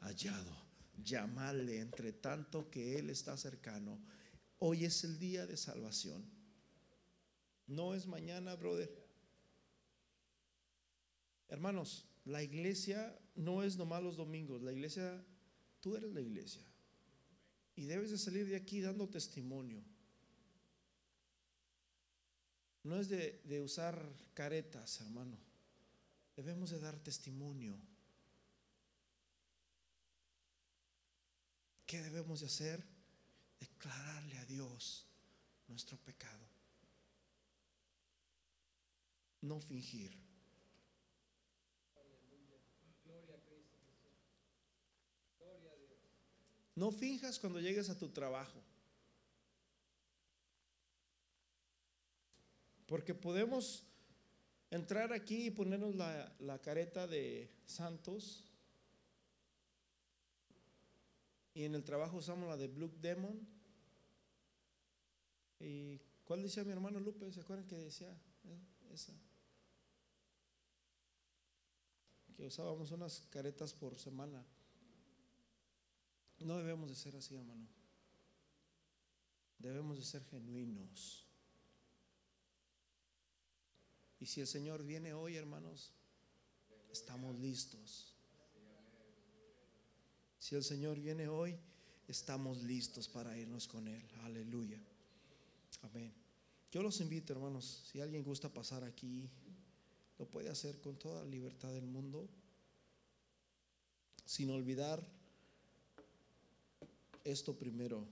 hallado. 0.00 0.52
Llamarle 1.02 1.80
entre 1.80 2.12
tanto 2.12 2.70
que 2.70 2.98
Él 2.98 3.10
está 3.10 3.36
cercano. 3.36 3.98
Hoy 4.58 4.84
es 4.84 5.04
el 5.04 5.18
día 5.18 5.46
de 5.46 5.56
salvación. 5.56 6.24
No 7.66 7.94
es 7.94 8.06
mañana, 8.06 8.54
brother. 8.54 8.90
Hermanos, 11.48 12.06
la 12.24 12.42
iglesia 12.42 13.18
no 13.34 13.62
es 13.62 13.76
nomás 13.76 14.02
los 14.02 14.16
domingos. 14.16 14.62
La 14.62 14.72
iglesia, 14.72 15.24
tú 15.80 15.96
eres 15.96 16.12
la 16.12 16.20
iglesia. 16.20 16.62
Y 17.76 17.84
debes 17.84 18.10
de 18.10 18.18
salir 18.18 18.46
de 18.46 18.56
aquí 18.56 18.80
dando 18.80 19.08
testimonio. 19.08 19.82
No 22.84 23.00
es 23.00 23.08
de, 23.08 23.60
usar 23.62 23.98
caretas, 24.34 25.00
hermano. 25.00 25.38
Debemos 26.36 26.70
de 26.70 26.80
dar 26.80 26.98
testimonio. 27.02 27.78
¿Qué 31.86 32.02
debemos 32.02 32.40
de 32.40 32.46
hacer? 32.46 32.84
Declararle 33.60 34.38
a 34.38 34.44
Dios 34.46 35.06
nuestro 35.68 35.96
pecado. 35.98 36.48
No 39.40 39.60
fingir. 39.60 40.24
No 46.76 46.90
finjas 46.90 47.38
cuando 47.38 47.60
llegues 47.60 47.88
a 47.88 47.98
tu 47.98 48.08
trabajo. 48.08 48.60
Porque 52.86 53.14
podemos 53.14 53.84
entrar 54.70 55.12
aquí 55.12 55.46
y 55.46 55.50
ponernos 55.50 55.94
la, 55.94 56.60
careta 56.62 57.06
de 57.06 57.50
santos. 57.64 58.44
Y 61.54 61.64
en 61.64 61.74
el 61.76 61.84
trabajo 61.84 62.16
usamos 62.16 62.48
la 62.48 62.56
de 62.56 62.66
Blue 62.66 62.92
Demon. 63.00 63.46
¿Y 65.60 65.98
cuál 66.24 66.42
decía 66.42 66.64
mi 66.64 66.72
hermano 66.72 66.98
Lupe? 66.98 67.32
¿Se 67.32 67.40
acuerdan 67.40 67.66
que 67.66 67.76
decía 67.76 68.12
esa? 68.92 69.12
Que 72.36 72.46
usábamos 72.46 72.90
unas 72.90 73.20
caretas 73.30 73.72
por 73.72 73.96
semana. 73.96 74.44
No 76.40 76.58
debemos 76.58 76.90
de 76.90 76.96
ser 76.96 77.14
así, 77.14 77.36
hermano. 77.36 77.68
Debemos 79.58 79.96
de 79.96 80.04
ser 80.04 80.24
genuinos. 80.24 81.24
Y 84.18 84.26
si 84.26 84.40
el 84.40 84.46
Señor 84.46 84.82
viene 84.82 85.14
hoy, 85.14 85.36
hermanos, 85.36 85.92
estamos 86.90 87.38
listos. 87.38 88.13
Si 90.44 90.54
el 90.54 90.62
Señor 90.62 91.00
viene 91.00 91.26
hoy, 91.26 91.56
estamos 92.06 92.62
listos 92.64 93.08
para 93.08 93.34
irnos 93.34 93.66
con 93.66 93.88
Él. 93.88 94.04
Aleluya. 94.24 94.78
Amén. 95.80 96.12
Yo 96.70 96.82
los 96.82 97.00
invito, 97.00 97.32
hermanos, 97.32 97.88
si 97.90 98.02
alguien 98.02 98.22
gusta 98.22 98.52
pasar 98.52 98.84
aquí, 98.84 99.30
lo 100.18 100.26
puede 100.26 100.50
hacer 100.50 100.82
con 100.82 100.98
toda 100.98 101.24
la 101.24 101.30
libertad 101.30 101.72
del 101.72 101.86
mundo, 101.86 102.28
sin 104.26 104.50
olvidar 104.50 105.02
esto 107.24 107.56
primero. 107.56 108.06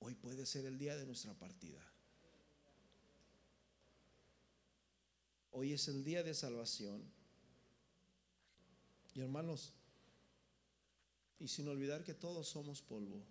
Hoy 0.00 0.16
puede 0.16 0.44
ser 0.44 0.64
el 0.64 0.76
día 0.76 0.96
de 0.96 1.06
nuestra 1.06 1.34
partida. 1.34 1.86
Hoy 5.52 5.72
es 5.72 5.86
el 5.86 6.02
día 6.02 6.24
de 6.24 6.34
salvación. 6.34 7.00
Y 9.14 9.20
hermanos, 9.20 9.72
y 11.40 11.48
sin 11.48 11.66
olvidar 11.68 12.04
que 12.04 12.14
todos 12.14 12.46
somos 12.46 12.82
polvo. 12.82 13.24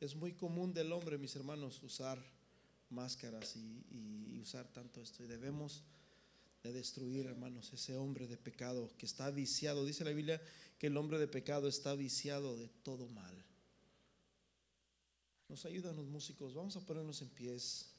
Es 0.00 0.14
muy 0.14 0.32
común 0.34 0.74
del 0.74 0.92
hombre, 0.92 1.16
mis 1.16 1.34
hermanos, 1.36 1.82
usar 1.82 2.22
máscaras 2.90 3.56
y, 3.56 4.38
usar 4.40 4.68
tanto 4.72 5.00
esto. 5.00 5.22
Y 5.22 5.26
debemos 5.26 5.82
de 6.62 6.72
destruir, 6.72 7.26
hermanos, 7.26 7.72
ese 7.72 7.96
hombre 7.96 8.26
de 8.26 8.36
pecado 8.36 8.90
que 8.96 9.06
está 9.06 9.30
viciado. 9.30 9.84
Dice 9.84 10.04
la 10.04 10.12
Biblia 10.12 10.40
que 10.78 10.88
el 10.88 10.96
hombre 10.96 11.18
de 11.18 11.28
pecado 11.28 11.68
está 11.68 11.94
viciado 11.94 12.56
de 12.56 12.68
todo 12.68 13.08
mal. 13.08 13.44
Nos 15.48 15.64
ayudan 15.64 15.96
los 15.96 16.06
músicos. 16.06 16.54
Vamos 16.54 16.76
a 16.76 16.84
ponernos 16.84 17.22
en 17.22 17.30
pies. 17.30 17.90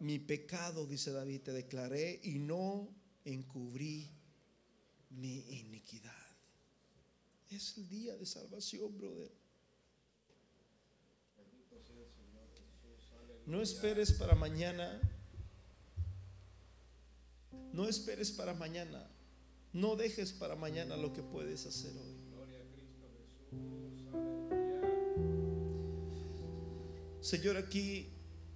Mi 0.00 0.18
pecado, 0.18 0.86
dice 0.86 1.12
David, 1.12 1.42
te 1.42 1.52
declaré 1.52 2.20
y 2.24 2.38
no 2.38 3.03
encubrí 3.24 4.10
mi 5.10 5.38
iniquidad. 5.58 6.12
Es 7.50 7.76
el 7.78 7.88
día 7.88 8.16
de 8.16 8.26
salvación, 8.26 8.96
brother. 8.98 9.30
No 13.46 13.60
esperes 13.60 14.12
para 14.12 14.34
mañana 14.34 15.00
no 17.74 17.88
esperes 17.88 18.30
para 18.30 18.54
mañana. 18.54 19.04
No 19.72 19.96
dejes 19.96 20.32
para 20.32 20.54
mañana 20.54 20.96
lo 20.96 21.12
que 21.12 21.22
puedes 21.22 21.66
hacer 21.66 21.90
hoy. 21.96 22.14
Señor, 27.20 27.56
aquí 27.56 28.10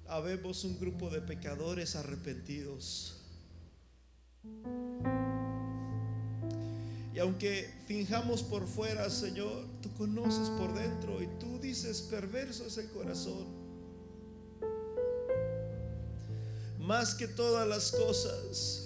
habemos 0.06 0.62
un 0.62 0.78
grupo 0.78 1.10
de 1.10 1.20
pecadores 1.20 1.96
arrepentidos. 1.96 3.17
Y 7.18 7.20
aunque 7.20 7.68
finjamos 7.86 8.44
por 8.44 8.66
fuera, 8.68 9.10
Señor, 9.10 9.64
tú 9.82 9.92
conoces 9.94 10.50
por 10.50 10.72
dentro 10.72 11.20
y 11.20 11.26
tú 11.40 11.58
dices, 11.58 12.00
perverso 12.02 12.64
es 12.64 12.78
el 12.78 12.88
corazón. 12.90 13.44
Más 16.78 17.16
que 17.16 17.26
todas 17.26 17.66
las 17.66 17.90
cosas. 17.90 18.84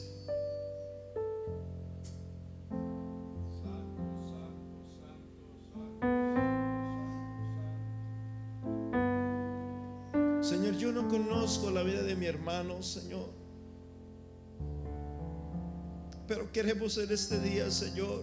Señor, 10.41 10.77
yo 10.79 10.91
no 10.91 11.07
conozco 11.09 11.71
la 11.71 11.83
vida 11.83 12.03
de 12.03 12.17
mi 12.17 12.25
hermano, 12.25 12.83
Señor. 12.83 13.42
Pero 16.35 16.51
queremos 16.51 16.97
en 16.97 17.13
este 17.13 17.39
día, 17.41 17.71
Señor, 17.71 18.23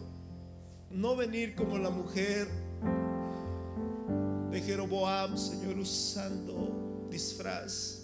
no 0.90 1.16
venir 1.16 1.54
como 1.54 1.78
la 1.78 1.92
mujer 1.92 2.48
de 4.50 4.62
Jeroboam, 4.62 5.38
Señor, 5.38 5.78
usando 5.78 7.08
disfraz. 7.12 8.00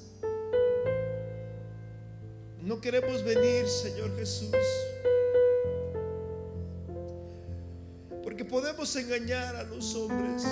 No 2.61 2.79
queremos 2.79 3.23
venir, 3.23 3.67
Señor 3.67 4.15
Jesús, 4.15 4.55
porque 8.23 8.45
podemos 8.45 8.95
engañar 8.95 9.55
a 9.55 9.63
los 9.63 9.95
hombres, 9.95 10.43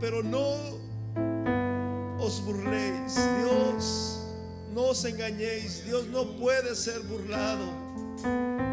pero 0.00 0.22
no 0.22 0.56
os 2.18 2.42
burléis. 2.42 3.16
Dios, 3.38 4.18
no 4.72 4.84
os 4.84 5.04
engañéis. 5.04 5.84
Dios 5.84 6.06
no 6.06 6.38
puede 6.38 6.74
ser 6.74 7.00
burlado. 7.00 7.84
Si 8.16 8.65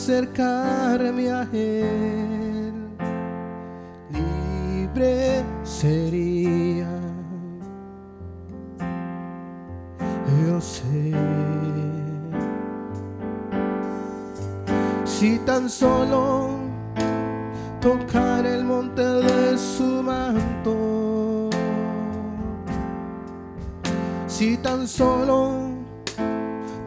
acercarme 0.00 1.30
a 1.30 1.42
él, 1.52 2.72
libre 4.08 5.44
sería. 5.62 6.88
Yo 10.42 10.58
sé. 10.58 11.12
Si 15.04 15.38
tan 15.40 15.68
solo 15.68 16.48
tocar 17.78 18.46
el 18.46 18.64
monte 18.64 19.02
de 19.02 19.58
su 19.58 20.02
manto, 20.02 21.50
si 24.26 24.56
tan 24.56 24.88
solo 24.88 25.80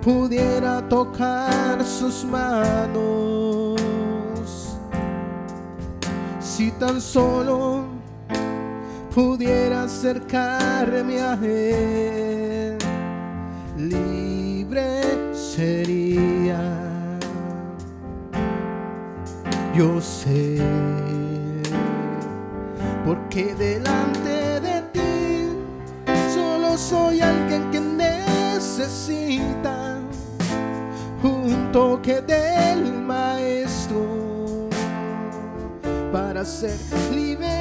pudiera 0.03 0.82
tocar 0.89 1.84
sus 1.86 2.26
manos, 2.26 2.82
si 6.64 6.72
tan 6.72 7.01
solo 7.01 7.84
pudiera 9.14 9.84
acercarme 9.84 11.20
a 11.20 11.34
él, 11.43 12.78
libre 13.78 15.01
sería. 15.34 16.61
Yo 19.76 19.99
sé, 19.99 20.57
porque 23.05 23.53
delante 23.55 24.12
para 36.14 36.45
ser 36.45 36.78
liberado, 37.11 37.53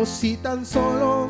O 0.00 0.06
si 0.06 0.36
tan 0.36 0.64
solo 0.64 1.28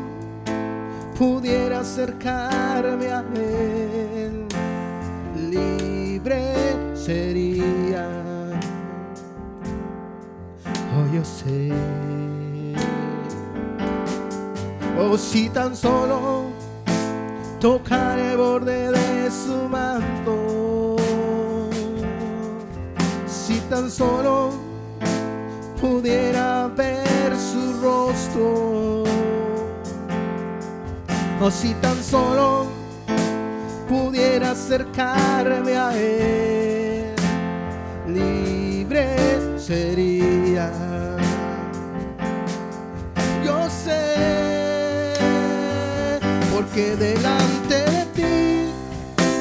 pudiera 1.17 1.79
acercarme 1.79 3.07
a 3.07 3.23
él, 3.35 4.45
libre 5.49 6.53
sería. 6.93 8.07
Oh, 10.93 11.15
yo 11.15 11.25
sé. 11.25 11.71
O 14.99 15.17
si 15.17 15.49
tan 15.49 15.75
solo 15.75 16.43
tocar 17.59 18.19
el 18.19 18.37
borde 18.37 18.91
de 18.91 19.31
su 19.31 19.67
manto, 19.67 20.97
si 23.25 23.59
tan 23.61 23.89
solo 23.89 24.51
pudiera 25.81 26.38
rostro, 28.39 29.03
o 31.41 31.51
si 31.51 31.73
tan 31.75 32.01
solo 32.03 32.67
pudiera 33.87 34.51
acercarme 34.51 35.77
a 35.77 35.95
él, 35.95 37.15
libre 38.07 39.15
sería. 39.57 40.71
Yo 43.43 43.69
sé, 43.69 45.09
porque 46.53 46.95
delante 46.95 47.75
de 47.75 48.05
ti 48.15 48.69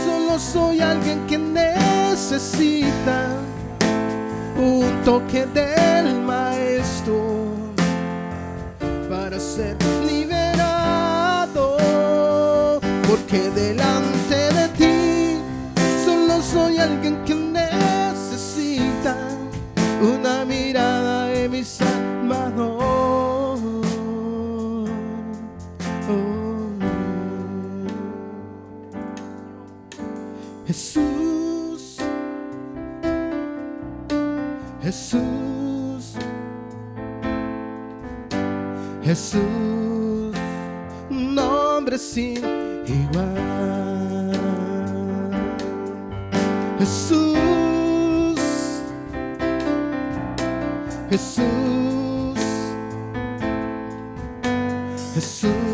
solo 0.05 0.39
soy 0.39 0.81
alguien 0.81 1.27
que 1.27 1.39
necesita 1.39 3.37
un 4.57 5.03
toque 5.05 5.47
del 5.47 6.21
para 9.29 9.41
ser 9.41 9.77
liberado, 10.07 11.77
porque 13.07 13.51
delante 13.51 14.37
de 14.55 14.69
ti 14.79 15.39
solo 16.03 16.41
soy 16.41 16.79
alguien 16.79 17.23
que 17.27 17.35
necesita 17.35 19.15
una 20.01 20.47
mirada 20.47 21.27
de 21.27 21.47
mi 21.47 21.63
Salvador. 21.63 22.79
Jesús, 30.67 31.99
Jesús, 34.83 35.48
Jesús, 39.09 40.37
nombre 41.09 41.97
sin 41.97 42.45
igual. 42.85 44.35
Jesús, 46.79 48.39
Jesús, 51.09 52.39
Jesús, 55.15 55.68